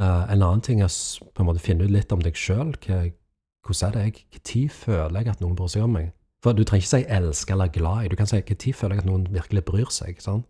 Eh, 0.01 0.23
en 0.33 0.43
annen 0.43 0.65
ting 0.65 0.83
er 0.85 0.91
på 1.35 1.43
en 1.43 1.51
måte 1.51 1.63
finne 1.65 1.87
ut 1.87 1.95
litt 1.95 2.13
om 2.13 2.23
deg 2.25 2.39
sjøl. 2.39 2.75
Hvordan 2.81 3.87
er 3.87 3.97
det 3.97 4.05
jeg 4.07 4.69
Når 4.69 4.75
føler 4.75 5.21
jeg 5.21 5.29
at 5.35 5.41
noen 5.41 5.57
bryr 5.57 5.69
seg 5.69 5.85
om 5.85 5.99
meg? 5.99 6.13
For 6.41 6.57
du 6.57 6.65
trenger 6.65 6.87
ikke 6.87 6.95
si 6.95 7.05
elske 7.13 7.53
eller 7.53 7.69
glad 7.73 8.05
i. 8.05 8.09
Du 8.09 8.17
kan 8.17 8.29
si 8.29 8.41
når 8.41 8.75
føler 8.75 8.97
jeg 8.97 9.05
at 9.05 9.11
noen 9.11 9.27
virkelig 9.33 9.65
bryr 9.65 9.93
seg. 9.93 10.23
Sånn. 10.25 10.43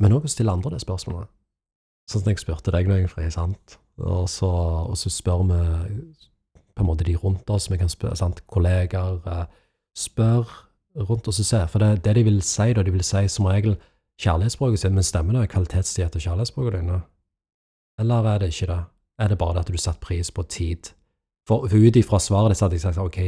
Men 0.00 0.16
òg 0.16 0.26
stille 0.28 0.52
andre 0.52 0.74
det 0.74 0.82
spørsmålet. 0.82 1.30
Sånn 2.10 2.24
som 2.24 2.30
jeg 2.32 2.42
spurte 2.42 2.74
deg 2.74 2.88
nå, 2.90 2.98
Ingfrid, 3.00 3.30
sant? 3.32 3.78
Og 4.02 4.26
så, 4.28 4.50
og 4.90 4.96
så 4.98 5.10
spør 5.12 5.44
vi 5.48 5.60
på 6.74 6.82
en 6.82 6.88
måte 6.88 7.06
de 7.06 7.14
rundt 7.16 7.48
oss, 7.50 7.70
vi 7.70 7.78
kan 7.78 7.88
spørre, 7.88 8.18
sant? 8.18 8.42
kollegaer 8.50 9.20
eh, 9.30 9.44
Spør 9.94 10.48
rundt 11.06 11.28
oss 11.30 11.38
og 11.38 11.46
se. 11.46 11.60
For 11.70 11.78
det, 11.78 12.02
det 12.02 12.16
de 12.16 12.24
vil 12.26 12.40
si, 12.42 12.72
da, 12.74 12.82
de 12.82 12.90
vil 12.90 13.04
si 13.06 13.28
som 13.30 13.46
regel 13.46 13.76
kjærlighetsspråket 14.18 14.82
sitt, 14.82 14.94
men 14.94 15.06
stemmer 15.06 15.38
det 15.38 15.52
kvalitetstid 15.52 16.08
etter 16.08 16.22
kjærlighetsspråket 16.24 16.80
dine? 16.80 16.98
Eller 18.02 18.26
er 18.32 18.42
det 18.42 18.50
ikke 18.50 18.72
det? 18.72 18.80
Er 19.22 19.30
det 19.30 19.38
bare 19.38 19.54
det 19.54 19.64
at 19.64 19.70
du 19.70 19.78
setter 19.78 20.02
pris 20.02 20.30
på 20.34 20.42
tid? 20.50 20.90
For, 21.46 21.68
for 21.70 21.78
ut 21.78 21.96
ifra 21.96 22.18
svaret 22.18 22.50
ditt 22.50 22.64
hadde 22.64 22.78
jeg 22.78 22.82
sagt 22.88 22.98
ok, 22.98 23.20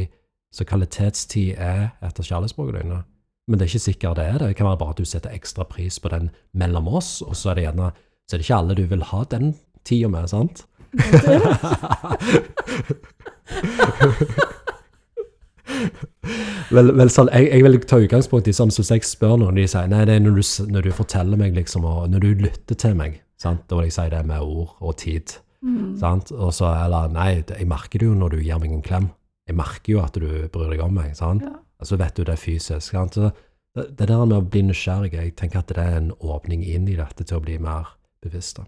så 0.53 0.65
kvalitetstid 0.65 1.55
er 1.57 1.89
etter 2.03 2.23
kjærlighetsspråket 2.23 2.81
dine. 2.81 3.03
Men 3.47 3.59
det 3.59 3.65
er 3.65 3.71
ikke 3.71 3.87
sikkert 3.87 4.19
det 4.19 4.25
er 4.25 4.41
det. 4.41 4.49
Det 4.51 4.57
kan 4.59 4.67
være 4.67 4.81
bare 4.81 4.95
at 4.95 4.99
du 4.99 5.07
setter 5.07 5.35
ekstra 5.35 5.65
pris 5.67 5.99
på 6.03 6.11
den 6.11 6.29
mellom 6.53 6.89
oss, 6.99 7.21
og 7.21 7.35
så 7.35 7.51
er 7.51 7.59
det 7.59 7.67
gjerne 7.67 7.91
så 8.27 8.35
er 8.35 8.41
det 8.41 8.49
ikke 8.49 8.59
alle 8.59 8.75
du 8.75 8.83
vil 8.91 9.03
ha 9.07 9.21
den 9.31 9.53
tida 9.87 10.09
med, 10.11 10.27
sant? 10.27 10.65
vel, 16.75 16.91
vel 16.97 17.11
sånn, 17.11 17.29
jeg, 17.31 17.47
jeg, 17.53 17.63
vil 17.63 17.79
ta 17.87 17.99
utgangspunkt 18.03 18.49
i 18.51 18.55
sånn 18.55 18.73
som 18.73 18.83
jeg 18.83 19.07
spør 19.07 19.37
noen, 19.39 19.55
de 19.55 19.67
sier 19.69 19.87
nei, 19.91 20.03
det 20.09 20.17
er 20.17 20.23
når 20.25 20.35
du, 20.41 20.45
når 20.73 20.89
du 20.89 20.97
forteller 20.97 21.39
meg, 21.39 21.55
liksom, 21.55 21.87
og 21.87 22.09
når 22.11 22.25
du 22.25 22.43
lytter 22.47 22.75
til 22.75 22.97
meg, 22.99 23.21
sant? 23.39 23.63
da 23.69 23.79
vil 23.79 23.87
jeg 23.87 23.95
si 23.95 24.07
det 24.11 24.23
med 24.27 24.43
ord 24.43 24.75
og 24.83 24.97
tid. 24.99 25.27
Mm. 25.63 25.95
Sant? 26.01 26.31
Og 26.35 26.51
så, 26.53 26.67
eller 26.83 27.07
nei, 27.13 27.43
jeg 27.47 27.67
merker 27.69 28.01
det 28.01 28.07
jo 28.09 28.15
når 28.17 28.29
du 28.35 28.39
gir 28.43 28.59
meg 28.61 28.71
en 28.75 28.85
klem. 28.85 29.07
Jeg 29.47 29.55
merker 29.55 29.93
jo 29.93 30.01
at 30.03 30.17
du 30.19 30.27
bryr 30.51 30.73
deg 30.73 30.83
om 30.83 30.97
meg. 30.97 31.15
sant? 31.15 31.45
Ja. 31.45 31.55
Så 31.85 31.97
vet 31.99 32.17
du 32.17 32.23
det 32.25 32.35
er 32.35 32.41
fysisk. 32.41 32.91
Sant? 32.91 33.15
Så 33.15 33.31
det, 33.77 33.85
det 33.99 34.07
der 34.09 34.25
med 34.25 34.37
å 34.39 34.45
bli 34.45 34.63
nysgjerrig, 34.67 35.13
jeg 35.13 35.35
tenker 35.39 35.61
at 35.61 35.71
det 35.71 35.83
er 35.83 35.99
en 36.01 36.11
åpning 36.19 36.65
inn 36.65 36.87
i 36.89 36.97
dette 36.97 37.23
til 37.23 37.39
å 37.39 37.43
bli 37.43 37.57
mer 37.61 37.93
bevisst. 38.23 38.59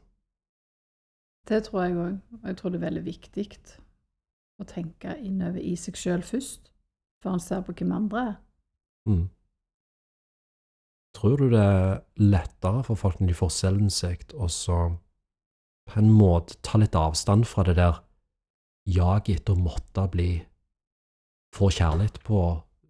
Det 1.50 1.64
tror 1.66 1.84
jeg 1.84 1.98
òg. 1.98 2.20
Og 2.40 2.48
jeg 2.52 2.60
tror 2.60 2.72
det 2.72 2.80
er 2.80 2.86
veldig 2.88 3.06
viktig 3.08 3.48
å 4.60 4.68
tenke 4.70 5.16
innover 5.24 5.64
i 5.64 5.76
seg 5.80 5.98
sjøl 5.98 6.24
først, 6.26 6.72
før 7.24 7.38
en 7.38 7.44
ser 7.44 7.64
på 7.66 7.76
hvem 7.80 7.94
andre 7.96 8.24
er. 8.28 8.34
Mm. 9.10 9.28
Tror 11.18 11.40
du 11.42 11.48
det 11.52 11.62
er 11.64 12.02
lettere 12.22 12.84
for 12.86 13.00
folk 13.00 13.20
når 13.20 13.32
de 13.32 13.38
får 13.40 13.56
selvinnsikt, 13.56 14.36
så 14.54 14.78
på 15.90 16.00
en 16.00 16.12
måte 16.14 16.60
ta 16.62 16.78
litt 16.78 16.96
avstand 16.96 17.48
fra 17.50 17.66
det 17.66 17.80
der 17.80 18.04
jaget 18.90 19.42
etter 19.42 19.58
å 19.58 19.64
måtte 19.64 20.06
bli 20.14 20.30
Få 21.56 21.70
kjærlighet 21.74 22.20
på 22.26 22.41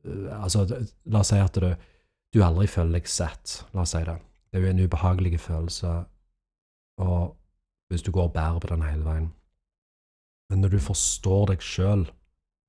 uh, 0.05 0.43
Altså, 0.43 0.65
la 1.05 1.21
oss 1.23 1.31
si 1.31 1.39
at 1.39 1.59
du, 1.59 1.69
du 2.33 2.41
aldri 2.43 2.67
føler 2.67 2.99
deg 2.99 3.09
sett. 3.09 3.61
La 3.73 3.83
oss 3.85 3.95
si 3.95 4.03
det. 4.05 4.17
Det 4.49 4.59
er 4.59 4.65
jo 4.65 4.71
en 4.73 4.85
ubehagelig 4.85 5.39
følelse 5.43 5.97
og 6.99 7.35
hvis 7.89 8.03
du 8.05 8.11
går 8.11 8.29
og 8.29 8.33
bærer 8.33 8.59
på 8.59 8.69
den 8.69 8.83
hele 8.85 9.05
veien. 9.05 9.29
Men 10.49 10.61
når 10.61 10.75
du 10.75 10.79
forstår 10.83 11.53
deg 11.53 11.63
sjøl, 11.63 12.05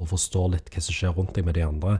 og 0.01 0.09
forstår 0.09 0.55
litt 0.55 0.71
hva 0.73 0.81
som 0.81 0.97
skjer 0.97 1.13
rundt 1.17 1.35
deg 1.37 1.45
med 1.45 1.59
de 1.59 1.65
andre, 1.67 1.99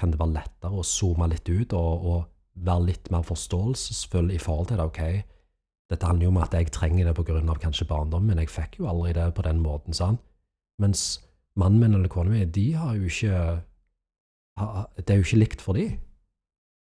kan 0.00 0.10
det 0.10 0.18
være 0.18 0.40
lettere 0.40 0.80
å 0.80 0.86
zoome 0.86 1.28
litt 1.30 1.46
ut 1.46 1.74
og, 1.76 2.06
og 2.10 2.64
være 2.66 2.86
litt 2.88 3.10
mer 3.14 3.22
forståelsesfull 3.26 4.32
i 4.34 4.40
forhold 4.42 4.70
til 4.70 4.80
det. 4.80 4.86
Ok, 4.88 5.02
dette 5.92 6.08
handler 6.08 6.26
jo 6.26 6.32
om 6.32 6.40
at 6.42 6.56
jeg 6.56 6.72
trenger 6.74 7.06
det 7.06 7.14
pga. 7.18 7.58
kanskje 7.62 7.86
barndommen, 7.86 8.32
men 8.32 8.42
jeg 8.42 8.50
fikk 8.50 8.80
jo 8.80 8.88
aldri 8.90 9.12
det 9.14 9.28
på 9.34 9.46
den 9.46 9.62
måten. 9.62 9.94
sant? 9.94 10.22
Mens 10.82 11.20
mannen 11.56 11.80
min 11.80 11.94
eller 11.94 12.08
kona 12.08 12.30
mi, 12.30 12.44
de 12.44 12.72
har 12.74 12.94
jo 12.94 13.08
ikke 13.08 13.60
Det 15.00 15.10
er 15.10 15.16
jo 15.16 15.24
ikke 15.24 15.40
likt 15.40 15.60
for 15.64 15.72
de. 15.72 15.86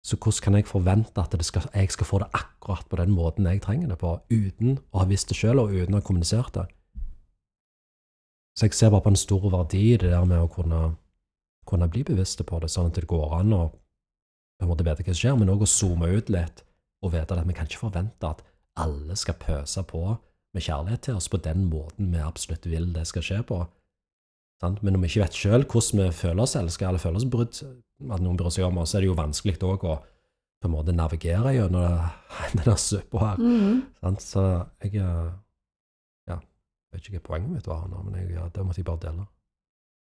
Så 0.03 0.18
hvordan 0.18 0.41
kan 0.43 0.55
jeg 0.55 0.65
forvente 0.65 1.22
at 1.22 1.45
skal, 1.45 1.68
jeg 1.74 1.91
skal 1.91 2.05
få 2.05 2.20
det 2.20 2.28
akkurat 2.34 2.86
på 2.89 2.95
den 2.95 3.11
måten 3.11 3.45
jeg 3.45 3.61
trenger 3.61 3.88
det 3.88 3.97
på, 4.01 4.20
uten 4.32 4.80
å 4.91 5.03
ha 5.03 5.05
visst 5.05 5.30
det 5.30 5.38
sjøl, 5.38 5.59
og 5.59 5.74
uten 5.76 5.93
å 5.93 5.99
ha 5.99 6.05
kommunisert 6.05 6.53
det? 6.55 6.65
Så 8.57 8.65
jeg 8.65 8.74
ser 8.74 8.89
bare 8.89 9.05
på 9.05 9.13
en 9.13 9.20
stor 9.20 9.49
verdi 9.51 9.84
i 9.93 9.97
det 9.97 10.09
der 10.09 10.26
med 10.26 10.41
å 10.41 10.49
kunne, 10.49 10.95
kunne 11.70 11.89
bli 11.91 12.01
bevisste 12.07 12.43
på 12.47 12.59
det, 12.63 12.72
sånn 12.74 12.89
at 12.89 12.97
det 12.97 13.05
går 13.05 13.36
an 13.38 13.53
å 13.53 13.65
på 14.57 14.65
en 14.65 14.72
måte 14.72 14.86
vite 14.88 15.03
hva 15.03 15.13
som 15.13 15.20
skjer, 15.22 15.36
men 15.38 15.51
òg 15.53 15.68
å 15.68 15.70
zoome 15.70 16.09
ut 16.09 16.32
litt 16.34 16.63
og 17.05 17.13
vite 17.13 17.36
at 17.36 17.45
vi 17.45 17.53
kan 17.53 17.68
ikke 17.70 17.84
forvente 17.84 18.26
at 18.32 18.41
alle 18.82 19.15
skal 19.20 19.38
pøse 19.38 19.84
på 19.86 20.01
med 20.55 20.65
kjærlighet 20.65 21.03
til 21.05 21.20
oss 21.20 21.30
på 21.30 21.38
den 21.38 21.68
måten 21.70 22.09
vi 22.13 22.24
absolutt 22.24 22.65
vil 22.65 22.89
det 22.95 23.05
skal 23.09 23.26
skje 23.26 23.43
på. 23.45 23.59
Men 24.62 24.95
når 24.95 25.03
vi 25.03 25.10
ikke 25.12 25.26
vet 25.26 25.38
sjøl 25.38 25.66
hvordan 25.70 26.01
vi 26.01 26.12
føler 26.18 26.43
oss 26.43 26.55
elska 26.58 26.88
eller 26.89 27.01
føler 27.01 27.20
oss 27.20 27.30
brudd, 27.30 27.60
at 28.10 28.24
noen 28.24 28.38
bryr 28.39 28.53
seg 28.53 28.66
om 28.66 28.80
oss, 28.82 28.93
så 28.93 28.97
er 28.97 29.05
det 29.05 29.12
jo 29.12 29.18
vanskelig 29.18 29.58
òg 29.66 29.86
å 29.86 29.97
på 30.58 30.66
en 30.66 30.74
måte 30.74 30.93
navigere 30.95 31.53
gjennom 31.53 31.99
denne 32.58 32.78
suppa 32.82 33.22
her. 33.22 33.41
Mm. 33.41 34.16
Så 34.24 34.45
jeg 34.82 35.03
eh, 35.03 35.28
ja, 36.32 36.39
vet 36.93 37.03
ikke 37.03 37.20
hva 37.20 37.26
poenget 37.32 37.53
mitt 37.53 37.70
var 37.70 37.86
nå, 37.91 38.01
men 38.08 38.18
jeg, 38.18 38.32
ja, 38.34 38.47
det 38.53 38.66
måtte 38.66 38.82
jeg 38.82 38.89
bare 38.89 39.03
dele. 39.05 39.28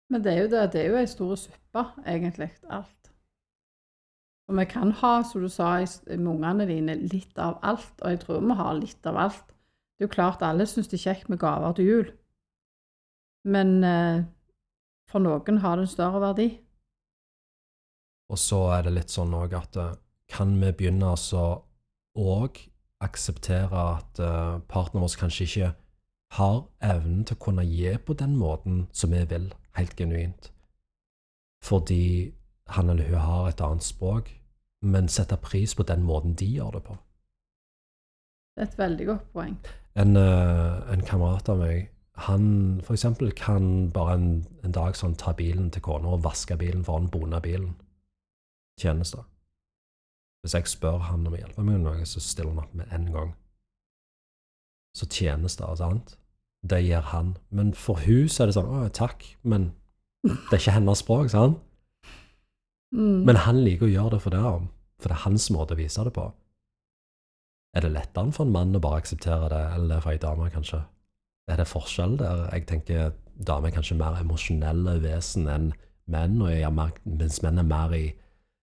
Men 0.09 0.25
det 0.25 0.33
er 0.33 0.41
jo 0.41 0.51
det, 0.55 0.63
det 0.73 0.81
er 0.81 0.89
jo 0.89 1.01
ei 1.03 1.11
stor 1.11 1.35
suppe, 1.37 1.85
egentlig, 2.09 2.49
alt. 2.73 3.13
Og 4.49 4.57
vi 4.57 4.65
kan 4.65 4.95
ha, 5.03 5.13
som 5.29 5.45
du 5.45 5.51
sa, 5.53 5.75
med 6.09 6.31
ungene 6.33 6.65
dine, 6.71 6.97
litt 7.13 7.37
av 7.37 7.59
alt. 7.61 7.93
Og 8.01 8.15
jeg 8.15 8.23
tror 8.23 8.41
vi 8.41 8.57
har 8.57 8.79
litt 8.79 9.09
av 9.09 9.21
alt. 9.21 9.53
Det 9.53 10.07
er 10.07 10.09
jo 10.09 10.15
klart 10.15 10.45
alle 10.47 10.65
syns 10.65 10.89
det 10.89 10.97
er 10.97 11.05
kjekt 11.11 11.29
med 11.29 11.41
gaver 11.43 11.77
til 11.77 11.91
jul. 11.91 12.09
Men 13.45 13.75
eh, 13.85 14.25
for 15.09 15.25
noen 15.25 15.63
har 15.65 15.79
det 15.79 15.87
en 15.87 15.95
større 15.95 16.21
verdi. 16.23 16.49
Og 18.29 18.39
så 18.41 18.61
er 18.77 18.85
det 18.85 18.95
litt 18.97 19.13
sånn 19.13 19.33
òg 19.37 19.55
at 19.57 19.79
eh, 19.81 19.97
kan 20.29 20.53
vi 20.61 20.73
begynne 20.77 21.15
å 21.15 21.47
òg 22.19 22.61
akseptere 23.05 23.83
at 23.95 24.21
uh, 24.21 24.59
partneren 24.69 25.05
vår 25.05 25.15
kanskje 25.21 25.45
ikke 25.47 25.69
har 26.37 26.57
evnen 26.85 27.23
til 27.25 27.39
å 27.39 27.43
kunne 27.45 27.65
gi 27.65 27.95
på 28.05 28.17
den 28.19 28.35
måten 28.37 28.87
som 28.93 29.15
vi 29.15 29.23
vil, 29.31 29.47
helt 29.79 29.95
genuint. 29.97 30.51
Fordi 31.65 32.35
han 32.75 32.91
eller 32.91 33.09
hun 33.09 33.23
har 33.23 33.49
et 33.49 33.63
annet 33.65 33.87
språk, 33.87 34.33
men 34.83 35.09
setter 35.09 35.41
pris 35.41 35.75
på 35.79 35.87
den 35.87 36.03
måten 36.07 36.35
de 36.39 36.51
gjør 36.59 36.75
det 36.77 36.83
på. 36.91 36.99
Det 38.57 38.65
er 38.65 38.69
et 38.69 38.79
veldig 38.83 39.07
godt 39.13 39.31
poeng. 39.33 39.57
En, 39.95 40.19
uh, 40.19 40.83
en 40.93 41.07
kamerat 41.07 41.49
av 41.49 41.63
meg 41.63 41.89
han 42.27 42.81
eksempel 42.91 43.31
kan 43.33 43.91
bare 43.95 44.17
en, 44.19 44.31
en 44.67 44.75
dag 44.75 44.97
sånn 44.99 45.15
ta 45.21 45.33
bilen 45.39 45.71
til 45.71 45.85
kona 45.87 46.17
og 46.17 46.25
vaske 46.25 46.57
bilen 46.59 46.83
for 46.87 46.99
han 46.99 47.11
bona 47.13 47.39
bilen. 47.45 47.77
Tjenester. 48.81 49.23
Hvis 50.43 50.55
jeg 50.55 50.71
spør 50.71 50.99
han 51.09 51.27
om 51.27 51.35
å 51.35 51.39
hjelpe 51.39 51.63
meg 51.63 51.79
med 51.79 51.87
noe, 51.87 52.07
så 52.07 52.23
stiller 52.23 52.55
han 52.55 52.65
opp 52.65 52.75
med 52.79 52.91
en 52.95 53.07
gang. 53.15 53.31
Så 54.99 55.07
tjenester, 55.11 55.71
sant? 55.79 56.17
Det 56.67 56.81
gjør 56.83 57.07
han. 57.13 57.37
Men 57.55 57.73
for 57.75 58.03
hun 58.03 58.31
så 58.31 58.43
er 58.43 58.51
det 58.51 58.59
sånn 58.59 58.71
Å, 58.71 58.83
takk, 58.95 59.25
men 59.47 59.71
det 60.25 60.57
er 60.57 60.61
ikke 60.61 60.77
hennes 60.79 61.03
språk, 61.05 61.31
sant? 61.31 61.63
Mm. 62.95 63.25
Men 63.29 63.43
han 63.45 63.63
liker 63.63 63.87
å 63.87 63.93
gjøre 63.93 64.17
det 64.17 64.23
for 64.25 64.35
det, 64.35 64.43
for 64.99 65.11
det 65.11 65.19
er 65.19 65.27
hans 65.27 65.51
måte 65.55 65.77
å 65.77 65.79
vise 65.79 66.07
det 66.07 66.15
på. 66.17 66.27
Er 67.77 67.85
det 67.85 67.95
lettere 67.95 68.33
for 68.35 68.49
en 68.49 68.55
mann 68.55 68.75
å 68.75 68.83
bare 68.83 69.03
akseptere 69.03 69.51
det, 69.53 69.65
eller 69.77 70.03
for 70.03 70.15
ei 70.15 70.23
dame, 70.23 70.49
kanskje? 70.51 70.81
Er 71.49 71.61
det 71.61 71.69
forskjell 71.69 72.19
der. 72.21 72.47
Jeg 72.53 72.67
tenker 72.69 73.13
damer 73.47 73.71
er 73.71 73.77
kanskje 73.79 73.99
mer 73.99 74.19
emosjonelle 74.21 74.99
vesen 75.03 75.49
enn 75.51 75.71
menn, 76.09 76.41
og 76.43 76.53
jeg 76.53 76.73
mer, 76.73 76.95
mens 77.05 77.43
menn 77.45 77.61
er 77.61 77.69
mer 77.69 77.95
i, 77.97 78.07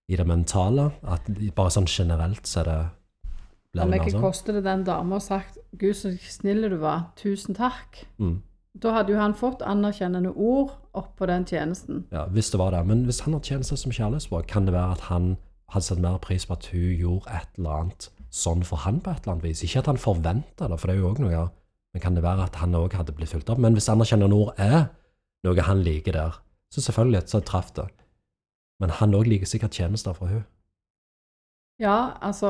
i, 0.09 0.17
det 0.17 0.25
mentale. 0.27 0.89
At 1.03 1.27
bare 1.55 1.73
sånn 1.73 1.89
generelt 1.89 2.49
så 2.49 2.63
er 2.63 2.71
det 2.71 3.83
Om 3.83 3.93
ikke 3.93 4.15
sånn. 4.15 4.23
koster 4.23 4.55
det 4.55 4.63
den 4.65 4.85
dama 4.87 5.19
sagt 5.19 5.59
'Gud, 5.75 5.95
så 5.99 6.13
snill 6.15 6.69
du 6.69 6.77
var. 6.79 7.11
Tusen 7.19 7.55
takk'. 7.55 8.05
Mm. 8.17 8.41
Da 8.75 8.91
hadde 8.91 9.13
jo 9.13 9.19
han 9.19 9.35
fått 9.35 9.61
anerkjennende 9.63 10.33
ord 10.35 10.73
oppå 10.93 11.27
den 11.27 11.45
tjenesten. 11.45 12.05
Ja, 12.11 12.25
hvis 12.27 12.51
det 12.51 12.59
var 12.59 12.71
det. 12.71 12.85
Men 12.87 13.05
hvis 13.05 13.21
han 13.23 13.33
har 13.33 13.39
tjenester 13.39 13.75
som 13.79 13.91
kjærlighetsspråk, 13.91 14.47
kan 14.47 14.65
det 14.65 14.73
være 14.73 14.91
at 14.91 15.05
han 15.11 15.37
hadde 15.71 15.85
satt 15.85 15.99
mer 15.99 16.17
pris 16.17 16.45
på 16.45 16.53
at 16.53 16.67
hun 16.71 16.95
gjorde 16.99 17.31
et 17.35 17.57
eller 17.57 17.79
annet 17.79 18.09
sånn 18.35 18.65
for 18.67 18.83
han 18.83 18.99
på 18.99 19.11
et 19.11 19.23
eller 19.23 19.37
annet 19.37 19.47
vis. 19.47 19.63
Ikke 19.63 19.79
at 19.79 19.91
han 19.91 20.01
forventa 20.01 20.67
det, 20.67 20.79
for 20.79 20.87
det 20.87 20.95
er 20.95 20.99
jo 20.99 21.11
òg 21.13 21.21
noe 21.23 21.45
men 21.95 22.01
kan 22.03 22.15
det 22.15 22.25
være 22.25 22.43
at 22.43 22.57
han 22.59 22.75
òg 22.75 22.91
hadde 22.91 23.13
blitt 23.15 23.31
fulgt 23.31 23.47
opp? 23.47 23.59
Men 23.63 23.71
hvis 23.71 23.85
anerkjennende 23.87 24.35
ord 24.35 24.57
er 24.59 24.89
noe 25.47 25.63
han 25.63 25.79
liker 25.79 26.11
der, 26.11 26.33
så 26.67 26.81
selvfølgelig 26.83 27.21
så 27.31 27.39
traff 27.39 27.69
det. 27.77 27.85
Men 28.83 28.91
han 28.91 29.15
òg 29.15 29.29
liker 29.31 29.47
sikkert 29.47 29.71
tjenester 29.71 30.11
fra 30.13 30.27
hun. 30.27 30.41
Ja, 31.79 32.17
altså 32.19 32.49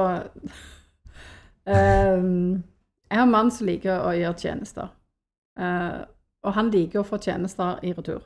um, 1.70 2.64
Jeg 3.12 3.20
har 3.20 3.28
en 3.28 3.36
mann 3.36 3.52
som 3.54 3.70
liker 3.70 4.02
å 4.02 4.16
gjøre 4.18 4.40
tjenester. 4.42 4.90
Uh, 5.62 6.10
og 6.42 6.58
han 6.58 6.74
liker 6.74 7.04
å 7.04 7.06
få 7.06 7.22
tjenester 7.22 7.78
i 7.86 7.94
retur. 7.94 8.26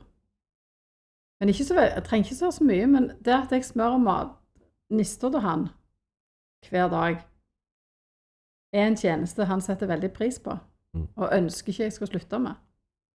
Men 1.43 1.51
ikke 1.51 1.67
så, 1.67 1.81
jeg 1.83 2.07
trenger 2.07 2.31
ikke 2.31 2.53
så 2.55 2.63
mye, 2.63 2.87
men 2.87 3.11
det 3.19 3.35
at 3.35 3.51
jeg 3.51 3.67
smører 3.67 3.99
mat 3.99 4.31
nister 4.87 5.35
til 5.35 5.43
han 5.43 5.67
hver 6.71 6.87
dag, 6.95 7.19
er 8.71 8.87
en 8.87 8.97
tjeneste 9.03 9.51
han 9.51 9.59
setter 9.59 9.91
veldig 9.91 10.13
pris 10.15 10.39
på. 10.39 10.55
Mm. 10.93 11.07
Og 11.15 11.29
ønsker 11.37 11.69
ikke 11.73 11.83
jeg 11.83 11.93
skal 11.93 12.07
slutte 12.07 12.39
med. 12.39 12.57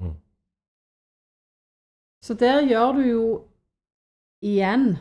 Mm. 0.00 0.14
Så 2.24 2.34
der 2.34 2.62
gjør 2.68 2.92
du 2.92 3.00
jo 3.00 3.24
igjen 4.42 4.96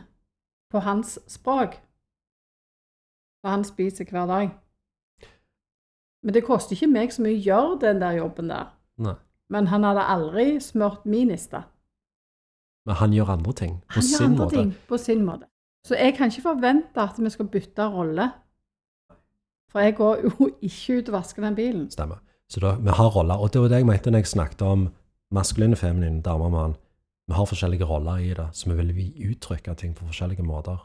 på 0.71 0.79
hans 0.79 1.19
språk. 1.27 1.77
For 3.41 3.51
han 3.51 3.63
spiser 3.63 4.05
hver 4.09 4.25
dag. 4.25 4.49
Men 6.23 6.33
det 6.33 6.45
koster 6.47 6.75
ikke 6.75 6.87
meg 6.87 7.13
så 7.13 7.21
mye 7.21 7.35
å 7.35 7.43
gjøre 7.43 7.79
den 7.81 8.01
der 8.01 8.17
jobben 8.17 8.49
der. 8.49 8.71
Nei. 9.03 9.15
Men 9.51 9.67
han 9.67 9.83
hadde 9.83 10.05
aldri 10.07 10.59
smurt 10.63 11.05
min 11.05 11.27
niste. 11.33 11.65
Men 12.87 12.95
han 12.99 13.15
gjør 13.15 13.33
andre 13.35 13.53
ting 13.53 13.75
på 13.81 13.93
Han 13.95 14.03
gjør 14.03 14.17
sin 14.17 14.25
andre 14.25 14.45
måte. 14.45 14.55
ting 14.55 14.71
på 14.87 14.97
sin 14.97 15.25
måte. 15.25 15.47
Så 15.83 15.95
jeg 15.99 16.15
kan 16.15 16.31
ikke 16.31 16.41
forvente 16.41 17.01
at 17.03 17.19
vi 17.19 17.29
skal 17.29 17.47
bytte 17.51 17.87
rolle. 17.91 18.29
For 19.71 19.79
jeg 19.83 19.95
går 19.95 20.23
jo 20.23 20.49
ikke 20.69 20.97
ut 20.97 21.09
og 21.11 21.17
vasker 21.19 21.43
den 21.43 21.55
bilen. 21.55 21.91
Stemmer. 21.91 22.23
Så 22.53 22.61
da, 22.61 22.75
vi 22.77 22.93
har 22.93 23.09
roller, 23.09 23.41
og 23.41 23.49
det 23.53 23.61
var 23.61 23.71
det 23.71 23.79
jeg 23.81 23.89
mente 23.89 24.11
når 24.13 24.21
jeg 24.21 24.27
snakket 24.35 24.61
om 24.61 24.81
maskuline, 25.33 25.75
feminine, 25.75 26.05
feminin, 26.05 26.21
dame 26.21 26.45
og 26.45 26.51
mann. 26.53 26.75
Vi 27.27 27.33
har 27.33 27.47
forskjellige 27.49 27.85
roller 27.89 28.19
i 28.21 28.33
det, 28.37 28.45
så 28.53 28.69
vi 28.69 28.75
vil 28.77 29.31
uttrykke 29.31 29.73
ting 29.73 29.95
på 29.97 30.05
forskjellige 30.05 30.45
måter. 30.45 30.77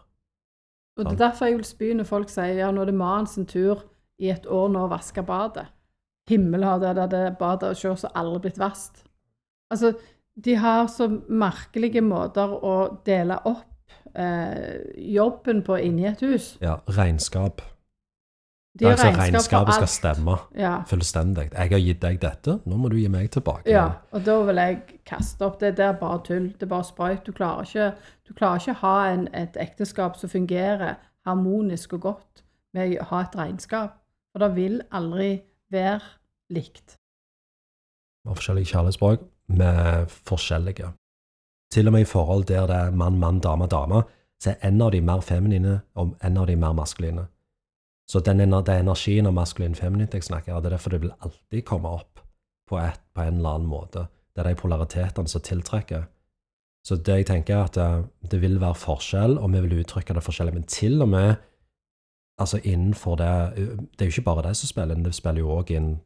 Og 0.97 1.05
Det 1.05 1.13
er 1.13 1.29
derfor 1.29 1.47
jeg 1.47 1.59
vil 1.59 1.65
spy 1.65 1.93
når 1.93 2.09
folk 2.09 2.31
sier 2.33 2.57
ja, 2.57 2.71
nå 2.73 2.83
er 2.83 2.89
det 2.89 2.95
mannens 2.97 3.37
tur 3.47 3.85
i 4.19 4.31
et 4.33 4.47
år 4.47 4.71
nå 4.73 4.87
å 4.87 4.91
vaske 4.91 5.23
badet. 5.23 5.67
Himmel 6.31 6.65
har 6.65 6.81
det, 6.81 6.97
det, 6.97 7.11
det 7.13 7.37
badet 7.39 7.75
og 7.75 7.77
se 7.77 7.93
så 8.01 8.11
aldri 8.17 8.47
blitt 8.47 8.59
vasket. 8.59 9.05
Altså, 9.71 9.93
de 10.45 10.55
har 10.57 10.87
så 10.89 11.07
merkelige 11.29 12.01
måter 12.01 12.49
å 12.49 12.75
dele 13.07 13.37
opp 13.45 13.93
eh, 14.17 14.81
jobben 15.13 15.61
på 15.67 15.77
inni 15.85 16.09
et 16.09 16.25
hus. 16.25 16.55
Ja, 16.65 16.81
regnskap. 16.97 17.61
Har 18.85 18.91
altså, 18.93 19.07
regnskap 19.07 19.35
regnskapet 19.35 19.75
skal 19.75 19.89
stemme 19.89 20.37
Ja. 20.57 20.83
fullstendig. 20.87 21.51
Jeg 21.53 21.71
har 21.71 21.79
gitt 21.79 22.01
deg 22.03 22.21
dette, 22.21 22.61
nå 22.67 22.77
må 22.77 22.89
du 22.89 22.97
gi 22.97 23.09
meg 23.09 23.31
tilbake. 23.31 23.71
Ja, 23.71 23.87
og 24.13 24.25
da 24.25 24.43
vil 24.43 24.57
jeg 24.57 24.83
kaste 25.05 25.43
opp. 25.47 25.59
Det, 25.61 25.77
det 25.77 25.85
er 25.85 25.93
bare 25.93 26.21
tull. 26.25 26.53
Det 26.53 26.63
er 26.63 26.67
bare 26.67 26.85
sprøyt. 26.85 27.27
Du 27.27 27.33
klarer 27.33 27.65
ikke, 27.65 27.93
du 28.29 28.35
klarer 28.35 28.61
ikke 28.61 28.79
ha 28.83 28.95
en, 29.13 29.29
et 29.35 29.57
ekteskap 29.57 30.17
som 30.17 30.31
fungerer 30.31 30.95
harmonisk 31.27 31.93
og 31.93 32.01
godt 32.01 32.45
med 32.75 32.99
å 33.01 33.09
ha 33.11 33.21
et 33.27 33.37
regnskap. 33.37 33.99
For 34.33 34.45
det 34.45 34.55
vil 34.57 34.81
aldri 34.93 35.41
være 35.73 36.01
likt. 36.51 36.97
Vi 38.25 38.31
har 38.31 38.35
forskjellige 38.39 38.73
kjærlighetsspråk. 38.73 39.27
Vi 39.49 39.65
er 39.65 40.05
forskjellige. 40.09 40.93
Til 41.73 41.87
og 41.89 41.93
med 41.93 42.01
i 42.01 42.05
forhold 42.09 42.45
der 42.49 42.67
det 42.67 42.77
er 42.77 42.91
mann, 42.91 43.19
mann, 43.19 43.41
dame, 43.41 43.67
dame, 43.67 44.03
så 44.41 44.51
er 44.51 44.69
en 44.69 44.81
av 44.83 44.93
de 44.93 45.01
mer 45.01 45.21
feminine, 45.21 45.81
og 45.95 46.15
en 46.25 46.37
av 46.37 46.47
de 46.47 46.57
mer 46.57 46.73
maskuline. 46.73 47.27
Så 48.09 48.21
den, 48.25 48.41
er 48.41 48.71
energien 48.81 49.27
av 49.29 49.35
maskulin 49.37 49.75
feminint 49.77 50.15
jeg 50.15 50.25
snakker 50.25 50.55
om. 50.55 50.63
Det 50.63 50.71
er 50.71 50.77
derfor 50.77 50.91
det 50.91 51.03
vil 51.03 51.17
alltid 51.21 51.65
komme 51.69 51.89
opp 51.89 52.23
på, 52.69 52.79
et, 52.81 53.01
på 53.15 53.21
en 53.21 53.41
eller 53.41 53.59
annen 53.59 53.69
måte. 53.69 54.07
Det 54.33 54.45
er 54.45 54.49
de 54.49 54.61
polaritetene 54.61 55.29
som 55.29 55.45
tiltrekker. 55.45 56.07
Så 56.87 56.97
det 56.97 57.17
jeg 57.21 57.27
tenker 57.29 57.57
er 57.57 57.67
at 57.67 57.77
det, 57.77 58.31
det 58.33 58.41
vil 58.41 58.61
være 58.61 58.79
forskjell, 58.81 59.37
og 59.39 59.53
vi 59.53 59.61
vil 59.61 59.81
uttrykke 59.83 60.15
det 60.17 60.23
forskjellig. 60.25 60.55
Men 60.55 60.69
til 60.71 61.03
og 61.03 61.09
med 61.09 61.35
altså 62.39 62.61
innenfor 62.65 63.17
det 63.17 63.57
Det 63.57 64.01
er 64.01 64.05
jo 64.05 64.15
ikke 64.15 64.31
bare 64.31 64.49
det 64.49 64.57
som 64.57 64.69
spiller 64.69 64.95
inn, 64.95 65.05
det 65.05 65.15
spiller 65.15 65.41
jo 65.41 65.59
òg 65.59 65.71
inn 65.75 65.99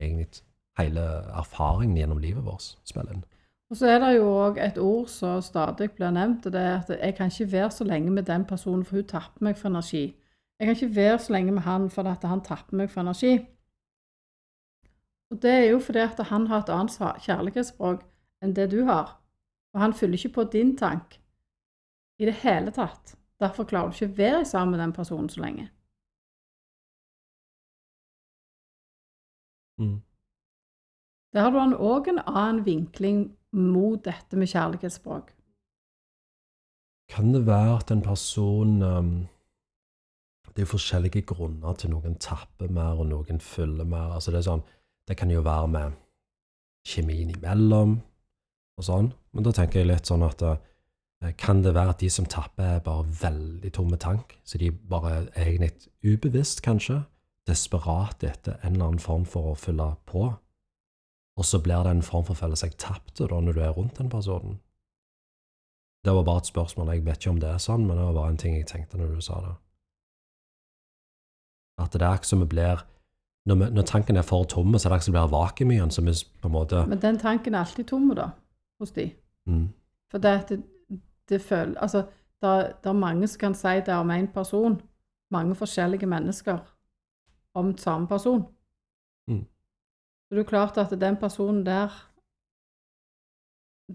egentlig 0.00 0.42
hele 0.78 1.00
erfaringen 1.36 1.96
gjennom 1.96 2.18
livet 2.18 2.44
vårt. 2.44 2.78
spiller 2.84 3.12
inn. 3.12 3.24
Og 3.70 3.76
så 3.76 3.86
er 3.86 3.98
det 3.98 4.16
jo 4.16 4.24
òg 4.24 4.58
et 4.60 4.78
ord 4.78 5.08
som 5.08 5.42
stadig 5.42 5.90
blir 5.90 6.10
nevnt, 6.10 6.44
det 6.44 6.60
er 6.60 6.80
at 6.80 6.90
jeg 7.00 7.14
kan 7.14 7.30
ikke 7.30 7.52
være 7.52 7.70
så 7.70 7.84
lenge 7.84 8.10
med 8.10 8.22
den 8.22 8.44
personen, 8.44 8.84
for 8.84 8.96
hun 8.96 9.04
tapper 9.04 9.44
meg 9.44 9.56
for 9.56 9.68
energi. 9.68 10.14
Jeg 10.62 10.68
kan 10.68 10.76
ikke 10.76 10.96
være 10.96 11.18
så 11.18 11.32
lenge 11.32 11.52
med 11.52 11.62
han, 11.62 11.90
for 11.90 12.06
at 12.06 12.22
han 12.22 12.40
tapper 12.40 12.76
meg 12.78 12.90
for 12.90 13.02
energi. 13.02 13.32
Og 15.34 15.40
det 15.42 15.50
er 15.50 15.64
jo 15.72 15.80
fordi 15.82 15.98
at 15.98 16.20
han 16.28 16.46
har 16.46 16.62
et 16.62 16.70
annet 16.70 17.24
kjærlighetsspråk 17.24 18.04
enn 18.44 18.54
det 18.54 18.68
du 18.70 18.84
har. 18.86 19.16
Og 19.74 19.80
han 19.82 19.94
fyller 19.94 20.14
ikke 20.14 20.36
på 20.36 20.44
din 20.52 20.76
tank 20.78 21.16
i 22.22 22.28
det 22.30 22.36
hele 22.44 22.70
tatt. 22.70 23.16
Derfor 23.42 23.66
klarer 23.66 23.90
du 23.90 23.98
ikke 23.98 24.12
å 24.12 24.18
være 24.20 24.44
sammen 24.44 24.76
med 24.76 24.84
den 24.84 24.94
personen 24.94 25.32
så 25.34 25.42
lenge. 25.42 25.66
Mm. 29.82 29.98
Der 31.34 31.42
har 31.42 31.50
du 31.50 31.74
òg 31.74 32.06
en 32.06 32.22
annen 32.22 32.62
vinkling 32.62 33.32
mot 33.50 33.98
dette 34.04 34.38
med 34.38 34.46
kjærlighetsspråk. 34.46 35.34
Kan 37.10 37.34
det 37.34 37.46
være 37.50 37.76
at 37.80 37.90
en 37.90 38.06
person 38.06 38.82
um, 38.82 39.14
Det 40.52 40.64
er 40.64 40.68
forskjellige 40.68 41.24
grunner 41.28 41.76
til 41.80 41.94
noen 41.94 42.18
tapper 42.20 42.68
mer, 42.72 42.98
og 43.00 43.08
noen 43.08 43.40
fyller 43.40 43.88
mer. 43.88 44.12
Altså 44.18 44.34
det, 44.34 44.44
sånn, 44.44 44.64
det 45.08 45.16
kan 45.20 45.30
jo 45.32 45.44
være 45.44 45.70
med 45.72 45.96
kjemien 46.88 47.30
imellom 47.32 47.96
og 48.78 48.86
sånn. 48.86 49.12
Men 49.32 49.46
da 49.46 49.54
tenker 49.56 49.80
jeg 49.80 49.88
litt 49.88 50.10
sånn 50.10 50.24
at 50.26 50.44
eh, 50.44 51.32
kan 51.40 51.62
det 51.64 51.74
være 51.76 51.94
at 51.94 52.02
de 52.02 52.10
som 52.12 52.28
tapper, 52.28 52.76
er 52.76 52.84
bare 52.84 53.06
veldig 53.22 53.72
tomme 53.72 53.98
tank? 54.00 54.36
Så 54.44 54.60
de 54.60 54.70
bare 54.70 55.28
egentlig 55.32 55.72
ubevisst, 56.04 56.60
kanskje, 56.66 57.02
desperat 57.48 58.22
etter 58.26 58.58
en 58.60 58.76
eller 58.76 58.92
annen 58.92 59.02
form 59.02 59.24
for 59.28 59.52
å 59.52 59.58
fylle 59.58 59.94
på? 60.10 60.28
Og 61.38 61.48
så 61.48 61.62
blir 61.64 61.86
det 61.86 61.96
en 61.96 62.04
form 62.04 62.26
for 62.28 62.36
å 62.36 62.42
føle 62.42 62.58
seg 62.60 62.76
tapt 62.76 63.22
da, 63.22 63.40
når 63.40 63.56
du 63.56 63.62
er 63.64 63.72
rundt 63.72 63.96
den 63.96 64.12
personen. 64.12 64.60
Det 66.02 66.12
var 66.12 66.26
bare 66.26 66.42
et 66.42 66.50
spørsmål. 66.50 66.90
Jeg 66.92 67.04
vet 67.06 67.20
ikke 67.20 67.30
om 67.30 67.40
det 67.40 67.50
er 67.52 67.62
sånn, 67.62 67.86
men 67.86 67.96
det 67.96 68.04
var 68.08 68.16
bare 68.16 68.32
en 68.34 68.40
ting 68.42 68.56
jeg 68.58 68.66
tenkte 68.68 68.98
når 68.98 69.14
du 69.14 69.20
sa 69.24 69.38
det. 69.44 69.52
At 71.78 71.92
det 71.92 72.02
er 72.02 72.18
ikke 72.18 72.26
som 72.26 72.40
vi 72.40 72.46
blir 72.46 72.82
når, 73.46 73.54
vi, 73.54 73.70
når 73.74 73.82
tanken 73.82 74.16
er 74.16 74.22
for 74.22 74.44
tomme, 74.44 74.78
så 74.78 74.88
er 74.88 74.92
det 74.92 74.96
ikke 75.00 75.04
som 75.04 75.14
blir 75.16 75.30
vakuum 75.32 75.70
i 75.70 75.78
den, 75.80 75.90
så 75.90 76.02
vi 76.02 76.14
på 76.42 76.48
en 76.48 76.52
måte 76.52 76.86
Men 76.86 77.02
den 77.02 77.18
tanken 77.18 77.54
er 77.54 77.58
alltid 77.58 77.84
tom, 77.84 78.10
da, 78.14 78.28
hos 78.78 78.90
de. 78.90 79.12
mm, 79.46 79.68
For 80.10 80.18
det, 80.18 80.28
at 80.28 80.48
det, 80.48 80.62
det 81.28 81.40
føler 81.42 81.78
Altså, 81.78 82.06
det, 82.42 82.72
det 82.84 82.90
er 82.90 82.92
mange 82.92 83.26
som 83.26 83.38
kan 83.38 83.54
si 83.54 83.80
det 83.86 83.94
om 83.94 84.10
én 84.10 84.32
person. 84.32 84.80
Mange 85.30 85.54
forskjellige 85.54 86.06
mennesker 86.06 86.58
om 87.54 87.76
samme 87.76 88.08
person. 88.08 88.46
Mm. 89.28 89.46
Så 90.28 90.34
det 90.34 90.38
er 90.38 90.48
klart 90.48 90.78
at 90.78 91.00
den 91.00 91.16
personen 91.16 91.66
der 91.66 92.08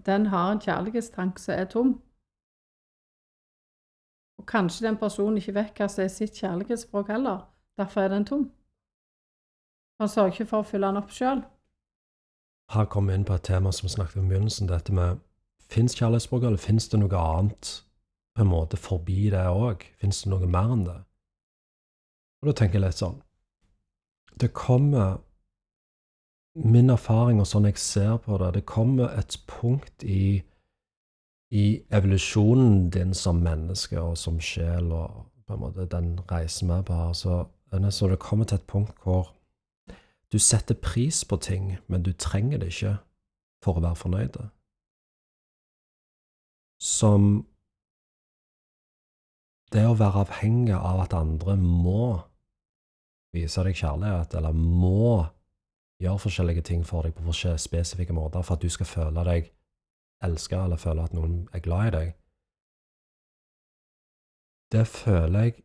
Den 0.06 0.26
har 0.26 0.52
en 0.52 0.60
kjærlighetstank 0.60 1.38
som 1.38 1.54
er 1.54 1.64
tom. 1.64 2.02
Og 4.38 4.46
kanskje 4.46 4.86
den 4.86 4.96
personen 4.96 5.36
ikke 5.36 5.54
vet 5.54 5.72
hva 5.78 5.88
som 5.88 6.04
er 6.04 6.08
sitt 6.08 6.36
kjærlighetsspråk 6.38 7.08
heller. 7.08 7.57
Derfor 7.78 8.00
er 8.00 8.08
den 8.08 8.26
tom. 8.26 8.50
Han 10.00 10.08
sørger 10.08 10.32
ikke 10.32 10.46
for 10.46 10.62
å 10.62 10.66
fylle 10.66 10.90
den 10.90 11.00
opp 11.00 11.14
sjøl. 11.14 11.42
Her 12.74 12.84
kommer 12.90 13.12
vi 13.12 13.18
inn 13.18 13.26
på 13.28 13.36
et 13.38 13.46
tema 13.48 13.72
som 13.72 13.86
vi 13.86 13.94
snakket 13.94 14.20
om 14.20 14.26
i 14.26 14.34
begynnelsen, 14.34 14.68
dette 14.68 14.92
med 14.92 15.24
Fins 15.68 15.92
kjærlighetsspråket, 15.98 16.46
eller 16.46 16.58
fins 16.58 16.88
det 16.88 16.98
noe 17.00 17.18
annet 17.20 17.70
på 18.34 18.40
en 18.40 18.48
måte 18.48 18.78
forbi 18.80 19.28
det 19.30 19.44
òg? 19.52 19.84
Fins 20.00 20.22
det 20.24 20.30
noe 20.32 20.48
mer 20.48 20.72
enn 20.72 20.84
det? 20.86 20.98
Og 22.40 22.48
da 22.48 22.54
tenker 22.56 22.78
jeg 22.78 22.86
litt 22.86 23.00
sånn 23.02 23.18
Det 24.40 24.52
kommer 24.56 25.18
Min 26.58 26.90
erfaring 26.90 27.42
og 27.42 27.46
sånn 27.50 27.68
jeg 27.68 27.78
ser 27.78 28.16
på 28.24 28.38
det, 28.40 28.54
det 28.56 28.64
kommer 28.66 29.12
et 29.18 29.36
punkt 29.46 30.02
i 30.02 30.42
i 31.50 31.82
evolusjonen 31.88 32.90
din 32.92 33.14
som 33.14 33.38
menneske 33.40 34.00
og 34.00 34.18
som 34.20 34.40
sjel, 34.40 34.90
og 34.92 35.28
på 35.46 35.54
en 35.54 35.62
måte 35.62 35.86
den 35.88 36.10
reisen 36.28 36.68
vi 36.68 36.74
er 36.74 36.82
på 36.84 36.96
her, 36.98 37.14
så 37.16 37.36
så 37.90 38.08
det 38.08 38.18
kommer 38.18 38.44
til 38.44 38.58
et 38.58 38.66
punkt 38.66 38.96
hvor 39.02 39.34
du 40.32 40.38
setter 40.38 40.74
pris 40.74 41.24
på 41.24 41.36
ting, 41.36 41.78
men 41.86 42.02
du 42.02 42.12
trenger 42.12 42.58
det 42.58 42.72
ikke 42.72 42.96
for 43.64 43.78
å 43.78 43.84
være 43.84 43.96
fornøyd. 43.96 44.36
Som 46.80 47.46
det 49.72 49.84
å 49.88 49.96
være 49.98 50.24
avhengig 50.24 50.76
av 50.76 51.00
at 51.04 51.16
andre 51.16 51.56
må 51.60 52.20
vise 53.36 53.64
deg 53.64 53.76
kjærlighet, 53.76 54.34
eller 54.38 54.52
må 54.56 55.26
gjøre 56.00 56.24
forskjellige 56.24 56.64
ting 56.70 56.84
for 56.86 57.04
deg 57.04 57.16
på 57.16 57.26
forskjellige 57.26 57.64
spesifikke 57.66 58.16
måter 58.16 58.44
for 58.46 58.56
at 58.56 58.64
du 58.64 58.70
skal 58.72 58.88
føle 58.88 59.24
deg 59.28 59.50
elska, 60.24 60.64
eller 60.64 60.80
føle 60.80 61.04
at 61.04 61.16
noen 61.16 61.42
er 61.52 61.64
glad 61.64 61.88
i 61.88 61.94
deg. 61.96 62.14
Det 64.72 64.84
føler 64.86 65.48
jeg 65.48 65.62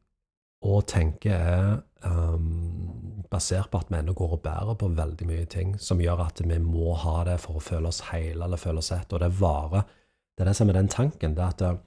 og 0.64 0.86
tenker 0.88 1.34
er 1.36 1.68
um, 2.08 3.24
basert 3.32 3.72
på 3.72 3.82
at 3.82 3.92
vi 3.92 4.00
ennå 4.00 4.16
går 4.16 4.38
og 4.38 4.42
bærer 4.46 4.78
på 4.80 4.90
veldig 4.96 5.28
mye 5.28 5.46
ting 5.50 5.76
som 5.82 6.02
gjør 6.02 6.26
at 6.28 6.42
vi 6.44 6.60
må 6.62 6.94
ha 7.04 7.24
det 7.28 7.40
for 7.44 7.60
å 7.60 7.64
føle 7.64 7.90
oss 7.90 8.04
hele 8.12 8.46
eller 8.46 8.62
føle 8.62 8.84
oss 8.84 8.92
sett, 8.94 9.14
og 9.14 9.24
det 9.24 9.34
varer. 9.40 9.86
Det 10.34 10.46
er 10.46 10.52
det 10.52 10.58
som 10.58 10.70
er 10.70 10.80
den 10.80 10.92
tanken. 10.92 11.36
det 11.36 11.46
at 11.46 11.62
eh, 11.62 11.78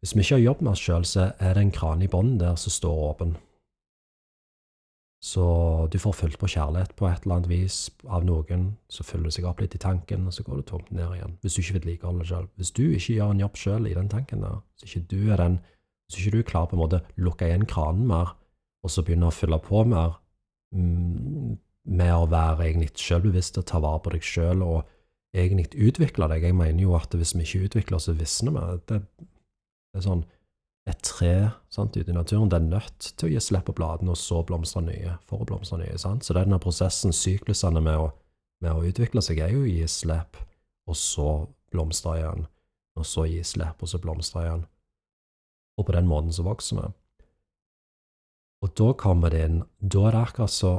Hvis 0.00 0.16
vi 0.16 0.20
ikke 0.20 0.34
har 0.34 0.46
jobb 0.48 0.62
med 0.62 0.72
oss 0.72 0.82
sjøl, 0.82 1.04
så 1.06 1.32
er 1.38 1.54
det 1.54 1.62
en 1.62 1.74
kran 1.74 2.02
i 2.02 2.10
bånn 2.10 2.38
der 2.38 2.56
som 2.56 2.74
står 2.74 3.02
åpen. 3.10 3.36
Så 5.22 5.42
du 5.92 5.98
får 6.02 6.16
fylt 6.18 6.38
på 6.38 6.48
kjærlighet 6.50 6.96
på 6.98 7.06
et 7.06 7.22
eller 7.22 7.36
annet 7.36 7.50
vis 7.50 7.76
av 8.10 8.24
noen, 8.26 8.72
så 8.90 9.04
fyller 9.06 9.30
det 9.30 9.36
seg 9.36 9.46
opp 9.46 9.60
litt 9.62 9.76
i 9.76 9.78
tanken, 9.78 10.24
og 10.26 10.34
så 10.34 10.42
går 10.42 10.58
det 10.58 10.64
tomt 10.66 10.90
ned 10.90 11.14
igjen. 11.14 11.36
Hvis 11.42 11.54
du 11.54 11.60
ikke 11.62 11.76
vedlikeholder 11.76 12.24
det 12.24 12.30
sjøl. 12.32 12.48
Hvis 12.58 12.72
du 12.74 12.82
ikke 12.88 13.14
gjør 13.14 13.30
en 13.30 13.44
jobb 13.44 13.60
sjøl 13.60 13.86
i 13.86 13.94
den 13.94 14.10
tanken 14.10 14.42
der, 14.42 14.58
så 14.80 14.88
ikke 14.88 15.06
du 15.12 15.30
er 15.30 15.38
den 15.38 15.60
Hvis 16.12 16.26
ikke 16.26 16.36
du 16.36 16.40
er 16.42 16.48
klar 16.52 16.68
på 16.68 16.76
en 16.76 16.82
måte 16.84 17.02
lukke 17.16 17.48
igjen 17.48 17.66
kranen 17.68 18.06
mer, 18.10 18.34
og 18.82 18.90
så 18.90 19.04
begynne 19.06 19.30
å 19.30 19.34
fylle 19.34 19.58
på 19.62 19.84
mer 19.88 20.18
mm, 20.74 21.56
med 21.96 22.12
å 22.14 22.28
være 22.30 22.68
egentlig 22.68 22.92
selvbevisst 22.98 23.58
og 23.58 23.66
ta 23.70 23.80
vare 23.82 24.02
på 24.02 24.12
deg 24.14 24.26
sjøl 24.26 24.62
og 24.66 24.82
egentlig 25.32 25.72
utvikle 25.88 26.28
deg 26.28 26.44
Jeg 26.44 26.56
mener 26.56 26.82
jo 26.84 26.94
at 26.98 27.14
hvis 27.16 27.34
vi 27.34 27.46
ikke 27.46 27.66
utvikler 27.68 27.98
oss, 27.98 28.08
så 28.10 28.16
visner 28.16 28.52
vi. 28.52 28.78
Det, 28.88 29.02
Det 29.92 30.00
er 30.00 30.06
sånn 30.06 30.24
Et 30.88 30.98
tre 31.06 31.52
sant, 31.70 31.94
ute 31.96 32.10
i 32.10 32.14
naturen 32.14 32.48
det 32.50 32.58
er 32.58 32.64
nødt 32.66 33.12
til 33.14 33.28
å 33.28 33.30
gi 33.30 33.40
slipp 33.40 33.68
på 33.68 33.74
bladene, 33.78 34.10
og 34.10 34.18
så 34.18 34.40
blomstre 34.42 34.80
nye, 34.82 35.12
for 35.30 35.44
å 35.44 35.46
blomstre 35.46 35.78
nye. 35.78 35.98
sant? 35.98 36.24
Så 36.26 36.34
er 36.34 36.40
denne 36.40 36.58
prosessen, 36.58 37.14
syklusene 37.14 37.78
med 37.78 38.00
å, 38.00 38.08
med 38.58 38.72
å 38.74 38.82
utvikle 38.88 39.22
seg, 39.22 39.38
er 39.38 39.54
jo 39.54 39.60
å 39.62 39.70
gi 39.70 39.86
slipp, 39.86 40.40
og 40.90 40.98
så 40.98 41.28
blomstre 41.70 42.16
igjen, 42.18 42.48
og 42.98 43.06
så 43.06 43.28
gi 43.30 43.44
slipp, 43.46 43.78
og 43.78 43.92
så 43.92 44.02
blomstre 44.02 44.42
igjen. 44.42 44.66
Og 45.78 45.86
på 45.88 45.94
den 45.96 46.08
måten 46.08 46.32
så 46.32 46.44
vokser 46.46 46.80
vi. 46.80 46.88
Og 48.62 48.74
da 48.78 48.92
kommer 48.94 49.32
det 49.34 49.44
inn 49.46 49.62
Da 49.80 50.06
er 50.06 50.14
det 50.14 50.24
akkurat 50.28 50.54
så 50.54 50.72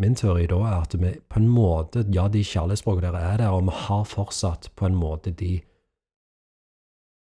Min 0.00 0.16
teori 0.16 0.46
da 0.48 0.62
er 0.66 0.78
at 0.80 0.96
vi 0.98 1.12
på 1.28 1.38
en 1.40 1.50
måte 1.52 2.06
Ja, 2.14 2.28
de 2.28 2.42
kjærlighetsspråkene 2.42 3.12
der 3.12 3.26
er 3.34 3.36
der, 3.42 3.52
og 3.52 3.66
vi 3.68 3.76
har 3.84 4.08
fortsatt 4.08 4.70
på 4.76 4.88
en 4.88 4.96
måte 4.96 5.30
de 5.30 5.60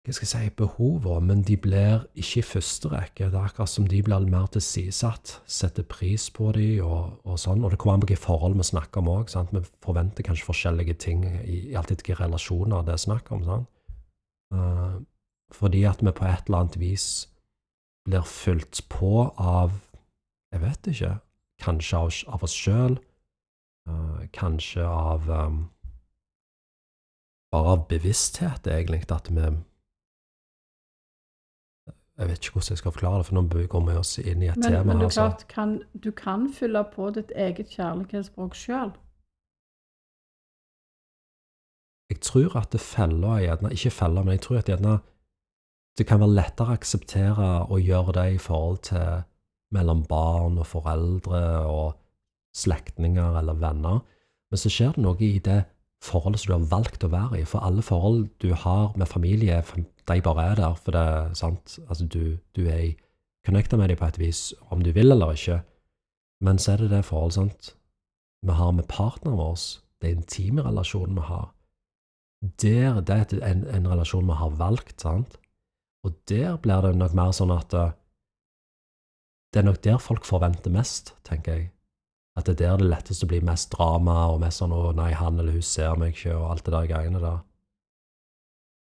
hva 0.00 0.14
skal 0.16 0.24
jeg 0.24 0.48
si, 0.48 0.52
behovene, 0.56 1.26
men 1.28 1.42
de 1.44 1.58
blir 1.60 2.06
ikke 2.16 2.40
i 2.40 2.46
første 2.48 2.88
rekke. 2.88 3.26
Det 3.28 3.36
er 3.36 3.50
akkurat 3.50 3.68
som 3.68 3.84
de 3.84 3.98
blir 4.00 4.24
mer 4.32 4.46
tilsidesatt, 4.48 5.34
setter 5.44 5.84
pris 5.84 6.30
på 6.32 6.48
de 6.56 6.80
og, 6.80 7.18
og 7.28 7.36
sånn. 7.38 7.60
Og 7.60 7.74
det 7.74 7.78
kommer 7.82 7.98
an 7.98 8.04
på 8.06 8.08
hvilke 8.08 8.22
forhold 8.22 8.56
vi 8.56 8.64
snakker 8.70 9.02
om 9.02 9.10
òg. 9.12 9.28
Vi 9.52 9.62
forventer 9.84 10.24
kanskje 10.24 10.48
forskjellige 10.48 10.96
ting 11.04 11.26
i, 11.28 11.58
i 11.68 11.76
alltid 11.76 12.00
hvilke 12.00 12.16
relasjoner 12.22 12.86
det 12.88 12.96
er 12.96 13.04
snakk 13.04 13.28
om. 13.36 13.44
sant? 13.44 13.68
Uh, 14.56 14.96
fordi 15.54 15.84
at 15.84 16.02
vi 16.02 16.12
på 16.12 16.24
et 16.24 16.46
eller 16.46 16.58
annet 16.64 16.80
vis 16.80 17.28
blir 18.08 18.26
fylt 18.26 18.82
på 18.88 19.30
av 19.36 19.78
Jeg 20.52 20.60
vet 20.60 20.86
ikke. 20.90 21.12
Kanskje 21.62 21.98
av, 21.98 22.12
av 22.34 22.42
oss 22.42 22.54
sjøl. 22.56 22.96
Uh, 23.88 24.26
kanskje 24.34 24.82
av 24.82 25.28
um, 25.30 25.68
Bare 27.50 27.74
av 27.74 27.86
bevissthet, 27.88 28.66
egentlig. 28.66 29.04
At 29.10 29.30
vi 29.30 29.40
Jeg 32.20 32.28
vet 32.28 32.38
ikke 32.38 32.52
hvordan 32.58 32.74
jeg 32.74 32.78
skal 32.78 32.92
forklare 32.92 33.18
det, 33.18 33.26
for 33.26 33.34
nå 33.38 33.66
går 33.72 33.84
vi 33.86 33.94
oss 33.96 34.18
inn 34.18 34.42
i 34.42 34.50
et 34.50 34.56
Men, 34.56 34.72
tema. 34.72 34.84
men 34.84 34.98
du, 34.98 35.04
altså. 35.04 35.20
klart, 35.20 35.46
kan, 35.48 35.82
du 36.04 36.10
kan 36.10 36.52
fylle 36.52 36.84
på 36.94 37.10
ditt 37.16 37.30
eget 37.36 37.70
kjærlighetsspråk 37.70 38.54
sjøl. 38.54 38.90
Jeg 42.10 42.20
tror 42.20 42.56
at 42.58 42.72
det 42.72 42.80
feller 42.80 43.38
er 43.38 43.70
Ikke 43.72 43.90
feller, 43.90 44.22
men 44.22 44.32
jeg 44.32 44.40
tror 44.40 44.58
at 44.58 44.68
gjerne 44.68 44.98
det 46.00 46.06
kan 46.08 46.22
være 46.22 46.32
lettere 46.32 46.72
å 46.72 46.78
akseptere 46.78 47.48
å 47.68 47.76
gjøre 47.76 48.14
det 48.16 48.26
i 48.34 48.38
forhold 48.40 48.78
til 48.88 49.26
mellom 49.76 50.00
barn 50.08 50.56
og 50.58 50.66
foreldre 50.66 51.42
og 51.68 51.98
slektninger 52.56 53.36
eller 53.38 53.58
venner. 53.60 54.00
Men 54.50 54.62
så 54.62 54.72
skjer 54.72 54.96
det 54.96 55.04
noe 55.04 55.20
i 55.22 55.36
det 55.44 55.60
forholdet 56.00 56.40
som 56.40 56.50
du 56.50 56.54
har 56.56 56.70
valgt 56.70 57.04
å 57.04 57.12
være 57.12 57.42
i. 57.42 57.44
For 57.46 57.60
alle 57.66 57.84
forhold 57.84 58.30
du 58.40 58.54
har 58.56 58.96
med 58.96 59.10
familie, 59.12 59.60
de 60.08 60.16
bare 60.24 60.46
er 60.50 60.62
der. 60.62 60.78
For 60.80 60.96
det 60.96 61.02
er 61.04 61.36
sant, 61.38 61.76
altså 61.86 62.08
du, 62.08 62.24
du 62.56 62.62
er 62.64 62.96
connecta 63.46 63.76
med 63.76 63.92
dem 63.92 64.00
på 64.00 64.08
et 64.08 64.18
vis, 64.22 64.40
om 64.72 64.80
du 64.82 64.94
vil 64.96 65.12
eller 65.12 65.36
ikke. 65.36 65.60
Men 66.40 66.58
så 66.58 66.72
er 66.72 66.84
det 66.84 66.90
det 66.94 67.04
forholdet 67.04 67.36
sant, 67.36 67.74
vi 68.40 68.56
har 68.56 68.72
med 68.72 68.88
partneren 68.88 69.36
vår, 69.36 69.60
det 70.00 70.16
intime 70.16 70.64
relasjonen 70.64 71.20
vi 71.20 71.28
har. 71.28 71.50
Der, 72.64 73.02
det 73.04 73.16
er 73.20 73.44
en, 73.44 73.66
en 73.68 73.88
relasjon 73.92 74.24
vi 74.24 74.40
har 74.40 74.56
valgt, 74.56 74.96
sant? 75.04 75.36
Og 76.06 76.16
der 76.30 76.56
blir 76.62 76.80
det 76.84 76.94
nok 76.96 77.16
mer 77.16 77.32
sånn 77.36 77.52
at 77.52 77.74
uh, 77.76 77.90
det 79.52 79.60
er 79.60 79.66
nok 79.66 79.82
der 79.82 79.98
folk 79.98 80.24
forventer 80.24 80.72
mest, 80.72 81.14
tenker 81.26 81.58
jeg. 81.58 81.70
At 82.38 82.46
det 82.46 82.54
er 82.54 82.60
der 82.60 82.76
det 82.78 82.86
letteste 82.86 82.94
lettest 82.94 83.24
å 83.26 83.30
bli 83.32 83.40
mest 83.44 83.72
drama, 83.74 84.16
og 84.30 84.40
mest 84.40 84.62
sånn 84.62 84.72
'Å, 84.72 84.94
nei, 84.94 85.12
han 85.12 85.38
eller 85.38 85.52
hun 85.52 85.62
ser 85.62 85.96
meg 85.98 86.14
ikke', 86.14 86.36
og 86.36 86.50
alt 86.50 86.64
det 86.64 86.72
der 86.72 86.86
greiene 86.86 87.20
der. 87.20 87.40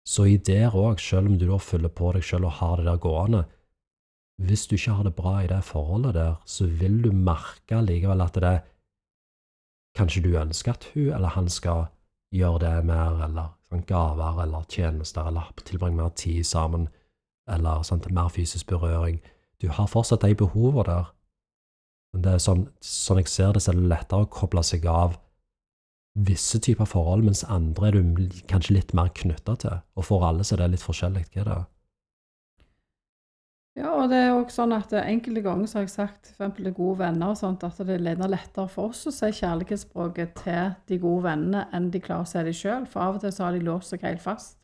Så 0.07 0.27
i 0.27 0.37
der 0.37 0.75
òg, 0.75 0.99
selv 0.99 1.31
om 1.31 1.39
du 1.39 1.47
da 1.47 1.59
fyller 1.59 1.89
på 1.89 2.13
deg 2.13 2.25
selv 2.25 2.51
og 2.51 2.59
har 2.59 2.77
det 2.77 2.87
der 2.87 2.99
gående, 2.99 3.45
hvis 4.41 4.67
du 4.67 4.75
ikke 4.75 4.97
har 4.97 5.05
det 5.05 5.15
bra 5.15 5.35
i 5.45 5.47
det 5.47 5.63
forholdet 5.65 6.15
der, 6.15 6.35
så 6.47 6.67
vil 6.67 7.03
du 7.03 7.13
merke 7.13 7.81
likevel 7.85 8.21
at 8.21 8.35
det 8.35 8.61
Kanskje 9.95 10.23
du 10.23 10.37
ønsker 10.39 10.71
at 10.71 10.85
hun 10.95 11.09
eller 11.11 11.29
han 11.35 11.49
skal 11.49 11.89
gjøre 12.33 12.61
det 12.63 12.85
mer, 12.87 13.25
eller 13.25 13.49
sånn, 13.71 13.87
gaver 13.87 14.43
eller 14.45 14.67
tjenester, 14.69 15.29
eller 15.31 15.51
tilbringe 15.65 15.97
mer 15.97 16.13
tid 16.19 16.47
sammen, 16.47 16.89
eller 17.51 17.83
sånn, 17.87 18.03
mer 18.11 18.29
fysisk 18.35 18.67
berøring. 18.71 19.21
Du 19.61 19.69
har 19.69 19.91
fortsatt 19.91 20.23
de 20.25 20.35
behovene 20.35 20.87
der. 20.89 21.11
Men 22.13 22.23
det 22.23 22.33
er 22.35 22.43
sånn, 22.43 22.69
sånn 22.83 23.21
jeg 23.23 23.31
ser 23.31 23.53
det, 23.55 23.63
så 23.63 23.73
er 23.73 23.79
det 23.79 23.91
lettere 23.93 24.27
å 24.27 24.31
koble 24.31 24.63
seg 24.67 24.87
av 24.91 25.19
visse 26.19 26.59
typer 26.59 26.89
forhold, 26.91 27.23
mens 27.25 27.45
andre 27.47 27.89
er 27.91 27.99
du 28.01 28.41
kanskje 28.51 28.75
litt 28.75 28.95
mer 28.99 29.13
knytta 29.15 29.55
til. 29.63 29.83
Og 29.95 30.09
for 30.09 30.27
alle 30.27 30.45
så 30.45 30.57
er 30.57 30.65
det 30.65 30.73
litt 30.75 30.87
forskjellig. 30.87 31.29
Hva 31.31 31.43
er 31.45 31.51
det? 31.51 31.59
Ja, 33.81 33.95
og 33.97 34.11
det 34.13 34.19
er 34.21 34.35
også 34.35 34.61
sånn 34.61 34.75
at 34.77 34.93
enkelte 34.99 35.41
ganger 35.45 35.69
så 35.71 35.79
har 35.79 35.87
jeg 35.87 35.93
sagt 35.95 36.31
f.eks. 36.35 36.57
til 36.59 36.73
gode 36.77 36.99
venner 37.01 37.33
og 37.33 37.39
sånt, 37.41 37.63
at 37.65 37.79
det 37.89 37.97
er 37.97 38.19
lettere 38.29 38.69
for 38.69 38.91
oss 38.91 39.07
å 39.09 39.13
si 39.15 39.31
kjærlighetsspråket 39.39 40.35
til 40.43 40.75
de 40.91 40.99
gode 41.01 41.25
vennene 41.31 41.63
enn 41.77 41.89
de 41.95 42.03
klarer 42.05 42.27
å 42.27 42.29
se 42.29 42.43
det 42.45 42.53
sjøl. 42.59 42.85
For 42.91 43.07
av 43.07 43.17
og 43.17 43.25
til 43.25 43.33
så 43.33 43.47
har 43.47 43.57
de 43.57 43.65
låst 43.65 43.95
seg 43.95 44.05
helt 44.05 44.21
fast. 44.25 44.59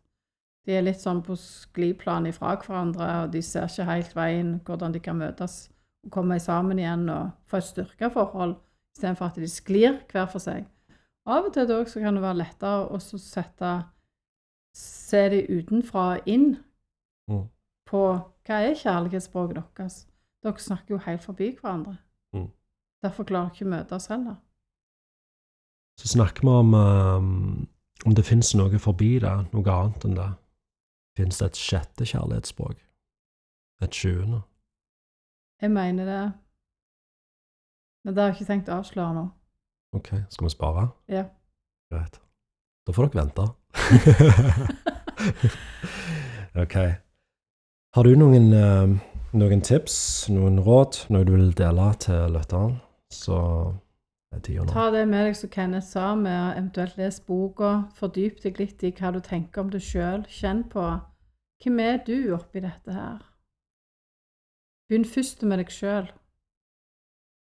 De 0.66 0.74
er 0.76 0.84
litt 0.84 1.00
sånn 1.00 1.22
på 1.24 1.36
skliplan 1.38 2.26
ifra 2.28 2.56
hverandre, 2.60 3.08
og 3.22 3.32
de 3.32 3.42
ser 3.46 3.70
ikke 3.70 3.88
helt 3.88 4.14
veien 4.18 4.54
hvordan 4.66 4.92
de 4.92 5.00
kan 5.00 5.16
møtes 5.16 5.58
og 6.04 6.12
komme 6.12 6.38
sammen 6.42 6.82
igjen 6.82 7.08
og 7.08 7.32
få 7.48 7.62
et 7.62 7.70
styrka 7.70 8.10
forhold, 8.12 8.56
istedenfor 8.96 9.30
at 9.30 9.40
de 9.40 9.48
sklir 9.50 10.00
hver 10.10 10.28
for 10.28 10.42
seg. 10.42 10.66
Av 11.26 11.46
og 11.46 11.54
til 11.54 11.70
også 11.72 11.96
så 11.96 12.04
kan 12.04 12.18
det 12.18 12.26
være 12.26 12.42
lettere 12.44 12.88
å 12.92 13.00
sette 13.00 13.76
Se 14.76 15.22
de 15.32 15.38
utenfra 15.48 16.02
og 16.18 16.26
inn 16.28 16.58
Mm. 17.26 17.48
på 17.88 18.00
hva 18.46 18.62
er 18.62 18.76
kjærlighetsspråket 18.78 19.62
deres. 19.76 20.06
Dere 20.44 20.62
snakker 20.62 20.94
jo 20.94 21.02
helt 21.02 21.22
forbi 21.22 21.50
hverandre. 21.60 21.96
Mm. 22.32 22.50
Derfor 23.02 23.24
klarer 23.26 23.50
dere 23.50 23.56
ikke 23.56 23.66
å 23.66 23.72
møtes 23.74 24.06
heller. 24.12 24.36
Så 25.96 26.12
snakker 26.12 26.44
vi 26.44 26.52
om 26.52 26.74
um, 26.76 27.68
om 28.04 28.14
det 28.14 28.26
fins 28.28 28.52
noe 28.54 28.78
forbi 28.78 29.16
det, 29.22 29.32
noe 29.52 29.72
annet 29.72 30.04
enn 30.04 30.18
det. 30.18 30.28
Fins 31.16 31.40
det 31.40 31.48
et 31.50 31.60
sjette 31.60 32.06
kjærlighetsspråk? 32.06 32.76
Et 33.82 33.94
sjuende? 33.94 34.42
Jeg 35.62 35.72
mener 35.72 36.04
det. 36.04 36.24
Men 38.04 38.14
det 38.14 38.22
har 38.22 38.30
jeg 38.30 38.36
ikke 38.36 38.50
tenkt 38.52 38.68
å 38.68 38.78
avsløre 38.82 39.16
nå. 39.16 39.24
Ok, 39.96 40.12
skal 40.30 40.46
vi 40.46 40.52
spare? 40.52 40.84
Ja. 41.10 41.24
Greit. 41.90 42.20
Da 42.86 42.94
får 42.94 43.08
dere 43.08 43.24
vente. 43.24 43.48
ok. 46.62 46.76
Har 47.96 48.04
du 48.04 48.12
noen, 48.12 48.50
eh, 48.52 48.90
noen 49.32 49.62
tips, 49.64 50.26
noen 50.28 50.58
råd, 50.60 50.98
noe 51.08 51.24
du 51.24 51.30
vil 51.32 51.54
dele 51.56 51.86
til 51.96 52.34
lytteren, 52.34 52.74
så 53.08 53.38
er 54.34 54.42
tida 54.44 54.66
nå. 54.66 54.68
Ta 54.68 54.90
det 54.92 55.06
med 55.08 55.24
deg 55.24 55.38
som 55.38 55.48
Kenneth 55.54 55.86
sa, 55.86 56.10
med 56.14 56.36
å 56.36 56.50
eventuelt 56.58 56.98
lese 57.00 57.24
boka. 57.24 57.70
Fordyp 57.96 58.42
deg 58.42 58.60
litt 58.60 58.84
i 58.84 58.90
hva 58.92 59.14
du 59.14 59.22
tenker 59.24 59.62
om 59.62 59.70
deg 59.72 59.80
sjøl. 59.80 60.26
Kjenn 60.28 60.66
på 60.68 60.84
hvem 61.64 61.80
er 61.86 62.02
du 62.04 62.34
oppi 62.36 62.60
dette 62.60 62.92
her. 62.92 63.24
Begynn 64.90 65.08
først 65.08 65.48
med 65.48 65.64
deg 65.64 65.72
sjøl. 65.72 66.12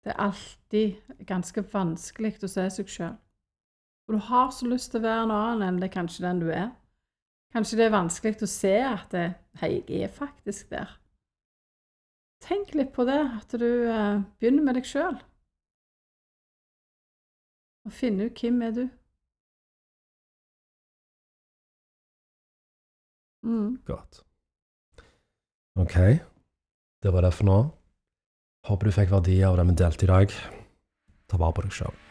Det 0.06 0.14
er 0.14 0.22
alltid 0.28 1.26
ganske 1.26 1.66
vanskelig 1.74 2.36
å 2.46 2.54
se 2.54 2.70
seg 2.78 2.94
sjøl. 2.94 3.18
Og 4.06 4.14
du 4.14 4.22
har 4.30 4.54
så 4.54 4.70
lyst 4.70 4.94
til 4.94 5.02
å 5.02 5.08
være 5.08 5.26
en 5.26 5.34
annen 5.34 5.66
enn 5.66 5.82
det 5.82 5.90
kanskje 5.98 6.28
den 6.28 6.46
du 6.46 6.52
er. 6.54 6.70
Kanskje 7.54 7.78
det 7.78 7.84
er 7.86 7.94
vanskelig 7.94 8.42
å 8.42 8.50
se 8.50 8.74
at 8.82 9.12
det, 9.14 9.28
hei, 9.60 9.76
jeg 9.86 10.08
er 10.08 10.10
faktisk 10.10 10.72
der. 10.74 10.96
Tenk 12.42 12.74
litt 12.74 12.90
på 12.96 13.06
det, 13.06 13.20
at 13.38 13.54
du 13.60 13.68
eh, 13.86 14.24
begynner 14.42 14.66
med 14.66 14.76
deg 14.80 14.88
sjøl. 14.88 15.14
Og 17.86 17.94
finne 17.94 18.26
ut 18.26 18.42
hvem 18.42 18.58
er 18.66 18.74
du. 18.74 18.84
Mm. 23.44 23.78
Godt. 23.86 24.24
Ok, 25.78 25.96
det 27.04 27.12
var 27.14 27.22
det 27.22 27.34
for 27.38 27.48
nå. 27.48 27.58
Håper 28.66 28.88
du 28.88 28.96
fikk 28.98 29.12
verdi 29.14 29.38
av 29.46 29.60
det 29.60 29.68
vi 29.70 29.78
delte 29.78 30.08
i 30.08 30.10
dag. 30.10 30.40
Ta 31.28 31.38
vare 31.38 31.54
på 31.54 31.66
deg 31.68 31.78
sjøl. 31.78 32.03